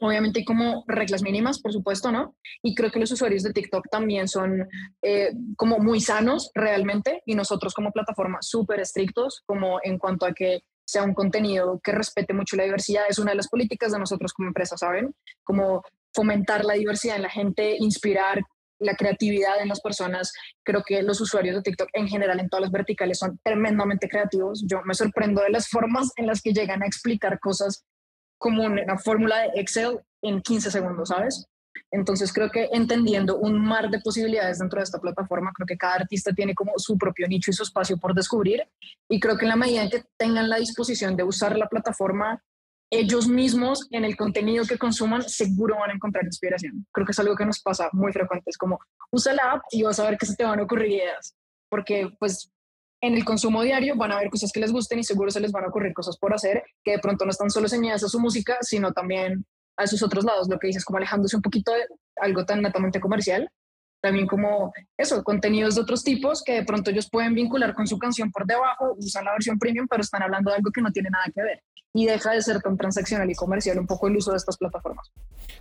Obviamente 0.01 0.43
como 0.43 0.83
reglas 0.87 1.21
mínimas, 1.21 1.61
por 1.61 1.71
supuesto, 1.71 2.11
¿no? 2.11 2.35
Y 2.63 2.73
creo 2.73 2.89
que 2.89 2.99
los 2.99 3.11
usuarios 3.11 3.43
de 3.43 3.53
TikTok 3.53 3.85
también 3.91 4.27
son 4.27 4.67
eh, 5.03 5.31
como 5.55 5.77
muy 5.77 6.01
sanos 6.01 6.49
realmente 6.55 7.21
y 7.27 7.35
nosotros 7.35 7.75
como 7.75 7.91
plataforma 7.91 8.39
súper 8.41 8.79
estrictos 8.79 9.43
como 9.45 9.79
en 9.83 9.99
cuanto 9.99 10.25
a 10.25 10.33
que 10.33 10.61
sea 10.83 11.03
un 11.03 11.13
contenido 11.13 11.79
que 11.83 11.91
respete 11.91 12.33
mucho 12.33 12.55
la 12.55 12.63
diversidad. 12.63 13.03
Es 13.07 13.19
una 13.19 13.31
de 13.31 13.37
las 13.37 13.47
políticas 13.47 13.91
de 13.91 13.99
nosotros 13.99 14.33
como 14.33 14.47
empresa, 14.47 14.75
¿saben? 14.75 15.13
Como 15.43 15.83
fomentar 16.13 16.65
la 16.65 16.73
diversidad 16.73 17.17
en 17.17 17.21
la 17.21 17.29
gente, 17.29 17.77
inspirar 17.79 18.41
la 18.79 18.95
creatividad 18.95 19.61
en 19.61 19.69
las 19.69 19.81
personas. 19.81 20.33
Creo 20.63 20.83
que 20.83 21.03
los 21.03 21.21
usuarios 21.21 21.55
de 21.55 21.61
TikTok 21.61 21.89
en 21.93 22.07
general 22.07 22.39
en 22.39 22.49
todas 22.49 22.63
las 22.63 22.71
verticales 22.71 23.19
son 23.19 23.39
tremendamente 23.43 24.09
creativos. 24.09 24.63
Yo 24.67 24.81
me 24.83 24.95
sorprendo 24.95 25.41
de 25.41 25.51
las 25.51 25.69
formas 25.69 26.09
en 26.17 26.27
las 26.27 26.41
que 26.41 26.53
llegan 26.53 26.81
a 26.81 26.87
explicar 26.87 27.39
cosas 27.39 27.85
como 28.41 28.63
una 28.63 28.97
fórmula 28.97 29.37
de 29.41 29.61
Excel 29.61 29.99
en 30.23 30.41
15 30.41 30.71
segundos, 30.71 31.09
¿sabes? 31.09 31.45
Entonces 31.91 32.33
creo 32.33 32.49
que 32.49 32.69
entendiendo 32.71 33.37
un 33.37 33.61
mar 33.61 33.89
de 33.89 33.99
posibilidades 33.99 34.59
dentro 34.59 34.79
de 34.79 34.83
esta 34.83 34.99
plataforma, 34.99 35.51
creo 35.53 35.67
que 35.67 35.77
cada 35.77 35.95
artista 35.95 36.33
tiene 36.33 36.55
como 36.55 36.71
su 36.77 36.97
propio 36.97 37.27
nicho 37.27 37.51
y 37.51 37.53
su 37.53 37.63
espacio 37.63 37.97
por 37.97 38.15
descubrir. 38.15 38.67
Y 39.07 39.19
creo 39.19 39.37
que 39.37 39.45
en 39.45 39.49
la 39.49 39.55
medida 39.55 39.83
en 39.83 39.89
que 39.89 40.03
tengan 40.17 40.49
la 40.49 40.57
disposición 40.57 41.15
de 41.15 41.23
usar 41.23 41.55
la 41.55 41.67
plataforma 41.67 42.41
ellos 42.89 43.27
mismos 43.27 43.87
en 43.91 44.03
el 44.03 44.17
contenido 44.17 44.65
que 44.65 44.77
consuman, 44.77 45.21
seguro 45.21 45.77
van 45.79 45.91
a 45.91 45.93
encontrar 45.93 46.25
inspiración. 46.25 46.85
Creo 46.91 47.05
que 47.05 47.11
es 47.11 47.19
algo 47.19 47.35
que 47.35 47.45
nos 47.45 47.61
pasa 47.61 47.89
muy 47.93 48.11
frecuente. 48.11 48.49
Es 48.49 48.57
como, 48.57 48.79
usa 49.11 49.33
la 49.33 49.53
app 49.53 49.61
y 49.71 49.83
vas 49.83 49.99
a 49.99 50.09
ver 50.09 50.17
que 50.17 50.25
se 50.25 50.35
te 50.35 50.43
van 50.43 50.59
a 50.59 50.63
ocurrir 50.63 50.91
ideas. 50.91 51.35
Porque 51.69 52.09
pues 52.19 52.51
en 53.01 53.15
el 53.15 53.25
consumo 53.25 53.63
diario 53.63 53.95
van 53.95 54.11
a 54.11 54.19
ver 54.19 54.29
cosas 54.29 54.51
que 54.51 54.59
les 54.59 54.71
gusten 54.71 54.99
y 54.99 55.03
seguro 55.03 55.31
se 55.31 55.39
les 55.39 55.51
van 55.51 55.65
a 55.65 55.67
ocurrir 55.67 55.93
cosas 55.93 56.17
por 56.17 56.33
hacer 56.33 56.63
que 56.83 56.91
de 56.91 56.99
pronto 56.99 57.25
no 57.25 57.31
están 57.31 57.49
solo 57.49 57.67
señaladas 57.67 58.03
a 58.03 58.07
su 58.07 58.19
música, 58.19 58.57
sino 58.61 58.93
también 58.93 59.45
a 59.77 59.87
sus 59.87 60.03
otros 60.03 60.23
lados, 60.23 60.47
lo 60.49 60.59
que 60.59 60.67
dices, 60.67 60.85
como 60.85 60.97
alejándose 60.97 61.35
un 61.35 61.41
poquito 61.41 61.73
de 61.73 61.87
algo 62.17 62.45
tan 62.45 62.61
netamente 62.61 62.99
comercial, 62.99 63.49
también 64.01 64.27
como 64.27 64.73
eso, 64.97 65.23
contenidos 65.23 65.75
de 65.75 65.81
otros 65.81 66.03
tipos 66.03 66.43
que 66.43 66.53
de 66.53 66.65
pronto 66.65 66.91
ellos 66.91 67.09
pueden 67.09 67.35
vincular 67.35 67.73
con 67.73 67.87
su 67.87 67.97
canción 67.97 68.31
por 68.31 68.45
debajo, 68.45 68.95
usan 68.97 69.25
la 69.25 69.33
versión 69.33 69.59
premium, 69.59 69.87
pero 69.89 70.01
están 70.01 70.23
hablando 70.23 70.49
de 70.49 70.57
algo 70.57 70.71
que 70.71 70.81
no 70.81 70.91
tiene 70.91 71.09
nada 71.09 71.25
que 71.33 71.41
ver 71.41 71.63
y 71.93 72.05
deja 72.05 72.31
de 72.31 72.41
ser 72.41 72.61
tan 72.61 72.77
transaccional 72.77 73.29
y 73.29 73.35
comercial 73.35 73.77
un 73.79 73.87
poco 73.87 74.07
el 74.07 74.15
uso 74.15 74.31
de 74.31 74.37
estas 74.37 74.57
plataformas. 74.57 75.11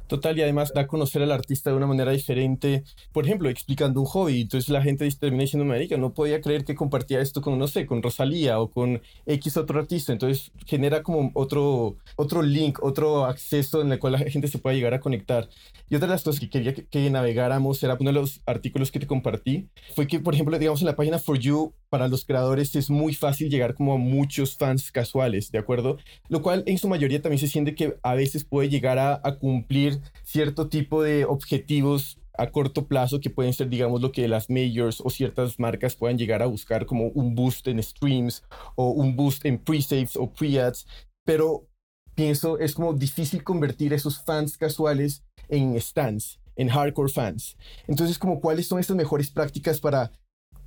Total, 0.06 0.36
y 0.38 0.42
además 0.42 0.72
da 0.74 0.82
a 0.82 0.86
conocer 0.86 1.22
al 1.22 1.32
artista 1.32 1.70
de 1.70 1.76
una 1.76 1.86
manera 1.86 2.12
diferente, 2.12 2.84
por 3.12 3.24
ejemplo, 3.24 3.48
explicando 3.48 4.00
un 4.00 4.06
hobby. 4.06 4.42
Entonces 4.42 4.68
la 4.68 4.82
gente 4.82 5.08
termina 5.18 5.42
diciendo, 5.42 5.64
América, 5.64 5.96
no 5.96 6.14
podía 6.14 6.40
creer 6.40 6.64
que 6.64 6.74
compartía 6.74 7.20
esto 7.20 7.40
con, 7.40 7.58
no 7.58 7.66
sé, 7.66 7.86
con 7.86 8.02
Rosalía 8.02 8.60
o 8.60 8.70
con 8.70 9.00
X 9.26 9.56
otro 9.56 9.80
artista. 9.80 10.12
Entonces 10.12 10.52
genera 10.66 11.02
como 11.02 11.30
otro, 11.34 11.96
otro 12.16 12.42
link, 12.42 12.78
otro 12.82 13.24
acceso 13.26 13.82
en 13.82 13.92
el 13.92 13.98
cual 13.98 14.14
la 14.14 14.18
gente 14.18 14.48
se 14.48 14.58
pueda 14.58 14.74
llegar 14.74 14.94
a 14.94 15.00
conectar. 15.00 15.48
Y 15.88 15.96
otra 15.96 16.08
de 16.08 16.14
las 16.14 16.22
cosas 16.22 16.40
que 16.40 16.50
quería 16.50 16.74
que, 16.74 16.86
que 16.86 17.10
navegáramos 17.10 17.82
era 17.82 17.96
de 17.96 18.12
los 18.30 18.42
artículos 18.46 18.90
que 18.90 19.00
te 19.00 19.06
compartí, 19.06 19.68
fue 19.94 20.06
que, 20.06 20.20
por 20.20 20.34
ejemplo, 20.34 20.58
digamos 20.58 20.80
en 20.80 20.86
la 20.86 20.96
página 20.96 21.18
For 21.18 21.38
You, 21.38 21.74
para 21.88 22.08
los 22.08 22.24
creadores 22.24 22.74
es 22.76 22.90
muy 22.90 23.14
fácil 23.14 23.50
llegar 23.50 23.74
como 23.74 23.94
a 23.94 23.98
muchos 23.98 24.56
fans 24.56 24.92
casuales, 24.92 25.50
¿de 25.50 25.58
acuerdo? 25.58 25.98
Lo 26.28 26.42
cual 26.42 26.62
en 26.66 26.78
su 26.78 26.88
mayoría 26.88 27.20
también 27.20 27.40
se 27.40 27.48
siente 27.48 27.74
que 27.74 27.96
a 28.02 28.14
veces 28.14 28.44
puede 28.44 28.68
llegar 28.68 28.98
a, 28.98 29.20
a 29.24 29.36
cumplir 29.36 30.00
cierto 30.22 30.68
tipo 30.68 31.02
de 31.02 31.24
objetivos 31.24 32.18
a 32.38 32.50
corto 32.50 32.86
plazo 32.86 33.20
que 33.20 33.28
pueden 33.28 33.52
ser, 33.52 33.68
digamos, 33.68 34.00
lo 34.00 34.12
que 34.12 34.26
las 34.26 34.48
majors 34.48 35.02
o 35.04 35.10
ciertas 35.10 35.58
marcas 35.58 35.96
puedan 35.96 36.16
llegar 36.16 36.42
a 36.42 36.46
buscar 36.46 36.86
como 36.86 37.08
un 37.08 37.34
boost 37.34 37.68
en 37.68 37.82
streams 37.82 38.44
o 38.76 38.90
un 38.90 39.14
boost 39.14 39.44
en 39.44 39.58
pre-saves 39.58 40.16
o 40.16 40.32
pre-ads, 40.32 40.86
pero 41.26 41.66
pienso 42.14 42.58
es 42.58 42.74
como 42.74 42.94
difícil 42.94 43.42
convertir 43.42 43.92
esos 43.92 44.22
fans 44.24 44.56
casuales 44.56 45.22
en 45.48 45.78
stands, 45.80 46.39
en 46.56 46.68
hardcore 46.68 47.12
fans. 47.12 47.56
Entonces, 47.86 48.18
como 48.18 48.40
cuáles 48.40 48.66
son 48.66 48.78
estas 48.80 48.96
mejores 48.96 49.30
prácticas 49.30 49.80
para 49.80 50.10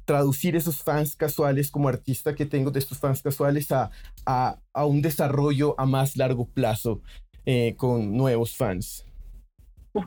traducir 0.05 0.55
esos 0.55 0.83
fans 0.83 1.15
casuales 1.15 1.71
como 1.71 1.87
artista 1.87 2.35
que 2.35 2.45
tengo 2.45 2.71
de 2.71 2.79
estos 2.79 2.97
fans 2.97 3.21
casuales 3.21 3.71
a, 3.71 3.89
a, 4.25 4.57
a 4.73 4.85
un 4.85 5.01
desarrollo 5.01 5.79
a 5.79 5.85
más 5.85 6.17
largo 6.17 6.45
plazo 6.45 7.01
eh, 7.45 7.75
con 7.77 8.15
nuevos 8.15 8.55
fans? 8.55 9.05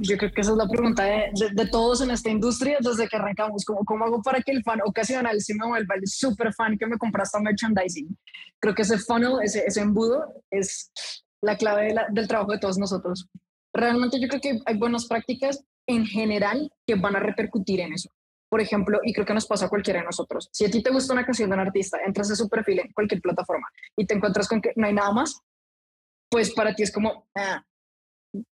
Yo 0.00 0.16
creo 0.16 0.32
que 0.32 0.40
esa 0.40 0.50
es 0.50 0.56
la 0.56 0.66
pregunta 0.66 1.04
de, 1.04 1.30
de, 1.52 1.66
todos 1.66 2.00
en 2.00 2.10
esta 2.10 2.28
industria 2.28 2.78
desde 2.80 3.06
que 3.06 3.16
arrancamos. 3.16 3.64
¿Cómo, 3.64 3.84
¿Cómo 3.84 4.04
hago 4.04 4.20
para 4.20 4.40
que 4.40 4.50
el 4.50 4.62
fan 4.64 4.80
ocasional 4.84 5.40
se 5.40 5.54
me 5.54 5.66
vuelva 5.66 5.94
el 5.94 6.02
super 6.06 6.52
fan 6.52 6.76
que 6.76 6.86
me 6.86 6.98
compra 6.98 7.22
merchandising? 7.40 8.16
Creo 8.58 8.74
que 8.74 8.82
ese 8.82 8.98
funnel, 8.98 9.34
ese, 9.44 9.64
ese 9.64 9.82
embudo, 9.82 10.24
es 10.50 10.90
la 11.40 11.56
clave 11.56 11.94
del 12.10 12.26
trabajo 12.26 12.52
de 12.52 12.58
todos 12.58 12.78
nosotros. 12.78 13.28
Realmente 13.76 14.20
yo 14.20 14.28
creo 14.28 14.40
que 14.40 14.58
hay 14.64 14.76
buenas 14.76 15.06
prácticas 15.06 15.62
en 15.86 16.06
general 16.06 16.70
que 16.86 16.94
van 16.94 17.16
a 17.16 17.20
repercutir 17.20 17.80
en 17.80 17.92
eso 17.92 18.10
por 18.48 18.60
ejemplo, 18.60 19.00
y 19.02 19.12
creo 19.12 19.26
que 19.26 19.34
nos 19.34 19.46
pasa 19.46 19.66
a 19.66 19.68
cualquiera 19.68 20.00
de 20.00 20.06
nosotros. 20.06 20.48
Si 20.52 20.64
a 20.64 20.70
ti 20.70 20.82
te 20.82 20.90
gusta 20.90 21.12
una 21.12 21.24
canción 21.24 21.50
de 21.50 21.54
un 21.54 21.60
artista, 21.60 21.98
entras 22.06 22.30
a 22.30 22.36
su 22.36 22.48
perfil 22.48 22.80
en 22.80 22.92
cualquier 22.92 23.20
plataforma 23.20 23.68
y 23.96 24.06
te 24.06 24.14
encuentras 24.14 24.48
con 24.48 24.60
que 24.60 24.72
no 24.76 24.86
hay 24.86 24.94
nada 24.94 25.12
más, 25.12 25.40
pues 26.30 26.52
para 26.54 26.74
ti 26.74 26.82
es 26.82 26.92
como, 26.92 27.28
ah, 27.34 27.64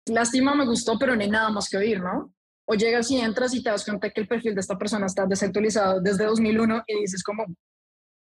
lástima, 0.07 0.55
me 0.55 0.67
gustó, 0.67 0.99
pero 0.99 1.15
no 1.15 1.23
hay 1.23 1.31
nada 1.31 1.51
más 1.51 1.69
que 1.69 1.77
oír, 1.77 2.01
¿no? 2.01 2.35
O 2.67 2.75
llegas 2.75 3.11
y 3.11 3.21
entras 3.21 3.55
y 3.55 3.63
te 3.63 3.71
das 3.71 3.85
cuenta 3.85 4.11
que 4.11 4.21
el 4.21 4.29
perfil 4.29 4.55
de 4.55 4.61
esta 4.61 4.77
persona 4.77 5.07
está 5.07 5.27
desactualizado 5.27 6.01
desde 6.01 6.25
2001 6.25 6.85
y 6.87 7.01
dices 7.01 7.23
como, 7.23 7.45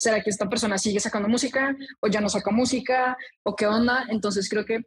¿Será 0.03 0.21
que 0.21 0.31
esta 0.31 0.49
persona 0.49 0.79
sigue 0.79 0.99
sacando 0.99 1.29
música 1.29 1.77
o 2.01 2.09
ya 2.09 2.21
no 2.21 2.29
saca 2.29 2.51
música 2.51 3.17
o 3.45 3.55
qué 3.55 3.69
onda? 3.69 4.05
Entonces 4.09 4.49
creo 4.49 4.65
que 4.65 4.81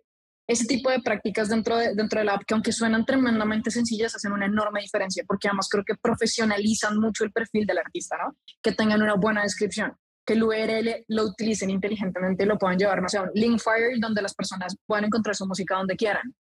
ese 0.48 0.66
tipo 0.66 0.90
de 0.90 1.00
prácticas 1.00 1.50
dentro 1.50 1.78
de, 1.78 1.96
dentro 1.96 2.20
de 2.20 2.26
la 2.26 2.34
app, 2.34 2.44
que 2.46 2.54
aunque 2.54 2.72
suenan 2.72 3.06
tremendamente 3.06 3.72
sencillas, 3.72 4.16
hacen 4.16 4.32
una 4.32 4.46
enorme 4.46 4.82
diferencia, 4.82 5.24
porque 5.28 5.48
además 5.48 5.68
creo 5.70 5.84
que 5.84 5.96
profesionalizan 5.96 7.00
mucho 7.00 7.24
el 7.24 7.32
perfil 7.32 7.66
del 7.66 7.80
artista, 7.80 8.18
¿no? 8.18 8.36
Que 8.62 8.72
tengan 8.72 9.02
una 9.02 9.16
buena 9.16 9.42
descripción, 9.42 9.94
que 10.26 10.34
el 10.34 10.44
URL 10.44 11.06
lo 11.08 11.24
utilicen 11.24 11.70
inteligentemente 11.70 12.44
y 12.44 12.48
lo 12.48 12.58
puedan 12.58 12.78
llevar, 12.78 13.02
no 13.02 13.10
sé, 13.10 13.18
a 13.18 13.24
un 13.24 13.32
Linkfire, 13.34 13.98
donde 14.00 14.22
las 14.22 14.36
personas 14.36 14.76
puedan 14.86 15.06
encontrar 15.06 15.36
su 15.36 15.48
música 15.48 15.78
donde 15.78 15.96
quieran, 15.96 16.36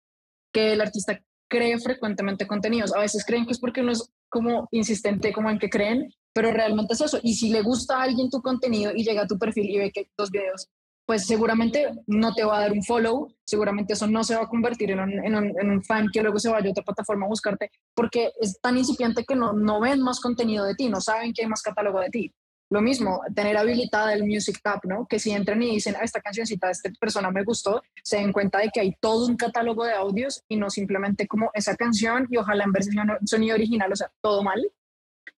que 0.51 0.73
el 0.73 0.81
artista 0.81 1.19
cree 1.47 1.77
frecuentemente 1.79 2.47
contenidos. 2.47 2.93
A 2.95 2.99
veces 2.99 3.25
creen 3.25 3.45
que 3.45 3.51
es 3.51 3.59
porque 3.59 3.83
no 3.83 3.91
es 3.91 4.09
como 4.29 4.67
insistente 4.71 5.33
como 5.33 5.49
en 5.49 5.59
que 5.59 5.69
creen, 5.69 6.09
pero 6.33 6.51
realmente 6.51 6.93
es 6.93 7.01
eso. 7.01 7.19
Y 7.21 7.35
si 7.35 7.49
le 7.49 7.61
gusta 7.61 7.97
a 7.97 8.03
alguien 8.03 8.29
tu 8.29 8.41
contenido 8.41 8.93
y 8.95 9.03
llega 9.03 9.23
a 9.23 9.27
tu 9.27 9.37
perfil 9.37 9.69
y 9.69 9.77
ve 9.77 9.91
que 9.91 10.09
dos 10.17 10.31
videos 10.31 10.69
pues 11.05 11.25
seguramente 11.25 11.89
no 12.07 12.33
te 12.33 12.43
va 12.43 12.57
a 12.57 12.61
dar 12.61 12.71
un 12.71 12.83
follow, 12.83 13.33
seguramente 13.45 13.93
eso 13.93 14.07
no 14.07 14.23
se 14.23 14.35
va 14.35 14.43
a 14.43 14.47
convertir 14.47 14.91
en 14.91 14.99
un, 14.99 15.83
fan 15.83 16.07
que 16.11 16.21
luego 16.21 16.39
se 16.39 16.49
vaya 16.49 16.67
a 16.67 16.71
otra 16.71 16.83
plataforma 16.83 17.25
a 17.25 17.29
buscarte, 17.29 17.69
porque 17.93 18.31
es 18.39 18.59
tan 18.61 18.77
incipiente 18.77 19.25
que 19.25 19.35
no, 19.35 19.53
no 19.53 19.81
ven 19.81 20.01
más 20.01 20.19
contenido 20.19 20.65
de 20.65 20.75
ti, 20.75 20.89
no 20.89 21.01
saben 21.01 21.33
que 21.33 21.43
hay 21.43 21.49
más 21.49 21.61
catálogo 21.61 21.99
de 21.99 22.09
ti. 22.09 22.33
Lo 22.71 22.81
mismo, 22.81 23.19
tener 23.35 23.57
habilitada 23.57 24.13
el 24.13 24.23
Music 24.23 24.61
Tab, 24.63 24.79
¿no? 24.85 25.05
Que 25.05 25.19
si 25.19 25.31
entran 25.31 25.61
y 25.61 25.71
dicen, 25.71 25.93
ah, 25.99 26.05
esta 26.05 26.21
cancioncita 26.21 26.67
de 26.67 26.71
esta 26.71 26.89
persona 27.01 27.29
me 27.29 27.43
gustó, 27.43 27.81
se 28.01 28.15
den 28.15 28.31
cuenta 28.31 28.59
de 28.59 28.69
que 28.73 28.79
hay 28.79 28.95
todo 29.01 29.27
un 29.27 29.35
catálogo 29.35 29.83
de 29.83 29.91
audios 29.91 30.45
y 30.47 30.55
no 30.55 30.69
simplemente 30.69 31.27
como 31.27 31.51
esa 31.53 31.75
canción 31.75 32.27
y 32.29 32.37
ojalá 32.37 32.63
en 32.63 32.71
versión 32.71 33.09
sonido 33.25 33.55
original, 33.55 33.91
o 33.91 33.95
sea, 33.97 34.09
todo 34.21 34.41
mal. 34.41 34.65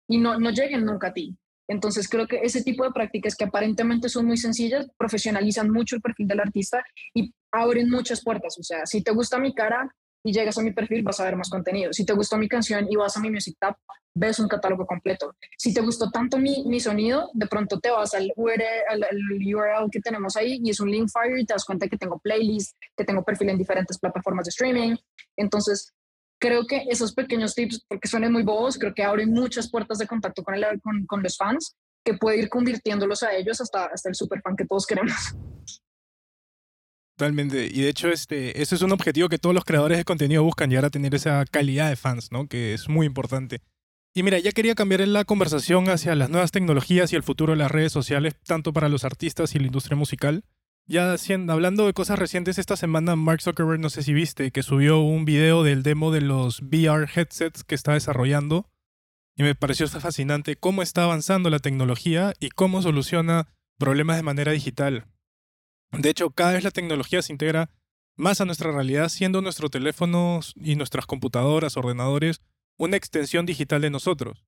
Y 0.10 0.18
no, 0.18 0.38
no 0.38 0.50
lleguen 0.50 0.84
nunca 0.84 1.08
a 1.08 1.14
ti. 1.14 1.38
Entonces 1.72 2.10
creo 2.10 2.28
que 2.28 2.42
ese 2.44 2.64
tipo 2.64 2.84
de 2.84 2.92
prácticas 2.92 3.34
que 3.34 3.46
aparentemente 3.46 4.10
son 4.10 4.26
muy 4.26 4.36
sencillas, 4.36 4.88
profesionalizan 4.98 5.70
mucho 5.70 5.96
el 5.96 6.02
perfil 6.02 6.28
del 6.28 6.42
artista 6.42 6.84
y 7.14 7.34
abren 7.50 7.90
muchas 7.90 8.22
puertas. 8.22 8.58
O 8.60 8.64
sea, 8.64 8.86
si 8.86 9.02
te 9.02 9.12
gusta 9.12 9.40
mi 9.40 9.54
cara 9.54 9.90
y 10.22 10.34
llegas 10.34 10.58
a 10.58 10.64
mi 10.64 10.74
perfil, 10.74 11.02
vas 11.02 11.22
a 11.22 11.24
ver 11.24 11.38
más 11.38 11.50
contenido. 11.50 11.94
Si 11.94 12.06
te 12.06 12.12
gustó 12.12 12.38
mi 12.38 12.50
canción 12.50 12.88
y 12.90 12.98
vas 12.98 13.16
a 13.16 13.22
mi 13.22 13.30
Music 13.30 13.56
Tab, 13.58 13.78
ves 14.14 14.40
un 14.40 14.50
catálogo 14.50 14.86
completo. 14.86 15.34
Si 15.58 15.74
te 15.74 15.80
gustó 15.80 16.12
tanto 16.12 16.38
mi, 16.38 16.66
mi 16.66 16.82
sonido, 16.82 17.30
de 17.34 17.48
pronto 17.48 17.80
te 17.80 17.90
vas 17.90 18.14
al 18.16 18.34
URL, 18.36 18.62
al, 18.90 19.06
URL 19.56 19.90
que 19.90 20.02
tenemos 20.02 20.36
ahí 20.36 20.60
y 20.62 20.72
es 20.72 20.82
un 20.82 20.92
link 20.92 21.08
fire 21.10 21.40
y 21.40 21.46
te 21.46 21.54
das 21.54 21.64
cuenta 21.64 21.88
que 21.88 21.98
tengo 21.98 22.20
playlist, 22.20 22.76
que 22.98 23.06
tengo 23.06 23.24
perfil 23.24 23.48
en 23.48 23.58
diferentes 23.58 23.98
plataformas 23.98 24.44
de 24.44 24.50
streaming. 24.50 24.98
Entonces, 25.38 25.94
creo 26.42 26.66
que 26.66 26.84
esos 26.90 27.14
pequeños 27.14 27.54
tips, 27.54 27.86
porque 27.88 28.08
suenan 28.08 28.34
muy 28.34 28.42
bobos, 28.42 28.78
creo 28.78 28.94
que 28.94 29.04
abren 29.04 29.32
muchas 29.32 29.70
puertas 29.70 30.00
de 30.00 30.08
contacto 30.08 30.44
con, 30.44 30.56
el, 30.56 30.66
con, 30.82 31.06
con 31.06 31.22
los 31.22 31.38
fans, 31.38 31.76
que 32.04 32.16
puede 32.16 32.40
ir 32.40 32.50
convirtiéndolos 32.50 33.22
a 33.22 33.34
ellos 33.36 33.62
hasta, 33.62 33.86
hasta 33.86 34.10
el 34.10 34.16
super 34.16 34.42
fan 34.42 34.56
que 34.56 34.66
todos 34.66 34.88
queremos. 34.88 35.14
Totalmente. 37.16 37.68
Y 37.68 37.82
de 37.82 37.90
hecho, 37.90 38.10
este, 38.10 38.60
ese 38.60 38.74
es 38.74 38.82
un 38.82 38.92
objetivo 38.92 39.30
que 39.30 39.38
todos 39.38 39.54
los 39.54 39.64
creadores 39.64 40.00
de 40.00 40.04
contenido 40.04 40.44
buscan, 40.44 40.72
llegar 40.72 40.86
a 40.86 40.90
tener 40.90 41.14
esa 41.14 41.46
calidad 41.46 41.90
de 41.90 41.96
fans, 41.96 42.32
¿no? 42.32 42.48
Que 42.48 42.74
es 42.74 42.90
muy 42.90 43.06
importante. 43.06 43.62
Y 44.16 44.24
mira, 44.24 44.40
ya 44.40 44.52
quería 44.52 44.74
cambiar 44.74 45.08
la 45.08 45.24
conversación 45.24 45.90
hacia 45.90 46.16
las 46.16 46.32
nuevas 46.32 46.52
tecnologías 46.52 47.14
y 47.14 47.16
el 47.16 47.24
futuro 47.24 47.54
de 47.54 47.58
las 47.58 47.70
redes 47.70 47.92
sociales, 47.92 48.34
tanto 48.46 48.74
para 48.74 48.90
los 48.90 49.06
artistas 49.06 49.54
y 49.54 49.60
la 49.60 49.68
industria 49.68 49.96
musical. 49.96 50.44
Ya 50.88 51.16
hablando 51.48 51.86
de 51.86 51.94
cosas 51.94 52.20
recientes, 52.20 52.58
esta 52.58 52.76
semana 52.76 53.16
Mark 53.16 53.42
Zuckerberg, 53.42 53.80
no 53.80 53.90
sé 53.90 54.04
si 54.04 54.14
viste, 54.14 54.52
que 54.52 54.64
subió 54.64 55.00
un 55.00 55.24
video 55.26 55.64
del 55.64 55.84
demo 55.84 56.12
de 56.12 56.22
los 56.22 56.62
VR 56.62 57.08
headsets 57.16 57.64
que 57.64 57.76
está 57.76 57.94
desarrollando. 57.94 58.70
Y 59.38 59.44
me 59.44 59.56
pareció 59.56 59.88
fascinante 59.88 60.58
cómo 60.58 60.82
está 60.82 61.04
avanzando 61.04 61.50
la 61.50 61.60
tecnología 61.60 62.34
y 62.40 62.50
cómo 62.50 62.82
soluciona 62.82 63.48
problemas 63.78 64.18
de 64.18 64.24
manera 64.24 64.52
digital. 64.52 65.08
De 65.92 66.10
hecho, 66.10 66.30
cada 66.32 66.54
vez 66.54 66.64
la 66.64 66.72
tecnología 66.72 67.22
se 67.22 67.32
integra 67.32 67.70
más 68.18 68.42
a 68.42 68.46
nuestra 68.46 68.72
realidad, 68.72 69.10
siendo 69.10 69.42
nuestros 69.42 69.72
teléfonos 69.72 70.54
y 70.56 70.76
nuestras 70.76 71.06
computadoras, 71.06 71.78
ordenadores, 71.78 72.42
una 72.78 72.98
extensión 72.98 73.46
digital 73.46 73.82
de 73.82 73.90
nosotros. 73.90 74.46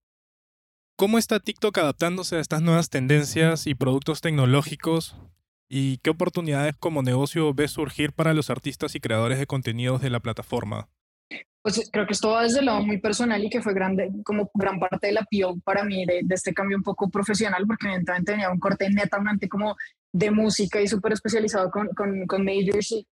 ¿Cómo 0.95 1.17
está 1.17 1.39
TikTok 1.39 1.77
adaptándose 1.77 2.35
a 2.35 2.39
estas 2.39 2.61
nuevas 2.61 2.89
tendencias 2.89 3.65
y 3.65 3.75
productos 3.75 4.21
tecnológicos 4.21 5.15
¿Y 5.75 5.97
qué 6.03 6.11
oportunidades 6.11 6.75
como 6.77 7.01
negocio 7.01 7.51
ves 7.51 7.71
surgir 7.71 8.13
para 8.13 8.35
los 8.35 8.51
artistas 8.51 8.93
y 8.93 8.99
creadores 8.99 9.39
de 9.39 9.47
contenidos 9.47 10.03
de 10.03 10.11
la 10.11 10.19
plataforma? 10.19 10.87
Pues 11.63 11.89
creo 11.91 12.05
que 12.05 12.13
esto 12.13 12.29
va 12.29 12.43
desde 12.43 12.59
el 12.59 12.67
lado 12.67 12.83
muy 12.83 12.99
personal 13.01 13.43
y 13.43 13.49
que 13.49 13.59
fue 13.59 13.73
grande, 13.73 14.11
como 14.23 14.51
gran 14.53 14.79
parte 14.79 15.07
de 15.07 15.13
la 15.13 15.23
PIO 15.23 15.55
para 15.65 15.83
mí 15.83 16.05
de, 16.05 16.21
este 16.29 16.53
cambio 16.53 16.77
un 16.77 16.83
poco 16.83 17.09
profesional, 17.09 17.65
porque 17.65 17.87
evidentemente 17.87 18.33
tenía 18.33 18.51
un 18.51 18.59
corte 18.59 18.87
netamente 18.87 19.49
como 19.49 19.75
de 20.11 20.29
música 20.29 20.79
y 20.79 20.87
súper 20.87 21.13
especializado 21.13 21.71
con, 21.71 21.87
con, 21.95 22.27
con 22.27 22.45
majors 22.45 22.91
y, 22.91 23.07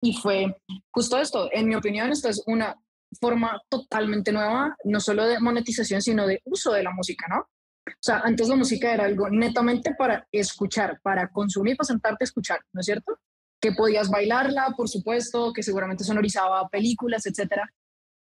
y 0.00 0.14
fue 0.14 0.56
justo 0.90 1.18
esto. 1.18 1.50
En 1.52 1.68
mi 1.68 1.74
opinión, 1.74 2.10
esto 2.10 2.30
es 2.30 2.42
una 2.46 2.80
forma 3.20 3.60
totalmente 3.68 4.32
nueva, 4.32 4.74
no 4.84 5.00
solo 5.00 5.26
de 5.26 5.38
monetización, 5.38 6.00
sino 6.00 6.26
de 6.26 6.40
uso 6.46 6.72
de 6.72 6.82
la 6.82 6.92
música, 6.92 7.26
¿no? 7.28 7.46
O 7.86 8.02
sea, 8.02 8.20
antes 8.24 8.48
la 8.48 8.56
música 8.56 8.92
era 8.92 9.04
algo 9.04 9.28
netamente 9.30 9.94
para 9.96 10.26
escuchar, 10.32 11.00
para 11.02 11.28
consumir, 11.28 11.76
para 11.76 11.86
sentarte 11.86 12.24
a 12.24 12.26
escuchar, 12.26 12.60
¿no 12.72 12.80
es 12.80 12.86
cierto? 12.86 13.18
Que 13.60 13.72
podías 13.72 14.10
bailarla, 14.10 14.74
por 14.76 14.88
supuesto, 14.88 15.52
que 15.52 15.62
seguramente 15.62 16.04
sonorizaba 16.04 16.68
películas, 16.68 17.26
etcétera. 17.26 17.70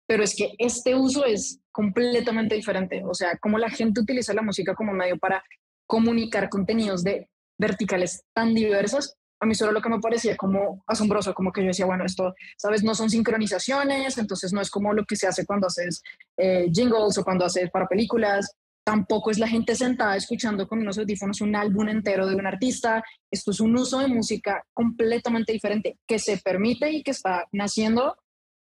Pero 0.07 0.23
es 0.23 0.35
que 0.35 0.53
este 0.57 0.95
uso 0.95 1.25
es 1.25 1.59
completamente 1.71 2.55
diferente. 2.55 3.03
O 3.05 3.13
sea, 3.13 3.37
como 3.37 3.57
la 3.57 3.69
gente 3.69 4.01
utiliza 4.01 4.33
la 4.33 4.41
música 4.41 4.73
como 4.75 4.93
medio 4.93 5.17
para 5.17 5.43
comunicar 5.85 6.49
contenidos 6.49 7.03
de 7.03 7.29
verticales 7.57 8.23
tan 8.33 8.53
diversos, 8.53 9.15
a 9.41 9.45
mí 9.45 9.55
solo 9.55 9.71
lo 9.71 9.81
que 9.81 9.89
me 9.89 9.99
parecía 9.99 10.35
como 10.35 10.83
asombroso, 10.85 11.33
como 11.33 11.51
que 11.51 11.61
yo 11.61 11.67
decía, 11.67 11.85
bueno, 11.85 12.05
esto, 12.05 12.33
¿sabes? 12.57 12.83
No 12.83 12.93
son 12.93 13.09
sincronizaciones, 13.09 14.17
entonces 14.17 14.51
no 14.51 14.61
es 14.61 14.69
como 14.69 14.93
lo 14.93 15.05
que 15.05 15.15
se 15.15 15.27
hace 15.27 15.45
cuando 15.45 15.67
haces 15.67 16.03
eh, 16.37 16.69
jingles 16.73 17.17
o 17.17 17.23
cuando 17.23 17.45
haces 17.45 17.69
para 17.71 17.87
películas, 17.87 18.53
Tampoco 18.89 19.29
es 19.29 19.37
la 19.37 19.47
gente 19.47 19.75
sentada 19.75 20.15
escuchando 20.15 20.67
con 20.67 20.79
unos 20.79 20.97
audífonos 20.97 21.41
un 21.41 21.55
álbum 21.55 21.89
entero 21.89 22.25
de 22.25 22.33
un 22.33 22.47
artista. 22.47 23.03
Esto 23.29 23.51
es 23.51 23.59
un 23.59 23.77
uso 23.77 23.99
de 23.99 24.07
música 24.07 24.65
completamente 24.73 25.53
diferente 25.53 25.99
que 26.07 26.17
se 26.17 26.39
permite 26.39 26.89
y 26.89 27.03
que 27.03 27.11
está 27.11 27.45
naciendo 27.51 28.17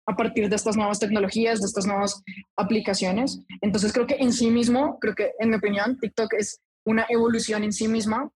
a 0.07 0.15
partir 0.15 0.47
de 0.47 0.55
estas 0.55 0.77
nuevas 0.77 0.99
tecnologías, 0.99 1.59
de 1.59 1.65
estas 1.65 1.85
nuevas 1.85 2.23
aplicaciones. 2.55 3.41
Entonces 3.59 3.91
creo 3.91 4.07
que 4.07 4.15
en 4.15 4.31
sí 4.31 4.49
mismo, 4.49 4.99
creo 5.01 5.15
que 5.15 5.31
en 5.37 5.49
mi 5.49 5.57
opinión, 5.57 5.99
TikTok 5.99 6.35
es 6.35 6.61
una 6.85 7.05
evolución 7.09 7.65
en 7.65 7.73
sí 7.73 7.89
misma 7.89 8.31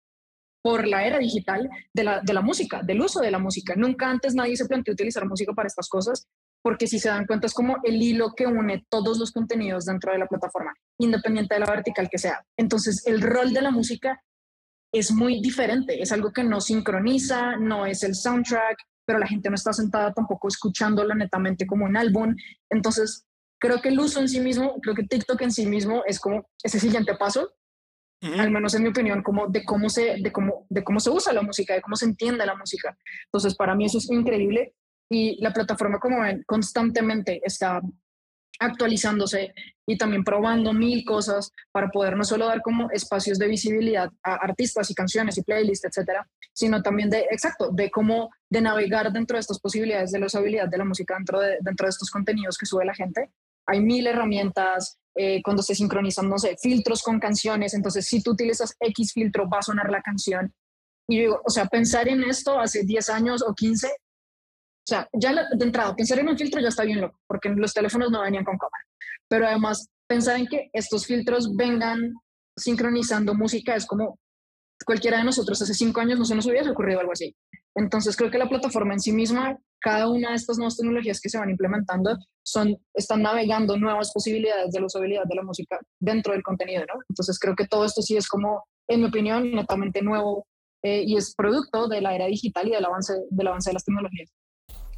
por 0.62 0.86
la 0.86 1.08
era 1.08 1.18
digital 1.18 1.70
de 1.94 2.04
la, 2.04 2.20
de 2.20 2.34
la 2.34 2.42
música, 2.42 2.84
del 2.84 3.00
uso 3.00 3.22
de 3.22 3.32
la 3.32 3.40
música. 3.40 3.76
Nunca 3.78 4.10
antes 4.10 4.36
nadie 4.36 4.58
se 4.58 4.66
planteó 4.66 4.94
utilizar 4.94 5.26
música 5.26 5.54
para 5.54 5.68
estas 5.68 5.88
cosas 5.88 6.28
porque 6.62 6.88
si 6.88 7.00
se 7.00 7.08
dan 7.08 7.26
cuenta 7.26 7.48
es 7.48 7.54
como 7.54 7.78
el 7.84 8.02
hilo 8.02 8.34
que 8.36 8.48
une 8.48 8.86
todos 8.90 9.18
los 9.18 9.32
contenidos 9.32 9.86
dentro 9.86 10.12
de 10.12 10.20
la 10.20 10.28
plataforma, 10.28 10.74
independiente 11.00 11.56
de 11.56 11.62
la 11.62 11.66
vertical 11.66 12.10
que 12.10 12.18
sea. 12.18 12.46
Entonces, 12.58 13.06
el 13.08 13.22
rol 13.22 13.54
de 13.54 13.62
la 13.62 13.72
música 13.72 14.22
es 14.94 15.12
muy 15.12 15.42
diferente, 15.42 16.02
es 16.02 16.12
algo 16.12 16.32
que 16.32 16.44
no 16.44 16.62
sincroniza, 16.62 17.56
no 17.56 17.86
es 17.86 18.04
el 18.04 18.16
soundtrack, 18.16 18.78
pero 19.06 19.20
la 19.20 19.28
gente 19.28 19.50
no 19.50 19.56
está 19.56 19.74
sentada 19.74 20.14
tampoco 20.14 20.48
escuchándolo 20.48 21.16
netamente 21.16 21.66
como 21.66 21.86
un 21.86 21.98
álbum. 21.98 22.36
Entonces, 22.70 23.26
creo 23.60 23.82
que 23.82 23.90
el 23.90 24.00
uso 24.00 24.20
en 24.20 24.30
sí 24.30 24.40
mismo, 24.40 24.80
creo 24.82 24.96
que 24.96 25.04
TikTok 25.04 25.42
en 25.42 25.52
sí 25.52 25.66
mismo 25.66 26.04
es 26.06 26.20
como 26.20 26.50
ese 26.64 26.80
siguiente 26.80 27.16
paso, 27.16 27.54
al 28.22 28.52
menos 28.52 28.74
en 28.74 28.84
mi 28.84 28.90
opinión, 28.90 29.24
como 29.24 29.48
de 29.48 29.64
cómo 29.64 29.90
se 29.90 30.18
de 30.22 30.32
cómo 30.32 30.66
de 30.70 30.84
cómo 30.84 31.00
se 31.00 31.10
usa 31.10 31.32
la 31.32 31.42
música, 31.42 31.74
de 31.74 31.82
cómo 31.82 31.96
se 31.96 32.04
entiende 32.06 32.46
la 32.46 32.56
música. 32.56 32.98
Entonces, 33.26 33.56
para 33.56 33.76
mí 33.76 33.86
eso 33.86 33.98
es 33.98 34.10
increíble 34.12 34.74
y 35.10 35.42
la 35.42 35.54
plataforma, 35.54 36.00
como 36.00 36.22
ven, 36.22 36.44
constantemente 36.46 37.42
está 37.44 37.82
actualizándose 38.60 39.54
y 39.88 39.98
también 39.98 40.24
probando 40.24 40.74
mil 40.74 41.04
cosas 41.04 41.52
para 41.72 41.90
poder 41.90 42.16
no 42.16 42.24
solo 42.24 42.46
dar 42.46 42.62
como 42.62 42.92
espacios 42.92 43.40
de 43.40 43.48
visibilidad 43.48 44.10
a 44.24 44.36
artistas 44.36 44.92
y 44.92 44.94
canciones 44.94 45.38
y 45.38 45.44
playlists, 45.44 45.86
etcétera, 45.86 46.30
sino 46.54 46.82
también 46.82 47.10
de, 47.10 47.26
exacto, 47.32 47.70
de 47.72 47.90
cómo 47.90 48.30
de 48.50 48.62
navegar 48.62 49.12
dentro 49.12 49.36
de 49.36 49.42
estas 49.42 49.60
posibilidades 49.60 50.12
de 50.12 50.20
la 50.20 50.28
usabilidad 50.28 50.68
de 50.68 50.78
la 50.78 50.86
música 50.86 51.16
dentro 51.16 51.40
de, 51.40 51.58
dentro 51.62 51.86
de 51.86 51.90
estos 51.90 52.12
contenidos 52.12 52.58
que 52.58 52.66
sube 52.66 52.86
la 52.86 52.94
gente. 52.94 53.32
Hay 53.66 53.82
mil 53.82 54.06
herramientas, 54.06 55.00
eh, 55.16 55.42
cuando 55.44 55.64
se 55.64 55.76
sincronizan, 55.76 56.30
no 56.30 56.38
sé, 56.38 56.56
filtros 56.62 57.02
con 57.02 57.20
canciones, 57.20 57.74
entonces 57.74 58.06
si 58.06 58.22
tú 58.22 58.32
utilizas 58.32 58.76
X 58.80 59.14
filtro 59.14 59.50
va 59.50 59.60
a 59.60 59.64
sonar 59.64 59.90
la 59.90 60.02
canción. 60.02 60.54
Y 61.08 61.20
digo, 61.20 61.42
o 61.44 61.50
sea, 61.50 61.66
pensar 61.66 62.08
en 62.08 62.24
esto 62.24 62.60
hace 62.60 62.84
10 62.84 63.10
años 63.10 63.42
o 63.42 63.56
15 63.56 63.88
o 63.88 63.92
sea, 64.90 65.08
ya 65.14 65.34
de 65.34 65.66
entrada, 65.66 65.96
pensar 65.96 66.20
en 66.20 66.30
un 66.30 66.38
filtro 66.38 66.62
ya 66.62 66.70
está 66.70 66.84
bien 66.84 67.02
loco, 67.02 67.20
porque 67.28 67.50
los 67.50 67.74
teléfonos 67.74 68.12
no 68.12 68.22
venían 68.22 68.44
con 68.44 68.58
cámara. 68.58 68.86
Pero 69.28 69.48
además, 69.48 69.88
pensar 70.08 70.38
en 70.38 70.48
que 70.48 70.70
estos 70.74 71.06
filtros 71.06 71.56
vengan 71.56 72.14
sincronizando 72.58 73.34
música 73.34 73.76
es 73.76 73.86
como 73.86 74.20
cualquiera 74.86 75.18
de 75.18 75.24
nosotros 75.24 75.62
hace 75.62 75.74
cinco 75.74 76.00
años 76.00 76.20
no 76.20 76.26
se 76.26 76.36
nos 76.36 76.46
hubiese 76.46 76.70
ocurrido 76.70 77.00
algo 77.00 77.12
así. 77.12 77.36
Entonces 77.76 78.16
creo 78.18 78.32
que 78.32 78.38
la 78.38 78.50
plataforma 78.50 78.94
en 78.94 79.00
sí 79.00 79.12
misma, 79.12 79.58
cada 79.80 80.10
una 80.10 80.30
de 80.30 80.36
estas 80.36 80.58
nuevas 80.58 80.78
tecnologías 80.78 81.22
que 81.22 81.30
se 81.30 81.38
van 81.38 81.50
implementando, 81.50 82.18
son, 82.44 82.76
están 82.94 83.22
navegando 83.22 83.78
nuevas 83.78 84.12
posibilidades 84.12 84.72
de 84.72 84.80
la 84.80 84.88
usabilidad 84.88 85.24
de 85.26 85.36
la 85.36 85.44
música 85.44 85.80
dentro 86.00 86.34
del 86.34 86.44
contenido, 86.44 86.82
¿no? 86.82 87.00
Entonces 87.10 87.38
creo 87.40 87.56
que 87.56 87.68
todo 87.68 87.86
esto 87.86 88.02
sí 88.02 88.18
es 88.18 88.28
como 88.28 88.66
en 88.88 89.02
mi 89.02 89.08
opinión, 89.08 89.52
netamente 89.52 90.02
nuevo 90.02 90.48
eh, 90.84 91.04
y 91.06 91.16
es 91.16 91.36
producto 91.36 91.88
de 91.88 92.02
la 92.02 92.16
era 92.16 92.26
digital 92.26 92.68
y 92.68 92.72
del 92.72 92.86
avance, 92.86 93.14
del 93.30 93.48
avance 93.48 93.70
de 93.70 93.74
las 93.76 93.86
tecnologías. 93.86 94.32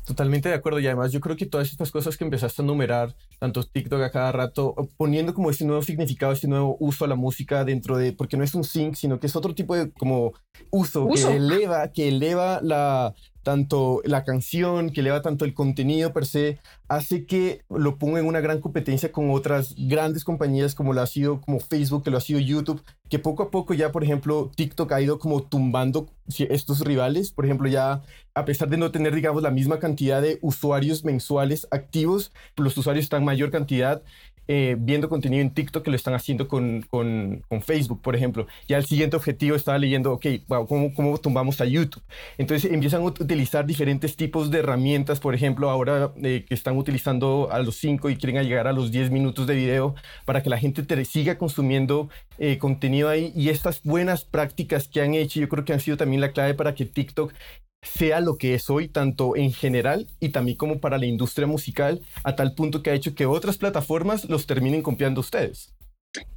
Totalmente 0.06 0.49
de 0.49 0.56
acuerdo 0.56 0.80
y 0.80 0.88
además 0.88 1.12
yo 1.12 1.20
creo 1.20 1.36
que 1.36 1.45
todas 1.45 1.70
estas 1.70 1.91
cosas 1.91 2.18
que 2.18 2.24
empezaste 2.24 2.62
a 2.62 2.66
numerar, 2.66 3.16
tanto 3.39 3.64
TikTok 3.64 4.02
a 4.02 4.10
cada 4.10 4.32
rato, 4.32 4.74
poniendo 4.97 5.34
como 5.34 5.52
este 5.52 5.64
nuevo 5.64 5.84
significado, 5.84 6.32
este 6.32 6.47
nuevo 6.47 6.76
uso 6.80 7.06
a 7.06 7.08
la 7.08 7.16
música 7.16 7.64
dentro 7.64 7.97
de, 7.97 8.12
porque 8.12 8.36
no 8.36 8.43
es 8.43 8.56
un 8.56 8.64
sync, 8.64 8.95
sino 8.95 9.20
que 9.20 9.28
es 9.28 9.36
otro 9.36 9.54
tipo 9.54 9.76
de 9.76 9.91
como 9.91 10.34
uso, 10.72 11.06
uso. 11.06 11.30
que 11.30 11.36
eleva, 11.36 11.88
que 11.89 12.08
eleva 12.08 12.60
la, 12.64 13.14
tanto 13.44 14.02
la 14.04 14.24
canción, 14.24 14.89
que 14.89 15.02
eleva 15.02 15.22
tanto 15.22 15.46
el 15.46 15.54
contenido 15.54 16.14
per 16.14 16.26
se, 16.26 16.60
hace 16.88 17.26
que 17.26 17.64
lo 17.70 17.98
ponga 17.98 18.20
en 18.20 18.26
una 18.26 18.42
gran 18.42 18.60
competencia 18.60 19.12
con 19.12 19.32
otras 19.32 19.76
grandes 19.78 20.24
compañías 20.24 20.76
como 20.76 20.94
lo 20.94 21.02
ha 21.02 21.08
sido 21.08 21.42
como 21.42 21.60
Facebook, 21.60 22.04
que 22.04 22.12
lo 22.12 22.18
ha 22.18 22.22
sido 22.22 22.39
YouTube, 22.39 22.84
que 23.10 23.20
poco 23.20 23.44
a 23.44 23.52
poco 23.52 23.74
ya, 23.74 23.92
por 23.92 24.04
ejemplo, 24.04 24.52
TikTok 24.56 24.92
ha 24.92 25.02
ido 25.02 25.20
como 25.20 25.44
tumbando 25.44 26.10
estos 26.38 26.80
rivales. 26.82 27.32
Por 27.32 27.46
ejemplo, 27.46 27.68
ya 27.68 28.02
a 28.34 28.46
pesar 28.46 28.70
de 28.70 28.78
no 28.78 28.92
tener, 28.92 29.14
digamos, 29.14 29.44
la 29.44 29.52
misma 29.52 29.80
cantidad 29.80 30.22
de 30.22 30.39
usuarios 30.42 31.04
mensuales 31.04 31.68
activos, 31.72 32.32
los 32.56 32.78
usuarios 32.78 33.04
están 33.04 33.26
mayor 33.26 33.52
cantidad 33.52 34.02
eh, 34.48 34.76
viendo 34.78 35.10
contenido 35.10 35.42
en 35.42 35.52
TikTok 35.52 35.84
que 35.84 35.92
lo 35.92 35.96
están 35.96 36.14
haciendo 36.14 36.48
con, 36.48 36.82
con, 36.89 37.44
Facebook, 37.62 38.02
por 38.02 38.16
ejemplo. 38.16 38.48
Ya 38.68 38.78
el 38.78 38.86
siguiente 38.86 39.16
objetivo 39.16 39.56
estaba 39.56 39.78
leyendo, 39.78 40.12
ok, 40.14 40.26
wow, 40.48 40.68
¿cómo, 40.68 40.94
¿cómo 40.94 41.18
tumbamos 41.18 41.62
a 41.62 41.66
YouTube? 41.66 42.04
Entonces 42.38 42.72
empiezan 42.72 43.02
a 43.02 43.06
utilizar 43.06 43.66
diferentes 43.66 44.16
tipos 44.16 44.50
de 44.52 44.60
herramientas, 44.60 45.20
por 45.20 45.36
ejemplo, 45.36 45.70
ahora 45.70 46.12
eh, 46.24 46.46
que 46.48 46.54
están 46.54 46.78
utilizando 46.78 47.50
a 47.52 47.60
los 47.60 47.76
5 47.78 48.10
y 48.10 48.18
quieren 48.18 48.44
llegar 48.44 48.68
a 48.68 48.74
los 48.74 48.92
10 48.92 49.12
minutos 49.12 49.48
de 49.48 49.56
video 49.56 49.96
para 50.26 50.42
que 50.42 50.50
la 50.50 50.58
gente 50.58 50.84
te 50.84 51.06
siga 51.06 51.38
consumiendo 51.38 52.10
eh, 52.38 52.58
contenido 52.58 53.10
ahí. 53.10 53.32
Y 53.36 53.50
estas 53.50 53.82
buenas 53.84 54.26
prácticas 54.26 54.88
que 54.88 55.02
han 55.02 55.14
hecho, 55.14 55.39
yo 55.39 55.50
creo 55.50 55.66
que 55.66 55.74
han 55.74 55.80
sido 55.80 55.98
también 55.98 56.22
la 56.22 56.32
clave 56.32 56.54
para 56.54 56.76
que 56.76 56.86
TikTok 56.86 57.34
sea 57.82 58.19
lo 58.19 58.38
que 58.38 58.53
es 58.53 58.69
hoy, 58.69 58.88
tanto 58.88 59.36
en 59.36 59.53
general 59.53 60.07
y 60.19 60.29
también 60.29 60.57
como 60.57 60.79
para 60.79 60.97
la 60.97 61.05
industria 61.05 61.47
musical, 61.47 62.01
a 62.23 62.36
tal 62.36 62.53
punto 62.53 62.84
que 62.84 62.91
ha 62.91 62.95
hecho 62.95 63.15
que 63.15 63.25
otras 63.25 63.57
plataformas 63.57 64.25
los 64.25 64.45
terminen 64.45 64.84
copiando 64.84 65.21
ustedes. 65.21 65.73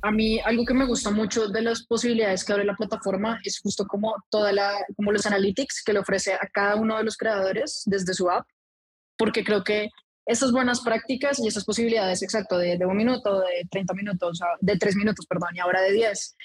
A 0.02 0.12
mí 0.12 0.38
algo 0.40 0.64
que 0.64 0.74
me 0.74 0.86
gusta 0.86 1.10
mucho 1.10 1.48
de 1.48 1.62
las 1.62 1.84
posibilidades 1.84 2.44
que 2.44 2.52
abre 2.52 2.64
la 2.64 2.76
plataforma 2.76 3.40
es 3.44 3.58
justo 3.60 3.84
como 3.86 4.14
toda 4.30 4.52
la, 4.52 4.72
como 4.96 5.10
los 5.10 5.26
analytics 5.26 5.82
que 5.84 5.92
le 5.92 5.98
ofrece 5.98 6.34
a 6.34 6.48
cada 6.52 6.76
uno 6.76 6.96
de 6.96 7.04
los 7.04 7.16
creadores 7.16 7.82
desde 7.86 8.14
su 8.14 8.30
app, 8.30 8.46
porque 9.18 9.44
creo 9.44 9.64
que 9.64 9.90
esas 10.26 10.52
buenas 10.52 10.80
prácticas 10.80 11.38
y 11.40 11.48
esas 11.48 11.64
posibilidades, 11.64 12.22
exacto, 12.22 12.56
de, 12.56 12.78
de 12.78 12.86
un 12.86 12.96
minuto, 12.96 13.40
de 13.40 13.66
30 13.70 13.94
minutos, 13.94 14.40
de 14.60 14.78
3 14.78 14.96
minutos, 14.96 15.26
perdón, 15.26 15.50
y 15.54 15.60
ahora 15.60 15.82
de 15.82 15.92
10, 15.92 16.36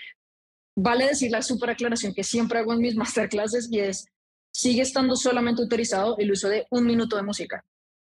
vale 0.75 1.05
decir 1.05 1.31
la 1.31 1.41
super 1.41 1.69
aclaración 1.69 2.13
que 2.13 2.23
siempre 2.23 2.59
hago 2.59 2.73
en 2.73 2.79
mis 2.79 2.95
masterclasses 2.97 3.69
y 3.71 3.79
es, 3.79 4.05
sigue 4.51 4.81
estando 4.81 5.15
solamente 5.15 5.61
autorizado 5.61 6.17
el 6.17 6.31
uso 6.31 6.49
de 6.49 6.65
un 6.71 6.85
minuto 6.85 7.15
de 7.15 7.23
música. 7.23 7.63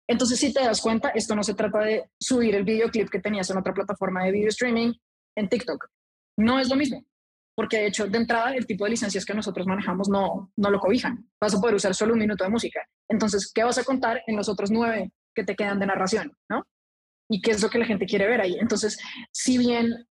Entonces, 0.07 0.39
si 0.39 0.53
te 0.53 0.61
das 0.61 0.81
cuenta, 0.81 1.09
esto 1.09 1.35
no 1.35 1.43
se 1.43 1.55
trata 1.55 1.79
de 1.79 2.09
subir 2.19 2.55
el 2.55 2.63
videoclip 2.63 3.09
que 3.09 3.19
tenías 3.19 3.49
en 3.49 3.57
otra 3.57 3.73
plataforma 3.73 4.23
de 4.23 4.31
video 4.31 4.49
streaming 4.49 4.93
en 5.35 5.49
TikTok. 5.49 5.87
No 6.37 6.59
es 6.59 6.69
lo 6.69 6.75
mismo, 6.75 7.03
porque 7.55 7.77
de 7.77 7.87
hecho, 7.87 8.07
de 8.07 8.17
entrada, 8.17 8.53
el 8.53 8.67
tipo 8.67 8.83
de 8.83 8.91
licencias 8.91 9.25
que 9.25 9.33
nosotros 9.33 9.65
manejamos 9.65 10.09
no, 10.09 10.51
no 10.55 10.69
lo 10.69 10.79
cobijan. 10.79 11.27
Vas 11.41 11.55
a 11.55 11.59
poder 11.59 11.75
usar 11.75 11.95
solo 11.95 12.13
un 12.13 12.19
minuto 12.19 12.43
de 12.43 12.49
música. 12.49 12.87
Entonces, 13.09 13.51
¿qué 13.53 13.63
vas 13.63 13.77
a 13.77 13.83
contar 13.83 14.21
en 14.27 14.35
los 14.35 14.49
otros 14.49 14.69
nueve 14.69 15.11
que 15.33 15.43
te 15.43 15.55
quedan 15.55 15.79
de 15.79 15.87
narración? 15.87 16.37
¿no? 16.49 16.67
¿Y 17.29 17.41
qué 17.41 17.51
es 17.51 17.63
lo 17.63 17.69
que 17.69 17.79
la 17.79 17.85
gente 17.85 18.05
quiere 18.05 18.27
ver 18.27 18.41
ahí? 18.41 18.57
Entonces, 18.59 18.99
si 19.31 19.57
bien 19.57 20.07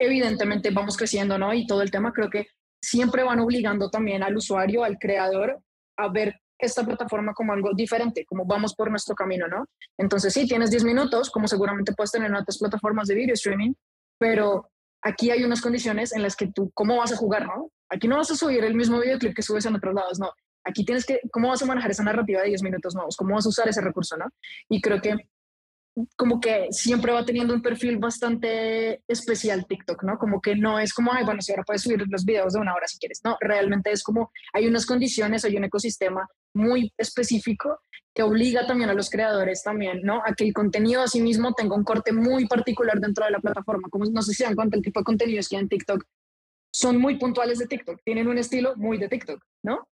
evidentemente 0.00 0.70
vamos 0.70 0.96
creciendo, 0.96 1.38
¿no? 1.38 1.52
Y 1.52 1.66
todo 1.66 1.82
el 1.82 1.90
tema, 1.90 2.12
creo 2.12 2.30
que 2.30 2.46
siempre 2.80 3.22
van 3.24 3.40
obligando 3.40 3.90
también 3.90 4.22
al 4.22 4.36
usuario, 4.36 4.84
al 4.84 4.98
creador, 4.98 5.60
a 5.96 6.08
ver 6.08 6.40
esta 6.58 6.84
plataforma 6.84 7.34
como 7.34 7.52
algo 7.52 7.70
diferente, 7.74 8.24
como 8.26 8.44
vamos 8.44 8.74
por 8.74 8.90
nuestro 8.90 9.14
camino, 9.14 9.46
¿no? 9.46 9.66
Entonces, 9.96 10.32
sí, 10.32 10.46
tienes 10.46 10.70
10 10.70 10.84
minutos, 10.84 11.30
como 11.30 11.46
seguramente 11.46 11.92
puedes 11.92 12.10
tener 12.10 12.28
en 12.28 12.36
otras 12.36 12.58
plataformas 12.58 13.06
de 13.08 13.14
video 13.14 13.34
streaming, 13.34 13.74
pero 14.18 14.68
aquí 15.02 15.30
hay 15.30 15.44
unas 15.44 15.60
condiciones 15.60 16.12
en 16.12 16.22
las 16.22 16.34
que 16.34 16.48
tú, 16.48 16.70
¿cómo 16.74 16.96
vas 16.96 17.12
a 17.12 17.16
jugar, 17.16 17.46
no? 17.46 17.70
Aquí 17.88 18.08
no 18.08 18.16
vas 18.16 18.30
a 18.30 18.36
subir 18.36 18.64
el 18.64 18.74
mismo 18.74 19.00
videoclip 19.00 19.34
que 19.34 19.42
subes 19.42 19.66
en 19.66 19.76
otros 19.76 19.94
lados, 19.94 20.18
no. 20.18 20.32
Aquí 20.64 20.84
tienes 20.84 21.06
que, 21.06 21.20
¿cómo 21.30 21.48
vas 21.48 21.62
a 21.62 21.66
manejar 21.66 21.92
esa 21.92 22.02
narrativa 22.02 22.42
de 22.42 22.48
10 22.48 22.62
minutos 22.62 22.94
nuevos? 22.94 23.16
¿Cómo 23.16 23.34
vas 23.34 23.46
a 23.46 23.48
usar 23.48 23.68
ese 23.68 23.80
recurso, 23.80 24.16
no? 24.16 24.26
Y 24.68 24.80
creo 24.80 25.00
que 25.00 25.16
como 26.16 26.40
que 26.40 26.68
siempre 26.70 27.12
va 27.12 27.24
teniendo 27.24 27.54
un 27.54 27.62
perfil 27.62 27.98
bastante 27.98 29.02
especial 29.08 29.66
TikTok, 29.66 30.02
¿no? 30.04 30.18
Como 30.18 30.40
que 30.40 30.54
no 30.54 30.78
es 30.78 30.92
como, 30.92 31.12
ay, 31.12 31.24
bueno, 31.24 31.40
si 31.40 31.52
ahora 31.52 31.64
puedes 31.64 31.82
subir 31.82 32.04
los 32.08 32.24
videos 32.24 32.52
de 32.52 32.60
una 32.60 32.74
hora 32.74 32.86
si 32.86 32.98
quieres, 32.98 33.20
no, 33.24 33.36
realmente 33.40 33.90
es 33.90 34.02
como, 34.02 34.30
hay 34.52 34.66
unas 34.66 34.86
condiciones, 34.86 35.44
hay 35.44 35.56
un 35.56 35.64
ecosistema 35.64 36.26
muy 36.54 36.92
específico 36.96 37.80
que 38.14 38.22
obliga 38.22 38.66
también 38.66 38.90
a 38.90 38.94
los 38.94 39.10
creadores 39.10 39.62
también, 39.62 40.00
¿no? 40.02 40.22
A 40.24 40.34
que 40.34 40.44
el 40.44 40.52
contenido 40.52 41.02
a 41.02 41.08
sí 41.08 41.20
mismo 41.20 41.52
tenga 41.52 41.76
un 41.76 41.84
corte 41.84 42.12
muy 42.12 42.46
particular 42.46 42.98
dentro 43.00 43.24
de 43.24 43.30
la 43.30 43.38
plataforma, 43.38 43.88
como 43.90 44.06
no 44.06 44.22
sé 44.22 44.32
si 44.34 44.42
dan 44.42 44.56
cuenta 44.56 44.76
el 44.76 44.82
tipo 44.82 45.00
de 45.00 45.04
contenidos 45.04 45.48
que 45.48 45.56
en 45.56 45.68
TikTok, 45.68 46.04
son 46.70 46.98
muy 46.98 47.18
puntuales 47.18 47.58
de 47.58 47.66
TikTok, 47.66 48.00
tienen 48.04 48.28
un 48.28 48.38
estilo 48.38 48.74
muy 48.76 48.98
de 48.98 49.08
TikTok, 49.08 49.40
¿no? 49.62 49.88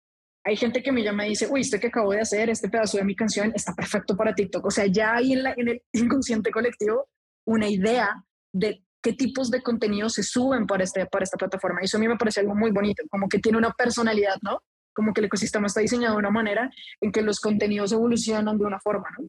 Hay 0.44 0.56
gente 0.56 0.82
que 0.82 0.92
me 0.92 1.02
llama 1.02 1.26
y 1.26 1.30
dice, 1.30 1.46
uy, 1.50 1.60
esto 1.60 1.78
que 1.78 1.88
acabo 1.88 2.12
de 2.12 2.20
hacer, 2.20 2.48
este 2.48 2.68
pedazo 2.68 2.98
de 2.98 3.04
mi 3.04 3.14
canción 3.14 3.52
está 3.54 3.74
perfecto 3.74 4.16
para 4.16 4.34
TikTok. 4.34 4.64
O 4.64 4.70
sea, 4.70 4.86
ya 4.86 5.14
hay 5.14 5.34
en, 5.34 5.42
la, 5.42 5.54
en 5.56 5.68
el 5.68 5.82
inconsciente 5.92 6.50
colectivo 6.50 7.08
una 7.46 7.68
idea 7.68 8.24
de 8.52 8.82
qué 9.02 9.12
tipos 9.12 9.50
de 9.50 9.62
contenido 9.62 10.08
se 10.08 10.22
suben 10.22 10.66
para, 10.66 10.84
este, 10.84 11.06
para 11.06 11.24
esta 11.24 11.36
plataforma. 11.36 11.80
Y 11.82 11.86
eso 11.86 11.96
a 11.96 12.00
mí 12.00 12.08
me 12.08 12.16
parece 12.16 12.40
algo 12.40 12.54
muy 12.54 12.70
bonito, 12.70 13.02
como 13.10 13.28
que 13.28 13.38
tiene 13.38 13.58
una 13.58 13.72
personalidad, 13.72 14.36
¿no? 14.42 14.62
Como 14.94 15.12
que 15.12 15.20
el 15.20 15.26
ecosistema 15.26 15.66
está 15.66 15.80
diseñado 15.80 16.14
de 16.14 16.20
una 16.20 16.30
manera 16.30 16.70
en 17.00 17.12
que 17.12 17.22
los 17.22 17.40
contenidos 17.40 17.92
evolucionan 17.92 18.58
de 18.58 18.64
una 18.64 18.80
forma, 18.80 19.08
¿no? 19.18 19.28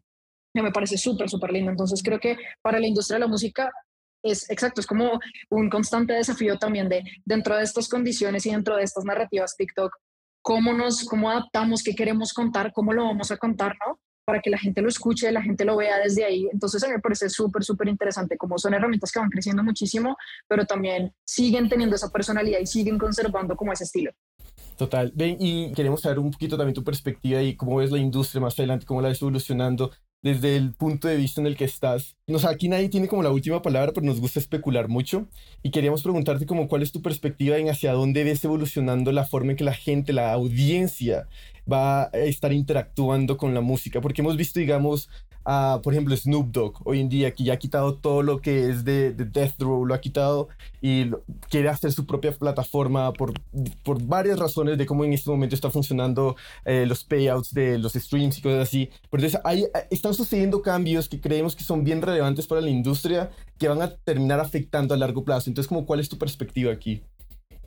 Que 0.54 0.62
me 0.62 0.72
parece 0.72 0.98
súper, 0.98 1.30
súper 1.30 1.52
lindo. 1.52 1.72
Entonces 1.72 2.02
creo 2.04 2.20
que 2.20 2.38
para 2.62 2.80
la 2.80 2.88
industria 2.88 3.16
de 3.16 3.22
la 3.22 3.28
música 3.28 3.72
es 4.24 4.50
exacto, 4.50 4.82
es 4.82 4.88
como 4.88 5.20
un 5.50 5.70
constante 5.70 6.14
desafío 6.14 6.58
también 6.58 6.88
de 6.90 7.04
dentro 7.26 7.58
de 7.58 7.64
estas 7.64 7.90
condiciones 7.90 8.46
y 8.46 8.52
dentro 8.52 8.76
de 8.76 8.84
estas 8.84 9.04
narrativas 9.04 9.56
TikTok, 9.56 9.96
cómo 10.42 10.74
nos, 10.74 11.04
cómo 11.06 11.30
adaptamos, 11.30 11.84
qué 11.84 11.94
queremos 11.94 12.34
contar, 12.34 12.72
cómo 12.74 12.94
lo 12.94 13.06
vamos 13.06 13.32
a 13.32 13.38
contar, 13.38 13.76
¿no? 13.86 14.00
Para 14.26 14.40
que 14.40 14.50
la 14.50 14.58
gente 14.58 14.82
lo 14.82 14.90
escuche, 14.90 15.32
la 15.32 15.42
gente 15.42 15.66
lo 15.66 15.78
vea 15.78 15.98
desde 16.00 16.24
ahí. 16.24 16.48
Entonces 16.52 16.84
a 16.84 16.88
mí 16.88 16.94
me 16.94 17.00
parece 17.00 17.30
súper, 17.30 17.64
súper 17.64 17.88
interesante, 17.88 18.38
como 18.38 18.58
son 18.58 18.74
herramientas 18.74 19.12
que 19.12 19.20
van 19.20 19.30
creciendo 19.30 19.64
muchísimo, 19.64 20.16
pero 20.48 20.66
también 20.66 21.14
siguen 21.26 21.70
teniendo 21.70 21.96
esa 21.96 22.10
personalidad 22.10 22.60
y 22.60 22.66
siguen 22.66 22.98
conservando 22.98 23.56
como 23.56 23.74
ese 23.74 23.84
estilo. 23.84 24.12
Total. 24.78 25.12
Ven, 25.16 25.38
y 25.40 25.72
queremos 25.74 26.02
saber 26.02 26.20
un 26.20 26.32
poquito 26.32 26.58
también 26.58 26.74
tu 26.74 26.84
perspectiva 26.84 27.42
y 27.42 27.56
cómo 27.56 27.78
ves 27.78 27.92
la 27.92 28.00
industria 28.00 28.42
más 28.42 28.58
adelante, 28.58 28.86
cómo 28.86 29.02
la 29.02 29.10
ves 29.10 29.22
evolucionando 29.22 29.92
desde 30.22 30.56
el 30.56 30.74
punto 30.74 31.08
de 31.08 31.18
vista 31.18 31.42
en 31.42 31.48
el 31.48 31.58
que 31.58 31.66
estás. 31.66 32.16
No, 32.28 32.40
sé, 32.40 32.48
aquí 32.48 32.70
nadie 32.70 32.90
tiene 32.90 33.08
como 33.08 33.24
la 33.24 33.32
última 33.32 33.62
palabra, 33.62 33.92
pero 33.94 34.06
nos 34.06 34.20
gusta 34.20 34.40
especular 34.40 34.88
mucho 34.88 35.28
y 35.64 35.72
queríamos 35.72 36.04
preguntarte 36.04 36.46
como 36.46 36.68
cuál 36.68 36.84
es 36.84 36.92
tu 36.92 37.02
perspectiva 37.02 37.58
en 37.58 37.70
hacia 37.70 37.94
dónde 37.94 38.24
ves 38.24 38.44
evolucionando 38.44 39.12
la 39.12 39.26
forma 39.26 39.52
en 39.52 39.58
que 39.58 39.64
la 39.64 39.74
gente, 39.74 40.14
la 40.14 40.32
audiencia 40.32 41.28
va 41.72 42.04
a 42.04 42.10
estar 42.14 42.54
interactuando 42.54 43.38
con 43.38 43.54
la 43.54 43.62
música, 43.62 44.02
porque 44.02 44.22
hemos 44.22 44.38
visto, 44.38 44.60
digamos, 44.60 45.10
a, 45.46 45.80
por 45.84 45.94
ejemplo, 45.94 46.16
Snoop 46.16 46.52
Dogg 46.52 46.76
hoy 46.86 47.00
en 47.00 47.10
día, 47.10 47.32
que 47.34 47.44
ya 47.44 47.54
ha 47.54 47.58
quitado 47.58 47.96
todo 47.96 48.24
lo 48.24 48.42
que 48.42 48.70
es 48.70 48.84
de, 48.84 49.14
Death 49.14 49.60
Row, 49.60 49.86
lo 49.86 49.94
ha 49.94 50.02
quitado 50.02 50.50
y 50.82 51.12
quiere 51.50 51.70
hacer 51.70 51.92
su 51.92 52.06
propia 52.06 52.32
plataforma 52.32 53.14
por, 53.14 53.34
por 53.84 54.02
varias 54.04 54.40
razones 54.40 54.78
de 54.78 54.86
cómo 54.86 55.06
en 55.06 55.14
este 55.14 55.30
momento 55.30 55.56
está 55.56 55.70
funcionando 55.70 56.36
eh, 56.66 56.86
los 56.86 57.04
payouts 57.04 57.54
de 57.54 57.78
los 57.78 57.94
streams 57.94 58.38
y 58.38 58.42
cosas 58.42 58.68
así. 58.68 58.90
Pero 59.10 59.24
entonces, 59.24 59.42
hay, 59.44 59.66
están 59.90 60.14
sucediendo 60.14 60.62
cambios 60.62 61.10
que 61.10 61.20
creemos 61.20 61.56
que 61.56 61.64
son 61.64 61.84
bien 61.84 62.02
relevantes 62.02 62.48
para 62.48 62.62
la 62.62 62.70
industria, 62.70 63.32
que 63.58 63.68
van 63.68 63.82
a 63.82 63.90
terminar 63.90 64.40
afectando 64.40 64.94
a 64.94 64.98
largo 64.98 65.24
plazo. 65.24 65.50
Entonces, 65.50 65.68
como, 65.68 65.86
¿cuál 65.86 66.00
es 66.00 66.10
tu 66.10 66.18
perspectiva 66.18 66.72
aquí? 66.72 67.04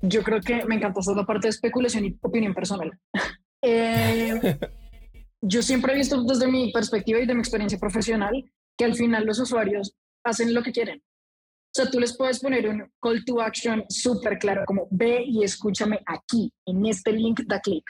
Yo 0.03 0.23
creo 0.23 0.41
que 0.41 0.65
me 0.67 0.75
encantó 0.75 1.01
toda 1.01 1.17
la 1.17 1.27
parte 1.27 1.47
de 1.47 1.51
especulación 1.51 2.05
y 2.05 2.17
opinión 2.21 2.55
personal. 2.55 2.91
Eh, 3.67 4.59
yo 5.47 5.63
siempre 5.63 5.93
he 5.93 5.97
visto 5.97 6.23
desde 6.25 6.47
mi 6.47 6.73
perspectiva 6.73 7.21
y 7.21 7.27
de 7.27 7.35
mi 7.35 7.41
experiencia 7.41 7.79
profesional 7.79 8.33
que 8.77 8.85
al 8.85 8.95
final 8.95 9.25
los 9.25 9.39
usuarios 9.39 9.95
hacen 10.25 10.55
lo 10.55 10.63
que 10.63 10.73
quieren. 10.73 10.99
O 10.99 11.75
sea, 11.75 11.91
tú 11.91 12.01
les 12.01 12.17
puedes 12.17 12.41
poner 12.41 12.69
un 12.69 12.91
call 13.01 13.25
to 13.25 13.41
action 13.41 13.85
súper 13.89 14.39
claro, 14.39 14.63
como 14.67 14.87
ve 14.91 15.25
y 15.27 15.43
escúchame 15.45 16.01
aquí, 16.07 16.53
en 16.67 16.87
este 16.87 17.13
link, 17.13 17.41
da 17.47 17.61
clic. 17.61 17.85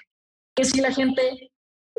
Que 0.55 0.65
si 0.65 0.81
la 0.81 0.93
gente 0.93 1.53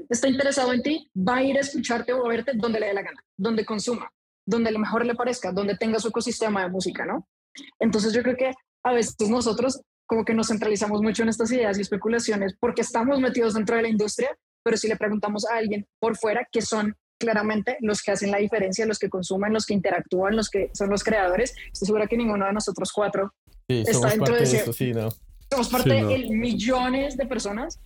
está 0.10 0.28
interesado 0.28 0.74
en 0.74 0.82
ti, 0.82 1.12
va 1.16 1.38
a 1.38 1.44
ir 1.44 1.58
a 1.58 1.62
escucharte 1.62 2.12
o 2.14 2.26
a 2.26 2.30
verte 2.30 2.52
donde 2.56 2.80
le 2.80 2.88
dé 2.88 2.94
la 2.94 3.04
gana, 3.04 3.24
donde 3.38 3.66
consuma, 3.66 4.10
donde 4.46 4.72
lo 4.72 4.80
mejor 4.80 5.06
le 5.06 5.16
parezca, 5.16 5.52
donde 5.52 5.78
tenga 5.78 6.00
su 6.00 6.08
ecosistema 6.08 6.64
de 6.64 6.70
música, 6.70 7.06
¿no? 7.06 7.28
Entonces 7.80 8.14
yo 8.14 8.24
creo 8.24 8.36
que 8.36 8.52
a 8.84 8.92
veces 8.92 9.16
nosotros 9.30 9.80
como 10.08 10.26
que 10.26 10.34
nos 10.34 10.48
centralizamos 10.48 11.02
mucho 11.02 11.24
en 11.24 11.30
estas 11.30 11.52
ideas 11.52 11.78
y 11.78 11.82
especulaciones 11.82 12.56
porque 12.60 12.82
estamos 12.82 13.20
metidos 13.20 13.54
dentro 13.54 13.76
de 13.76 13.84
la 13.84 13.88
industria, 13.90 14.30
pero 14.66 14.78
si 14.78 14.88
le 14.88 14.96
preguntamos 14.98 15.46
a 15.46 15.58
alguien 15.58 15.88
por 16.00 16.18
fuera, 16.18 16.48
que 16.52 16.62
son 16.64 16.96
claramente 17.20 17.78
los 17.82 18.02
que 18.02 18.12
hacen 18.12 18.32
la 18.32 18.40
diferencia, 18.40 18.86
los 18.88 18.98
que 18.98 19.10
consumen, 19.10 19.54
los 19.54 19.66
que 19.68 19.76
interactúan, 19.76 20.36
los 20.36 20.50
que 20.50 20.72
son 20.74 20.90
los 20.90 21.04
creadores, 21.04 21.54
estoy 21.72 21.86
segura 21.86 22.08
que 22.08 22.18
ninguno 22.18 22.46
de 22.48 22.54
nosotros 22.54 22.92
cuatro 22.92 23.32
Sí, 23.70 23.84
está 23.88 24.10
dentro 24.10 24.34
de 24.34 24.40
de 24.42 24.44
ese- 24.44 24.58
eso, 24.58 24.74
sí, 24.74 24.92
no. 24.92 25.10
somos 25.52 25.70
parte 25.70 25.92
Sí, 25.92 26.02
no. 26.02 26.08
de 26.10 26.18
millones 26.36 27.16
de 27.16 27.26
personas, 27.28 27.80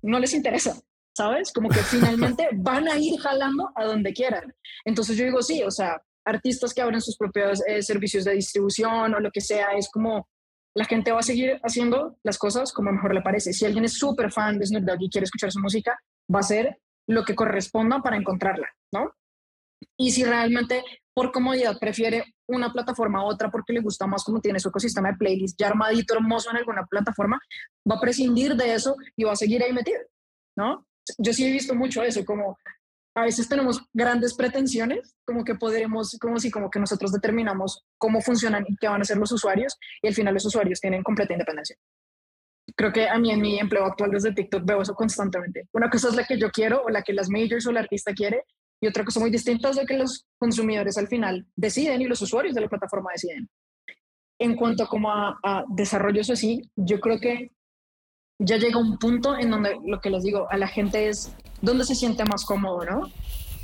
no 0.00 0.18
les 0.20 0.32
interesa, 0.34 0.80
¿sabes? 1.16 1.52
Como 1.52 1.68
que 1.68 1.80
finalmente 1.80 2.48
van 2.54 2.88
a 2.88 2.96
ir 2.96 3.18
jalando 3.20 3.70
a 3.74 3.84
donde 3.84 4.12
quieran. 4.12 4.54
Entonces 4.84 5.16
yo 5.16 5.24
digo, 5.24 5.42
sí, 5.42 5.62
o 5.64 5.70
sea, 5.70 6.00
artistas 6.24 6.72
que 6.72 6.80
abren 6.82 7.00
sus 7.00 7.16
propios 7.16 7.60
eh, 7.66 7.82
servicios 7.82 8.24
de 8.24 8.34
distribución 8.34 9.14
o 9.14 9.20
lo 9.20 9.30
que 9.32 9.40
sea, 9.40 9.68
es 9.76 9.88
como 9.90 10.28
la 10.78 10.84
gente 10.84 11.10
va 11.10 11.18
a 11.18 11.24
seguir 11.24 11.58
haciendo 11.64 12.18
las 12.22 12.38
cosas 12.38 12.72
como 12.72 12.92
mejor 12.92 13.12
le 13.12 13.20
parece. 13.20 13.52
Si 13.52 13.66
alguien 13.66 13.84
es 13.84 13.94
súper 13.94 14.30
fan 14.30 14.60
de 14.60 14.66
Snoop 14.66 14.88
y 15.00 15.10
quiere 15.10 15.24
escuchar 15.24 15.50
su 15.50 15.58
música, 15.58 15.98
va 16.32 16.38
a 16.38 16.46
hacer 16.46 16.78
lo 17.08 17.24
que 17.24 17.34
corresponda 17.34 18.00
para 18.00 18.16
encontrarla, 18.16 18.68
¿no? 18.92 19.12
Y 19.96 20.12
si 20.12 20.22
realmente 20.22 20.84
por 21.12 21.32
comodidad 21.32 21.76
prefiere 21.80 22.32
una 22.46 22.72
plataforma 22.72 23.18
a 23.18 23.24
otra 23.24 23.50
porque 23.50 23.72
le 23.72 23.80
gusta 23.80 24.06
más 24.06 24.22
como 24.22 24.40
tiene 24.40 24.60
su 24.60 24.68
ecosistema 24.68 25.10
de 25.10 25.16
playlist 25.16 25.58
ya 25.58 25.66
armadito, 25.66 26.14
hermoso 26.14 26.50
en 26.50 26.58
alguna 26.58 26.86
plataforma, 26.86 27.40
va 27.90 27.96
a 27.96 28.00
prescindir 28.00 28.54
de 28.54 28.74
eso 28.74 28.94
y 29.16 29.24
va 29.24 29.32
a 29.32 29.36
seguir 29.36 29.64
ahí 29.64 29.72
metido, 29.72 29.98
¿no? 30.56 30.86
Yo 31.18 31.32
sí 31.32 31.44
he 31.44 31.50
visto 31.50 31.74
mucho 31.74 32.04
eso, 32.04 32.24
como 32.24 32.56
a 33.18 33.24
veces 33.24 33.48
tenemos 33.48 33.84
grandes 33.92 34.34
pretensiones, 34.34 35.16
como 35.24 35.44
que 35.44 35.54
podremos, 35.54 36.16
como 36.20 36.38
si 36.38 36.50
como 36.50 36.70
que 36.70 36.78
nosotros 36.78 37.12
determinamos 37.12 37.84
cómo 37.98 38.20
funcionan 38.20 38.64
y 38.68 38.76
qué 38.76 38.88
van 38.88 39.00
a 39.00 39.02
hacer 39.02 39.16
los 39.16 39.32
usuarios 39.32 39.76
y 40.02 40.08
al 40.08 40.14
final 40.14 40.34
los 40.34 40.46
usuarios 40.46 40.80
tienen 40.80 41.02
completa 41.02 41.32
independencia. 41.32 41.76
Creo 42.76 42.92
que 42.92 43.08
a 43.08 43.18
mí 43.18 43.30
en 43.30 43.40
mi 43.40 43.58
empleo 43.58 43.84
actual 43.84 44.10
desde 44.10 44.32
TikTok 44.32 44.64
veo 44.64 44.82
eso 44.82 44.94
constantemente. 44.94 45.68
Una 45.72 45.90
cosa 45.90 46.08
es 46.08 46.14
la 46.14 46.24
que 46.24 46.38
yo 46.38 46.50
quiero 46.50 46.82
o 46.84 46.90
la 46.90 47.02
que 47.02 47.12
las 47.12 47.28
majors 47.28 47.66
o 47.66 47.70
el 47.70 47.78
artista 47.78 48.12
quiere 48.12 48.44
y 48.80 48.86
otra 48.86 49.04
cosa 49.04 49.18
muy 49.20 49.30
distinta 49.30 49.70
es 49.70 49.76
la 49.76 49.84
que 49.84 49.98
los 49.98 50.26
consumidores 50.38 50.96
al 50.96 51.08
final 51.08 51.46
deciden 51.56 52.00
y 52.02 52.06
los 52.06 52.22
usuarios 52.22 52.54
de 52.54 52.60
la 52.60 52.68
plataforma 52.68 53.10
deciden. 53.12 53.48
En 54.38 54.54
cuanto 54.54 54.86
como 54.86 55.10
a, 55.10 55.38
a 55.42 55.64
desarrollos 55.68 56.30
así, 56.30 56.70
yo 56.76 57.00
creo 57.00 57.18
que 57.18 57.50
ya 58.38 58.56
llega 58.56 58.78
un 58.78 58.98
punto 58.98 59.36
en 59.36 59.50
donde 59.50 59.78
lo 59.84 60.00
que 60.00 60.10
les 60.10 60.22
digo 60.22 60.46
a 60.50 60.56
la 60.56 60.68
gente 60.68 61.08
es 61.08 61.34
dónde 61.60 61.84
se 61.84 61.94
siente 61.94 62.24
más 62.24 62.44
cómodo, 62.44 62.84
¿no? 62.84 63.02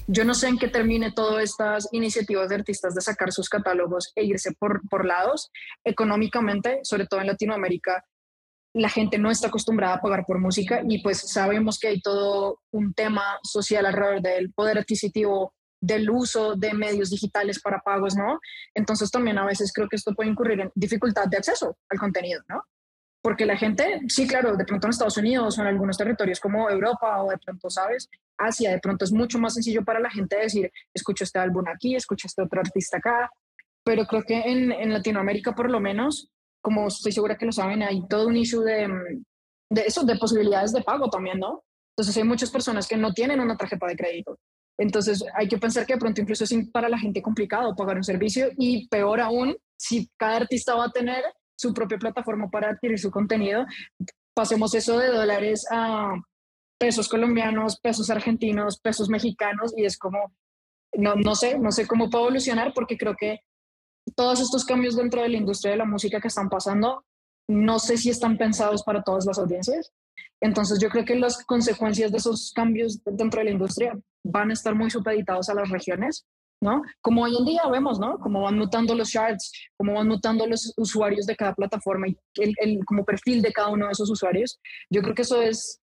Yo 0.06 0.24
no 0.24 0.34
sé 0.34 0.48
en 0.48 0.58
qué 0.58 0.68
termine 0.68 1.12
todas 1.12 1.42
estas 1.42 1.88
iniciativas 1.92 2.48
de 2.48 2.56
artistas 2.56 2.94
de 2.94 3.00
sacar 3.00 3.32
sus 3.32 3.48
catálogos 3.48 4.12
e 4.16 4.24
irse 4.24 4.52
por, 4.52 4.86
por 4.90 5.06
lados. 5.06 5.50
Económicamente, 5.82 6.80
sobre 6.82 7.06
todo 7.06 7.20
en 7.20 7.28
Latinoamérica, 7.28 8.04
la 8.74 8.90
gente 8.90 9.18
no 9.18 9.30
está 9.30 9.48
acostumbrada 9.48 9.94
a 9.94 10.00
pagar 10.00 10.24
por 10.26 10.40
música 10.40 10.82
y 10.86 11.00
pues 11.02 11.20
sabemos 11.32 11.78
que 11.78 11.88
hay 11.88 12.00
todo 12.00 12.60
un 12.72 12.92
tema 12.92 13.38
social 13.44 13.86
alrededor 13.86 14.20
del 14.20 14.52
poder 14.52 14.78
adquisitivo, 14.78 15.54
del 15.80 16.10
uso 16.10 16.56
de 16.56 16.74
medios 16.74 17.10
digitales 17.10 17.60
para 17.62 17.80
pagos, 17.80 18.16
¿no? 18.16 18.40
Entonces 18.74 19.10
también 19.10 19.38
a 19.38 19.46
veces 19.46 19.72
creo 19.72 19.88
que 19.88 19.96
esto 19.96 20.12
puede 20.14 20.30
incurrir 20.30 20.60
en 20.60 20.72
dificultad 20.74 21.28
de 21.28 21.36
acceso 21.36 21.78
al 21.88 21.98
contenido, 21.98 22.42
¿no? 22.48 22.64
Porque 23.24 23.46
la 23.46 23.56
gente, 23.56 24.02
sí, 24.08 24.26
claro, 24.26 24.54
de 24.54 24.66
pronto 24.66 24.86
en 24.86 24.90
Estados 24.90 25.16
Unidos 25.16 25.58
o 25.58 25.62
en 25.62 25.68
algunos 25.68 25.96
territorios 25.96 26.38
como 26.38 26.68
Europa 26.68 27.22
o 27.22 27.30
de 27.30 27.38
pronto, 27.38 27.70
¿sabes? 27.70 28.10
Asia, 28.36 28.70
de 28.70 28.80
pronto 28.80 29.06
es 29.06 29.12
mucho 29.12 29.38
más 29.38 29.54
sencillo 29.54 29.82
para 29.82 29.98
la 29.98 30.10
gente 30.10 30.36
decir, 30.36 30.70
escucho 30.92 31.24
este 31.24 31.38
álbum 31.38 31.64
aquí, 31.66 31.96
escucho 31.96 32.26
este 32.26 32.42
otro 32.42 32.60
artista 32.60 32.98
acá, 32.98 33.30
pero 33.82 34.04
creo 34.04 34.24
que 34.24 34.40
en, 34.40 34.70
en 34.72 34.92
Latinoamérica 34.92 35.54
por 35.54 35.70
lo 35.70 35.80
menos, 35.80 36.28
como 36.60 36.88
estoy 36.88 37.12
segura 37.12 37.38
que 37.38 37.46
lo 37.46 37.52
saben, 37.52 37.82
hay 37.82 38.06
todo 38.08 38.26
un 38.26 38.36
issue 38.36 38.62
de, 38.62 38.88
de 39.70 39.82
eso, 39.86 40.04
de 40.04 40.16
posibilidades 40.16 40.72
de 40.72 40.82
pago 40.82 41.08
también, 41.08 41.38
¿no? 41.38 41.64
Entonces 41.96 42.14
hay 42.18 42.24
muchas 42.24 42.50
personas 42.50 42.86
que 42.86 42.98
no 42.98 43.14
tienen 43.14 43.40
una 43.40 43.56
tarjeta 43.56 43.86
de 43.86 43.96
crédito. 43.96 44.38
Entonces 44.78 45.24
hay 45.34 45.48
que 45.48 45.56
pensar 45.56 45.86
que 45.86 45.94
de 45.94 45.98
pronto 45.98 46.20
incluso 46.20 46.44
es 46.44 46.54
para 46.70 46.90
la 46.90 46.98
gente 46.98 47.22
complicado 47.22 47.74
pagar 47.74 47.96
un 47.96 48.04
servicio 48.04 48.50
y 48.58 48.86
peor 48.88 49.20
aún, 49.20 49.56
si 49.78 50.10
cada 50.18 50.36
artista 50.36 50.74
va 50.74 50.86
a 50.86 50.90
tener 50.90 51.24
su 51.56 51.72
propia 51.72 51.98
plataforma 51.98 52.48
para 52.50 52.70
adquirir 52.70 52.98
su 52.98 53.10
contenido, 53.10 53.64
pasemos 54.34 54.74
eso 54.74 54.98
de 54.98 55.08
dólares 55.08 55.66
a 55.70 56.14
pesos 56.78 57.08
colombianos, 57.08 57.78
pesos 57.80 58.10
argentinos, 58.10 58.78
pesos 58.78 59.08
mexicanos 59.08 59.72
y 59.76 59.84
es 59.84 59.96
como, 59.96 60.32
no, 60.96 61.14
no 61.14 61.34
sé, 61.34 61.58
no 61.58 61.70
sé 61.70 61.86
cómo 61.86 62.10
puede 62.10 62.24
evolucionar 62.24 62.72
porque 62.74 62.98
creo 62.98 63.14
que 63.14 63.40
todos 64.16 64.40
estos 64.40 64.64
cambios 64.64 64.96
dentro 64.96 65.22
de 65.22 65.28
la 65.28 65.36
industria 65.36 65.72
de 65.72 65.78
la 65.78 65.86
música 65.86 66.20
que 66.20 66.28
están 66.28 66.48
pasando, 66.48 67.04
no 67.48 67.78
sé 67.78 67.96
si 67.96 68.10
están 68.10 68.36
pensados 68.36 68.82
para 68.82 69.02
todas 69.02 69.24
las 69.26 69.38
audiencias. 69.38 69.92
Entonces 70.40 70.78
yo 70.80 70.90
creo 70.90 71.04
que 71.04 71.14
las 71.14 71.42
consecuencias 71.44 72.10
de 72.10 72.18
esos 72.18 72.52
cambios 72.54 73.02
dentro 73.04 73.38
de 73.38 73.44
la 73.44 73.50
industria 73.52 73.98
van 74.24 74.50
a 74.50 74.52
estar 74.52 74.74
muy 74.74 74.90
supeditados 74.90 75.48
a 75.48 75.54
las 75.54 75.70
regiones, 75.70 76.26
¿no? 76.60 76.82
Como 77.00 77.22
hoy 77.22 77.36
en 77.36 77.44
día 77.44 77.62
vemos, 77.70 77.98
¿no? 77.98 78.18
Cómo 78.18 78.42
van 78.42 78.58
mutando 78.58 78.94
los 78.94 79.10
charts, 79.10 79.52
cómo 79.76 79.94
van 79.94 80.08
mutando 80.08 80.46
los 80.46 80.72
usuarios 80.76 81.26
de 81.26 81.36
cada 81.36 81.54
plataforma 81.54 82.08
y 82.08 82.16
el, 82.36 82.54
el 82.58 82.84
como 82.84 83.04
perfil 83.04 83.42
de 83.42 83.52
cada 83.52 83.68
uno 83.68 83.86
de 83.86 83.92
esos 83.92 84.10
usuarios. 84.10 84.58
Yo 84.90 85.02
creo 85.02 85.14
que 85.14 85.22
eso 85.22 85.40
es, 85.42 85.80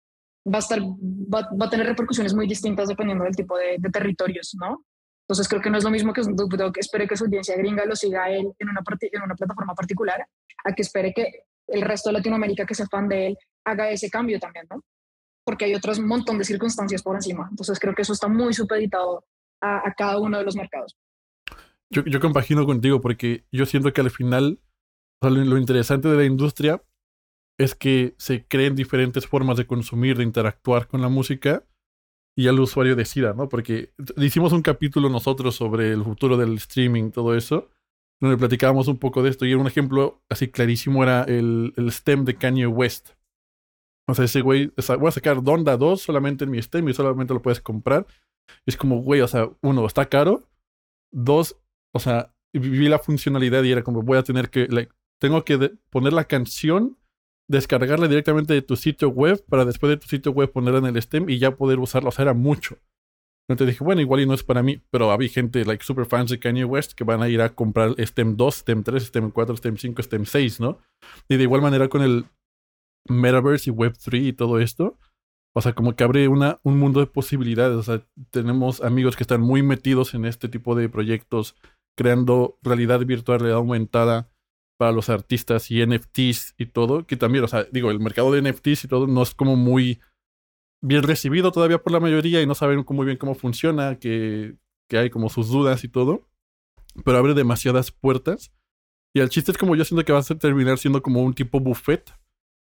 va 0.46 0.56
a 0.56 0.60
estar, 0.60 0.80
va, 0.80 1.48
va 1.60 1.66
a 1.66 1.70
tener 1.70 1.86
repercusiones 1.86 2.34
muy 2.34 2.46
distintas 2.46 2.88
dependiendo 2.88 3.24
del 3.24 3.34
tipo 3.34 3.56
de, 3.56 3.78
territorios, 3.92 4.56
¿no? 4.60 4.84
Entonces 5.22 5.48
creo 5.48 5.60
que 5.60 5.70
no 5.70 5.78
es 5.78 5.84
lo 5.84 5.90
mismo 5.90 6.12
que 6.12 6.22
Dogg 6.22 6.78
espere 6.78 7.08
que 7.08 7.16
su 7.16 7.24
audiencia 7.24 7.56
gringa 7.56 7.84
lo 7.84 7.96
siga 7.96 8.30
él 8.30 8.52
en 8.58 8.68
una, 8.68 8.80
en 9.00 9.22
una 9.22 9.34
plataforma 9.34 9.74
particular, 9.74 10.24
a 10.64 10.72
que 10.72 10.82
espere 10.82 11.12
que 11.12 11.42
el 11.68 11.82
resto 11.82 12.10
de 12.10 12.14
Latinoamérica 12.14 12.64
que 12.64 12.76
sea 12.76 12.86
fan 12.86 13.08
de 13.08 13.28
él 13.28 13.38
haga 13.64 13.90
ese 13.90 14.08
cambio 14.08 14.38
también, 14.38 14.66
¿no? 14.70 14.82
Porque 15.44 15.64
hay 15.64 15.74
otros 15.74 15.98
montón 15.98 16.38
de 16.38 16.44
circunstancias 16.44 17.02
por 17.02 17.16
encima. 17.16 17.48
Entonces 17.50 17.78
creo 17.80 17.94
que 17.94 18.02
eso 18.02 18.12
está 18.12 18.28
muy 18.28 18.54
supeditado 18.54 19.24
a, 19.60 19.92
cada 19.96 20.18
uno 20.18 20.38
de 20.38 20.44
los 20.44 20.56
mercados. 20.56 20.96
Yo, 21.90 22.20
compagino 22.20 22.66
contigo 22.66 23.00
porque 23.00 23.44
yo 23.52 23.64
siento 23.64 23.92
que 23.92 24.00
al 24.00 24.10
final 24.10 24.60
lo, 25.22 25.56
interesante 25.56 26.08
de 26.08 26.16
la 26.16 26.24
industria 26.24 26.82
es 27.58 27.74
que 27.74 28.14
se 28.18 28.46
creen 28.46 28.74
diferentes 28.74 29.26
formas 29.26 29.56
de 29.56 29.66
consumir, 29.66 30.16
de 30.16 30.24
interactuar 30.24 30.88
con 30.88 31.00
la 31.00 31.08
música 31.08 31.64
y 32.36 32.44
ya 32.44 32.50
el 32.50 32.60
usuario 32.60 32.96
decida, 32.96 33.32
¿no? 33.32 33.48
Porque 33.48 33.94
hicimos 34.16 34.52
un 34.52 34.62
capítulo 34.62 35.08
nosotros 35.08 35.54
sobre 35.54 35.92
el 35.92 36.02
futuro 36.02 36.36
del 36.36 36.54
streaming, 36.56 37.12
todo 37.12 37.34
eso, 37.34 37.70
donde 38.20 38.36
platicábamos 38.36 38.88
un 38.88 38.98
poco 38.98 39.22
de 39.22 39.30
esto 39.30 39.46
y 39.46 39.54
un 39.54 39.66
ejemplo 39.66 40.22
así 40.28 40.48
clarísimo 40.48 41.02
era 41.02 41.22
el, 41.22 41.72
el 41.76 41.90
stem 41.90 42.24
de 42.24 42.34
Kanye 42.34 42.66
West. 42.66 43.10
O 44.08 44.14
sea, 44.14 44.26
ese 44.26 44.40
güey, 44.40 44.72
voy 44.98 45.08
a 45.08 45.12
sacar 45.12 45.42
Donda 45.42 45.76
2 45.76 46.00
solamente 46.00 46.44
en 46.44 46.50
mi 46.50 46.58
stem 46.58 46.88
y 46.88 46.94
solamente 46.94 47.34
lo 47.34 47.42
puedes 47.42 47.60
comprar. 47.60 48.06
Es 48.66 48.76
como, 48.76 49.02
güey, 49.02 49.20
o 49.20 49.28
sea, 49.28 49.50
uno, 49.62 49.86
está 49.86 50.06
caro. 50.08 50.48
Dos, 51.12 51.56
o 51.94 51.98
sea, 51.98 52.34
viví 52.52 52.88
la 52.88 52.98
funcionalidad 52.98 53.62
y 53.62 53.72
era 53.72 53.82
como, 53.82 54.02
voy 54.02 54.18
a 54.18 54.22
tener 54.22 54.50
que, 54.50 54.66
like, 54.68 54.92
tengo 55.20 55.44
que 55.44 55.72
poner 55.90 56.12
la 56.12 56.24
canción, 56.24 56.98
descargarla 57.48 58.08
directamente 58.08 58.54
de 58.54 58.62
tu 58.62 58.76
sitio 58.76 59.08
web 59.08 59.44
para 59.48 59.64
después 59.64 59.90
de 59.90 59.96
tu 59.96 60.06
sitio 60.06 60.32
web 60.32 60.50
ponerla 60.50 60.80
en 60.80 60.96
el 60.96 61.02
stem 61.02 61.28
y 61.28 61.38
ya 61.38 61.56
poder 61.56 61.78
usarla. 61.78 62.08
O 62.08 62.12
sea, 62.12 62.24
era 62.24 62.34
mucho. 62.34 62.78
Entonces 63.48 63.74
dije, 63.74 63.84
bueno, 63.84 64.00
igual 64.00 64.20
y 64.20 64.26
no 64.26 64.34
es 64.34 64.42
para 64.42 64.62
mí, 64.62 64.82
pero 64.90 65.12
había 65.12 65.28
gente, 65.28 65.64
like, 65.64 65.84
super 65.84 66.04
fans 66.04 66.30
de 66.30 66.40
Kanye 66.40 66.64
West 66.64 66.94
que 66.94 67.04
van 67.04 67.22
a 67.22 67.28
ir 67.28 67.40
a 67.40 67.54
comprar 67.54 67.94
STEM 67.96 68.36
2, 68.36 68.54
STEM 68.54 68.82
3, 68.82 69.04
STEM 69.04 69.30
4, 69.30 69.56
STEM 69.56 69.76
5, 69.76 70.02
STEM 70.02 70.24
6, 70.26 70.60
¿no? 70.60 70.80
Y 71.28 71.36
de 71.36 71.44
igual 71.44 71.62
manera 71.62 71.88
con 71.88 72.02
el 72.02 72.26
Metaverse 73.08 73.70
y 73.70 73.72
Web3 73.72 74.26
y 74.26 74.32
todo 74.32 74.58
esto, 74.58 74.98
o 75.56 75.62
sea, 75.62 75.72
como 75.72 75.96
que 75.96 76.04
abre 76.04 76.28
una, 76.28 76.60
un 76.64 76.78
mundo 76.78 77.00
de 77.00 77.06
posibilidades. 77.06 77.78
O 77.78 77.82
sea, 77.82 78.06
tenemos 78.30 78.82
amigos 78.82 79.16
que 79.16 79.22
están 79.22 79.40
muy 79.40 79.62
metidos 79.62 80.12
en 80.12 80.26
este 80.26 80.50
tipo 80.50 80.74
de 80.74 80.90
proyectos, 80.90 81.56
creando 81.96 82.58
realidad 82.62 83.00
virtual, 83.06 83.40
realidad 83.40 83.60
aumentada 83.60 84.28
para 84.78 84.92
los 84.92 85.08
artistas 85.08 85.70
y 85.70 85.82
NFTs 85.82 86.56
y 86.58 86.66
todo, 86.66 87.06
que 87.06 87.16
también, 87.16 87.42
o 87.42 87.48
sea, 87.48 87.64
digo, 87.72 87.90
el 87.90 88.00
mercado 88.00 88.32
de 88.32 88.42
NFTs 88.42 88.84
y 88.84 88.88
todo 88.88 89.06
no 89.06 89.22
es 89.22 89.34
como 89.34 89.56
muy 89.56 89.98
bien 90.84 91.02
recibido 91.02 91.50
todavía 91.52 91.82
por 91.82 91.90
la 91.90 92.00
mayoría 92.00 92.42
y 92.42 92.46
no 92.46 92.54
saben 92.54 92.84
muy 92.86 93.06
bien 93.06 93.16
cómo 93.16 93.34
funciona, 93.34 93.98
que, 93.98 94.58
que 94.90 94.98
hay 94.98 95.08
como 95.08 95.30
sus 95.30 95.48
dudas 95.48 95.84
y 95.84 95.88
todo, 95.88 96.28
pero 97.02 97.16
abre 97.16 97.32
demasiadas 97.32 97.90
puertas. 97.90 98.52
Y 99.14 99.20
el 99.20 99.30
chiste 99.30 99.52
es 99.52 99.56
como 99.56 99.74
yo 99.74 99.86
siento 99.86 100.04
que 100.04 100.12
va 100.12 100.18
a 100.18 100.22
terminar 100.22 100.76
siendo 100.76 101.02
como 101.02 101.22
un 101.22 101.32
tipo 101.32 101.60
buffet, 101.60 102.12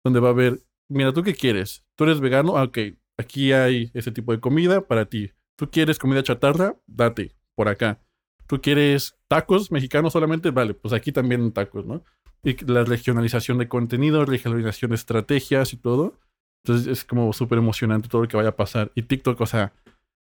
donde 0.06 0.20
va 0.20 0.28
a 0.28 0.34
haber, 0.34 0.62
mira, 0.90 1.14
¿tú 1.14 1.24
qué 1.24 1.34
quieres? 1.34 1.86
¿Tú 1.96 2.04
eres 2.06 2.20
vegano? 2.20 2.58
Ah, 2.58 2.64
ok, 2.64 2.78
aquí 3.18 3.52
hay 3.52 3.92
ese 3.94 4.12
tipo 4.12 4.32
de 4.32 4.40
comida 4.40 4.82
para 4.88 5.06
ti. 5.06 5.32
¿Tú 5.58 5.70
quieres 5.70 6.00
comida 6.00 6.24
chatarra? 6.24 6.76
Date, 6.86 7.36
por 7.56 7.68
acá. 7.68 8.00
¿Tú 8.48 8.62
quieres 8.62 9.18
tacos 9.28 9.72
mexicanos 9.72 10.14
solamente? 10.14 10.52
Vale, 10.52 10.74
pues 10.74 10.94
aquí 10.94 11.12
también 11.12 11.52
tacos, 11.52 11.86
¿no? 11.86 12.04
Y 12.44 12.64
la 12.66 12.84
regionalización 12.84 13.58
de 13.58 13.68
contenido, 13.68 14.26
regionalización 14.26 14.90
de 14.92 14.96
estrategias 14.96 15.74
y 15.74 15.78
todo. 15.78 16.20
Entonces 16.64 16.88
es 16.88 17.04
como 17.04 17.34
súper 17.34 17.58
emocionante 17.58 18.08
todo 18.08 18.22
lo 18.22 18.28
que 18.28 18.38
vaya 18.38 18.50
a 18.50 18.56
pasar. 18.56 18.92
Y 18.96 19.04
TikTok, 19.04 19.42
o 19.42 19.46
sea, 19.46 19.74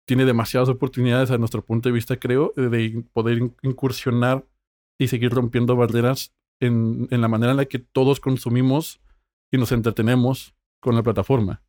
tiene 0.06 0.24
demasiadas 0.24 0.68
oportunidades 0.68 1.30
a 1.30 1.38
nuestro 1.38 1.64
punto 1.64 1.88
de 1.88 1.94
vista, 1.94 2.16
creo, 2.16 2.52
de 2.56 3.04
poder 3.12 3.38
in- 3.38 3.56
incursionar 3.62 4.44
y 4.98 5.08
seguir 5.08 5.30
rompiendo 5.30 5.76
barreras 5.76 6.34
en 6.60 7.08
la 7.10 7.28
manera 7.28 7.52
en 7.52 7.56
la 7.56 7.64
que 7.64 7.78
todos 7.80 8.20
consumimos 8.20 9.00
y 9.52 9.58
nos 9.58 9.70
entretenemos 9.70 10.56
con 10.80 10.96
la 10.96 11.02
plataforma. 11.02 11.62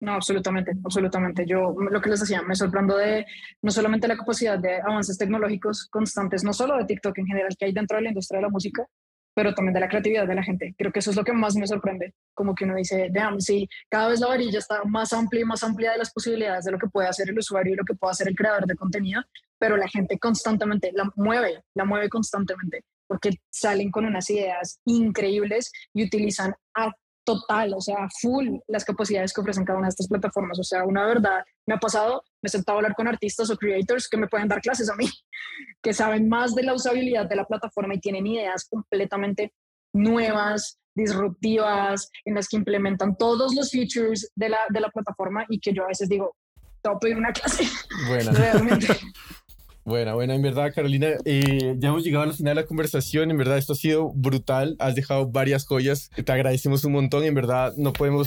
No, 0.00 0.12
absolutamente, 0.12 0.72
absolutamente. 0.84 1.44
Yo 1.46 1.74
lo 1.78 2.00
que 2.00 2.10
les 2.10 2.20
decía, 2.20 2.42
me 2.42 2.54
sorprendo 2.54 2.96
de 2.96 3.26
no 3.62 3.70
solamente 3.70 4.06
la 4.06 4.16
capacidad 4.16 4.58
de 4.58 4.76
avances 4.80 5.18
tecnológicos 5.18 5.88
constantes, 5.90 6.44
no 6.44 6.52
solo 6.52 6.76
de 6.76 6.84
TikTok 6.84 7.18
en 7.18 7.26
general 7.26 7.56
que 7.58 7.64
hay 7.64 7.72
dentro 7.72 7.96
de 7.96 8.04
la 8.04 8.08
industria 8.10 8.38
de 8.38 8.42
la 8.42 8.50
música, 8.50 8.86
pero 9.34 9.54
también 9.54 9.74
de 9.74 9.80
la 9.80 9.88
creatividad 9.88 10.26
de 10.26 10.34
la 10.34 10.42
gente. 10.42 10.74
Creo 10.78 10.92
que 10.92 11.00
eso 11.00 11.10
es 11.10 11.16
lo 11.16 11.24
que 11.24 11.32
más 11.32 11.56
me 11.56 11.66
sorprende, 11.66 12.14
como 12.34 12.54
que 12.54 12.64
uno 12.64 12.74
dice, 12.74 13.08
veamos, 13.10 13.44
sí, 13.44 13.68
cada 13.90 14.08
vez 14.08 14.20
la 14.20 14.28
varilla 14.28 14.58
está 14.58 14.84
más 14.84 15.12
amplia 15.12 15.42
y 15.42 15.44
más 15.44 15.62
amplia 15.64 15.92
de 15.92 15.98
las 15.98 16.12
posibilidades 16.12 16.64
de 16.64 16.72
lo 16.72 16.78
que 16.78 16.88
puede 16.88 17.08
hacer 17.08 17.28
el 17.28 17.38
usuario 17.38 17.72
y 17.72 17.76
lo 17.76 17.84
que 17.84 17.94
puede 17.94 18.12
hacer 18.12 18.28
el 18.28 18.36
creador 18.36 18.66
de 18.66 18.76
contenido, 18.76 19.22
pero 19.58 19.76
la 19.76 19.88
gente 19.88 20.18
constantemente 20.18 20.90
la 20.94 21.10
mueve, 21.16 21.62
la 21.74 21.84
mueve 21.84 22.08
constantemente, 22.08 22.84
porque 23.06 23.30
salen 23.50 23.90
con 23.90 24.04
unas 24.04 24.28
ideas 24.30 24.80
increíbles 24.84 25.72
y 25.94 26.04
utilizan 26.04 26.54
a 26.74 26.92
total, 27.26 27.74
o 27.74 27.80
sea, 27.80 28.08
full 28.20 28.58
las 28.68 28.84
capacidades 28.84 29.32
que 29.34 29.40
ofrecen 29.40 29.64
cada 29.64 29.78
una 29.78 29.88
de 29.88 29.90
estas 29.90 30.08
plataformas. 30.08 30.58
O 30.58 30.62
sea, 30.62 30.84
una 30.84 31.04
verdad, 31.04 31.44
me 31.66 31.74
ha 31.74 31.78
pasado, 31.78 32.22
me 32.40 32.46
he 32.46 32.50
sentado 32.50 32.76
a 32.76 32.78
hablar 32.78 32.94
con 32.94 33.08
artistas 33.08 33.50
o 33.50 33.56
creators 33.56 34.08
que 34.08 34.16
me 34.16 34.28
pueden 34.28 34.48
dar 34.48 34.60
clases 34.60 34.88
a 34.88 34.94
mí, 34.94 35.06
que 35.82 35.92
saben 35.92 36.28
más 36.28 36.54
de 36.54 36.62
la 36.62 36.72
usabilidad 36.72 37.28
de 37.28 37.36
la 37.36 37.44
plataforma 37.44 37.94
y 37.94 38.00
tienen 38.00 38.26
ideas 38.26 38.66
completamente 38.70 39.52
nuevas, 39.92 40.78
disruptivas, 40.94 42.10
en 42.24 42.34
las 42.34 42.48
que 42.48 42.56
implementan 42.56 43.16
todos 43.16 43.54
los 43.54 43.70
features 43.70 44.30
de 44.34 44.48
la, 44.48 44.60
de 44.70 44.80
la 44.80 44.88
plataforma 44.90 45.44
y 45.48 45.58
que 45.58 45.72
yo 45.72 45.84
a 45.84 45.88
veces 45.88 46.08
digo, 46.08 46.36
te 46.80 46.88
voy 46.88 46.96
a 46.96 47.00
pedir 47.00 47.16
una 47.16 47.32
clase. 47.32 47.64
Bueno. 48.08 48.30
Realmente. 48.34 48.86
Buena, 49.86 50.14
buena, 50.14 50.34
en 50.34 50.42
verdad, 50.42 50.72
Carolina, 50.74 51.10
eh, 51.24 51.76
ya 51.78 51.90
hemos 51.90 52.02
llegado 52.02 52.24
al 52.24 52.32
final 52.32 52.56
de 52.56 52.62
la 52.62 52.66
conversación, 52.66 53.30
en 53.30 53.36
verdad 53.36 53.56
esto 53.56 53.72
ha 53.72 53.76
sido 53.76 54.10
brutal, 54.12 54.74
has 54.80 54.96
dejado 54.96 55.30
varias 55.30 55.64
joyas, 55.64 56.10
te 56.10 56.32
agradecemos 56.32 56.84
un 56.84 56.90
montón, 56.90 57.22
en 57.22 57.34
verdad 57.34 57.72
no 57.76 57.92
podemos 57.92 58.26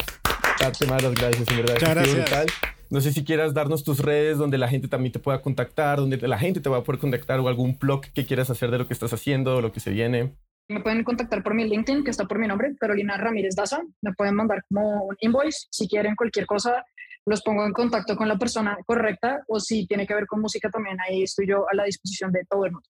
darte 0.58 0.88
más 0.88 1.04
las 1.04 1.14
gracias, 1.16 1.46
en 1.50 1.58
verdad, 1.58 1.74
Muchas 1.74 1.90
gracias. 1.96 2.16
brutal. 2.16 2.48
No 2.90 3.02
sé 3.02 3.12
si 3.12 3.26
quieras 3.26 3.54
darnos 3.54 3.84
tus 3.84 4.00
redes 4.00 4.38
donde 4.38 4.58
la 4.58 4.70
gente 4.70 4.88
también 4.88 5.12
te 5.12 5.20
pueda 5.20 5.42
contactar, 5.42 6.00
donde 6.00 6.18
la 6.30 6.40
gente 6.40 6.62
te 6.62 6.70
va 6.70 6.78
a 6.78 6.84
poder 6.86 7.02
contactar 7.02 7.42
o 7.42 7.50
algún 7.50 7.78
blog 7.78 8.06
que 8.14 8.26
quieras 8.26 8.50
hacer 8.50 8.72
de 8.72 8.78
lo 8.78 8.88
que 8.88 8.94
estás 8.94 9.12
haciendo 9.12 9.58
o 9.58 9.62
lo 9.62 9.74
que 9.74 9.82
se 9.82 9.92
viene. 9.92 10.32
Me 10.70 10.80
pueden 10.80 11.04
contactar 11.04 11.44
por 11.44 11.56
mi 11.56 11.66
LinkedIn, 11.68 12.06
que 12.06 12.12
está 12.12 12.24
por 12.24 12.40
mi 12.40 12.48
nombre, 12.48 12.74
Carolina 12.80 13.18
Ramírez 13.18 13.56
Daza. 13.56 13.82
Me 14.02 14.14
pueden 14.14 14.36
mandar 14.36 14.64
como 14.70 15.04
un 15.08 15.16
invoice 15.20 15.68
si 15.72 15.90
quieren 15.90 16.16
cualquier 16.16 16.46
cosa. 16.46 16.86
Los 17.30 17.44
pongo 17.44 17.64
en 17.64 17.74
contacto 17.74 18.16
con 18.16 18.28
la 18.28 18.40
persona 18.40 18.76
correcta 18.88 19.44
o 19.48 19.60
si 19.60 19.86
tiene 19.86 20.08
que 20.08 20.16
ver 20.16 20.26
con 20.26 20.42
música 20.42 20.68
también, 20.72 20.98
ahí 21.08 21.22
estoy 21.22 21.46
yo 21.46 21.64
a 21.72 21.76
la 21.76 21.84
disposición 21.84 22.32
de 22.32 22.44
todo 22.50 22.66
el 22.66 22.72
mundo. 22.72 22.90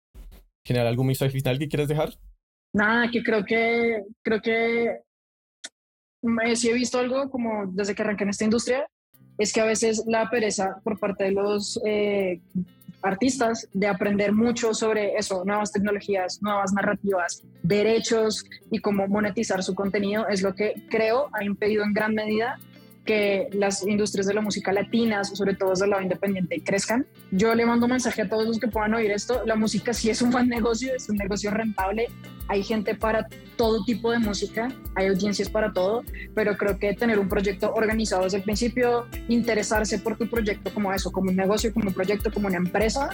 General, 0.65 0.87
¿algún 0.87 1.07
mensaje 1.07 1.31
final 1.31 1.57
que 1.57 1.69
quieras 1.69 1.87
dejar? 1.87 2.09
Nada, 2.73 3.09
que 3.09 3.23
creo 3.23 3.45
que, 3.45 4.03
creo 4.21 4.41
que 4.41 4.99
sí 6.55 6.69
he 6.69 6.73
visto 6.73 6.99
algo 6.99 7.29
como 7.29 7.67
desde 7.67 7.95
que 7.95 8.01
arranqué 8.01 8.25
en 8.25 8.31
esta 8.31 8.43
industria, 8.43 8.85
es 9.37 9.53
que 9.53 9.61
a 9.61 9.65
veces 9.65 10.03
la 10.05 10.29
pereza 10.29 10.81
por 10.83 10.99
parte 10.99 11.23
de 11.23 11.31
los 11.31 11.79
eh, 11.85 12.41
artistas 13.03 13.69
de 13.71 13.87
aprender 13.87 14.33
mucho 14.33 14.73
sobre 14.73 15.15
eso, 15.15 15.45
nuevas 15.45 15.71
tecnologías, 15.71 16.41
nuevas 16.41 16.73
narrativas, 16.73 17.41
derechos 17.63 18.43
y 18.69 18.79
cómo 18.79 19.07
monetizar 19.07 19.63
su 19.63 19.75
contenido 19.75 20.27
es 20.27 20.41
lo 20.41 20.55
que 20.55 20.73
creo 20.89 21.29
ha 21.31 21.45
impedido 21.45 21.85
en 21.85 21.93
gran 21.93 22.13
medida 22.13 22.59
que 23.05 23.47
las 23.53 23.85
industrias 23.85 24.27
de 24.27 24.33
la 24.33 24.41
música 24.41 24.73
latinas, 24.73 25.29
sobre 25.29 25.55
todo 25.55 25.69
desde 25.69 25.85
el 25.85 25.91
lado 25.91 26.03
independiente, 26.03 26.61
crezcan. 26.63 27.05
Yo 27.31 27.53
le 27.55 27.65
mando 27.65 27.85
un 27.85 27.91
mensaje 27.91 28.23
a 28.23 28.29
todos 28.29 28.45
los 28.47 28.59
que 28.59 28.67
puedan 28.67 28.93
oír 28.93 29.11
esto. 29.11 29.43
La 29.45 29.55
música 29.55 29.93
sí 29.93 30.09
es 30.09 30.21
un 30.21 30.31
buen 30.31 30.49
negocio, 30.49 30.93
es 30.95 31.07
un 31.09 31.17
negocio 31.17 31.51
rentable. 31.51 32.07
Hay 32.47 32.63
gente 32.63 32.95
para 32.95 33.27
todo 33.57 33.83
tipo 33.85 34.11
de 34.11 34.19
música, 34.19 34.69
hay 34.95 35.07
audiencias 35.07 35.49
para 35.49 35.73
todo, 35.73 36.03
pero 36.33 36.57
creo 36.57 36.77
que 36.77 36.93
tener 36.93 37.17
un 37.19 37.27
proyecto 37.27 37.73
organizado 37.73 38.23
desde 38.23 38.37
el 38.37 38.43
principio, 38.43 39.07
interesarse 39.27 39.99
por 39.99 40.17
tu 40.17 40.27
proyecto 40.29 40.73
como 40.73 40.93
eso, 40.93 41.11
como 41.11 41.29
un 41.29 41.35
negocio, 41.35 41.73
como 41.73 41.87
un 41.87 41.93
proyecto, 41.93 42.31
como 42.31 42.47
una 42.47 42.57
empresa, 42.57 43.09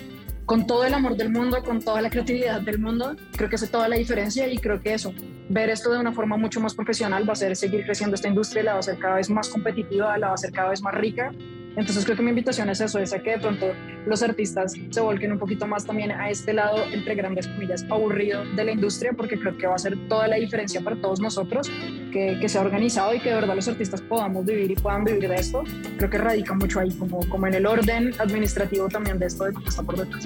con 0.45 0.67
todo 0.67 0.83
el 0.83 0.93
amor 0.93 1.15
del 1.15 1.29
mundo, 1.29 1.63
con 1.63 1.81
toda 1.81 2.01
la 2.01 2.09
creatividad 2.09 2.61
del 2.61 2.79
mundo, 2.79 3.15
creo 3.37 3.49
que 3.49 3.55
hace 3.55 3.67
toda 3.67 3.87
la 3.87 3.95
diferencia 3.95 4.47
y 4.47 4.57
creo 4.57 4.81
que 4.81 4.93
eso, 4.93 5.13
ver 5.49 5.69
esto 5.69 5.91
de 5.93 5.99
una 5.99 6.11
forma 6.11 6.35
mucho 6.35 6.59
más 6.59 6.73
profesional 6.73 7.23
va 7.23 7.29
a 7.29 7.33
hacer 7.33 7.55
seguir 7.55 7.85
creciendo 7.85 8.15
esta 8.15 8.27
industria, 8.27 8.63
la 8.63 8.71
va 8.71 8.77
a 8.77 8.79
hacer 8.79 8.97
cada 8.99 9.15
vez 9.15 9.29
más 9.29 9.47
competitiva, 9.47 10.17
la 10.17 10.27
va 10.27 10.31
a 10.33 10.35
hacer 10.35 10.51
cada 10.51 10.71
vez 10.71 10.81
más 10.81 10.95
rica. 10.95 11.31
Entonces 11.75 12.03
creo 12.03 12.17
que 12.17 12.23
mi 12.23 12.29
invitación 12.29 12.69
es 12.69 12.81
eso, 12.81 12.99
es 12.99 13.13
a 13.13 13.19
que 13.19 13.31
de 13.31 13.39
pronto 13.39 13.67
los 14.05 14.21
artistas 14.23 14.73
se 14.89 15.01
volquen 15.01 15.31
un 15.31 15.39
poquito 15.39 15.67
más 15.67 15.85
también 15.85 16.11
a 16.11 16.29
este 16.29 16.53
lado, 16.53 16.83
entre 16.91 17.15
grandes 17.15 17.47
comillas, 17.47 17.85
aburrido 17.89 18.43
de 18.55 18.65
la 18.65 18.71
industria, 18.71 19.13
porque 19.13 19.39
creo 19.39 19.57
que 19.57 19.67
va 19.67 19.73
a 19.73 19.75
hacer 19.75 19.97
toda 20.07 20.27
la 20.27 20.35
diferencia 20.35 20.81
para 20.81 20.95
todos 20.97 21.21
nosotros, 21.21 21.69
que, 22.11 22.37
que 22.39 22.49
sea 22.49 22.61
organizado 22.61 23.13
y 23.13 23.19
que 23.19 23.29
de 23.29 23.35
verdad 23.35 23.55
los 23.55 23.67
artistas 23.67 24.01
podamos 24.01 24.45
vivir 24.45 24.71
y 24.71 24.75
puedan 24.75 25.03
vivir 25.03 25.29
de 25.29 25.35
esto. 25.35 25.63
Creo 25.97 26.09
que 26.09 26.17
radica 26.17 26.53
mucho 26.53 26.79
ahí, 26.79 26.91
como, 26.91 27.27
como 27.29 27.47
en 27.47 27.53
el 27.53 27.65
orden 27.65 28.11
administrativo 28.19 28.89
también 28.89 29.17
de 29.19 29.27
esto 29.27 29.45
de 29.45 29.53
lo 29.53 29.61
que 29.61 29.69
está 29.69 29.83
por 29.83 29.97
detrás. 29.97 30.25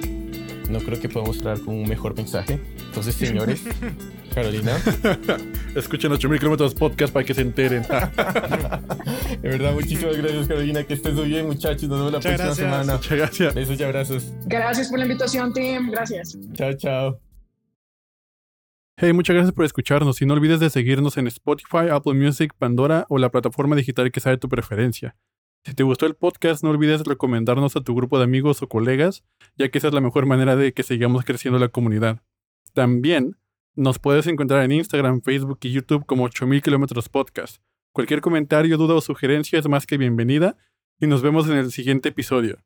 No 0.70 0.80
creo 0.80 1.00
que 1.00 1.08
podamos 1.08 1.38
cerrar 1.38 1.60
con 1.60 1.74
un 1.74 1.88
mejor 1.88 2.14
mensaje. 2.16 2.60
Entonces, 2.86 3.14
señores, 3.14 3.62
Carolina, 4.34 4.76
Escuchen 5.74 6.12
8000 6.12 6.38
kilómetros 6.38 6.74
podcast 6.74 7.12
para 7.12 7.24
que 7.24 7.34
se 7.34 7.42
enteren. 7.42 7.82
de 9.42 9.48
verdad, 9.48 9.72
muchísimas 9.72 10.16
gracias, 10.16 10.48
Carolina. 10.48 10.82
Que 10.84 10.94
estés 10.94 11.14
muy 11.14 11.28
bien, 11.28 11.46
muchachos. 11.46 11.88
Nos 11.88 11.98
vemos 11.98 12.12
la 12.12 12.18
Muchas 12.18 12.34
próxima 12.34 12.46
gracias. 12.46 12.56
semana. 12.56 12.92
Muchas 12.94 13.18
gracias. 13.18 13.54
Besos 13.54 13.80
y 13.80 13.82
abrazos. 13.84 14.32
Gracias 14.46 14.88
por 14.88 14.98
la 14.98 15.04
invitación, 15.04 15.52
Tim. 15.52 15.90
Gracias. 15.90 16.36
Chao, 16.54 16.72
chao. 16.74 17.20
Hey, 18.98 19.12
muchas 19.12 19.34
gracias 19.34 19.54
por 19.54 19.66
escucharnos 19.66 20.22
y 20.22 20.26
no 20.26 20.32
olvides 20.32 20.58
de 20.58 20.70
seguirnos 20.70 21.18
en 21.18 21.26
Spotify, 21.26 21.90
Apple 21.90 22.14
Music, 22.14 22.54
Pandora 22.58 23.04
o 23.10 23.18
la 23.18 23.30
plataforma 23.30 23.76
digital 23.76 24.10
que 24.10 24.20
sea 24.20 24.32
de 24.32 24.38
tu 24.38 24.48
preferencia. 24.48 25.16
Si 25.66 25.74
te 25.74 25.82
gustó 25.82 26.06
el 26.06 26.14
podcast, 26.14 26.62
no 26.62 26.70
olvides 26.70 27.02
recomendarnos 27.02 27.74
a 27.74 27.80
tu 27.80 27.92
grupo 27.92 28.18
de 28.18 28.24
amigos 28.24 28.62
o 28.62 28.68
colegas, 28.68 29.24
ya 29.56 29.68
que 29.68 29.78
esa 29.78 29.88
es 29.88 29.94
la 29.94 30.00
mejor 30.00 30.24
manera 30.24 30.54
de 30.54 30.72
que 30.72 30.84
sigamos 30.84 31.24
creciendo 31.24 31.58
la 31.58 31.70
comunidad. 31.70 32.22
También 32.72 33.36
nos 33.74 33.98
puedes 33.98 34.28
encontrar 34.28 34.62
en 34.62 34.70
Instagram, 34.70 35.22
Facebook 35.22 35.58
y 35.62 35.72
YouTube 35.72 36.06
como 36.06 36.22
8000 36.22 36.62
kilómetros 36.62 37.08
podcast. 37.08 37.60
Cualquier 37.92 38.20
comentario, 38.20 38.76
duda 38.76 38.94
o 38.94 39.00
sugerencia 39.00 39.58
es 39.58 39.68
más 39.68 39.86
que 39.86 39.98
bienvenida 39.98 40.56
y 41.00 41.08
nos 41.08 41.20
vemos 41.20 41.48
en 41.48 41.56
el 41.56 41.72
siguiente 41.72 42.10
episodio. 42.10 42.58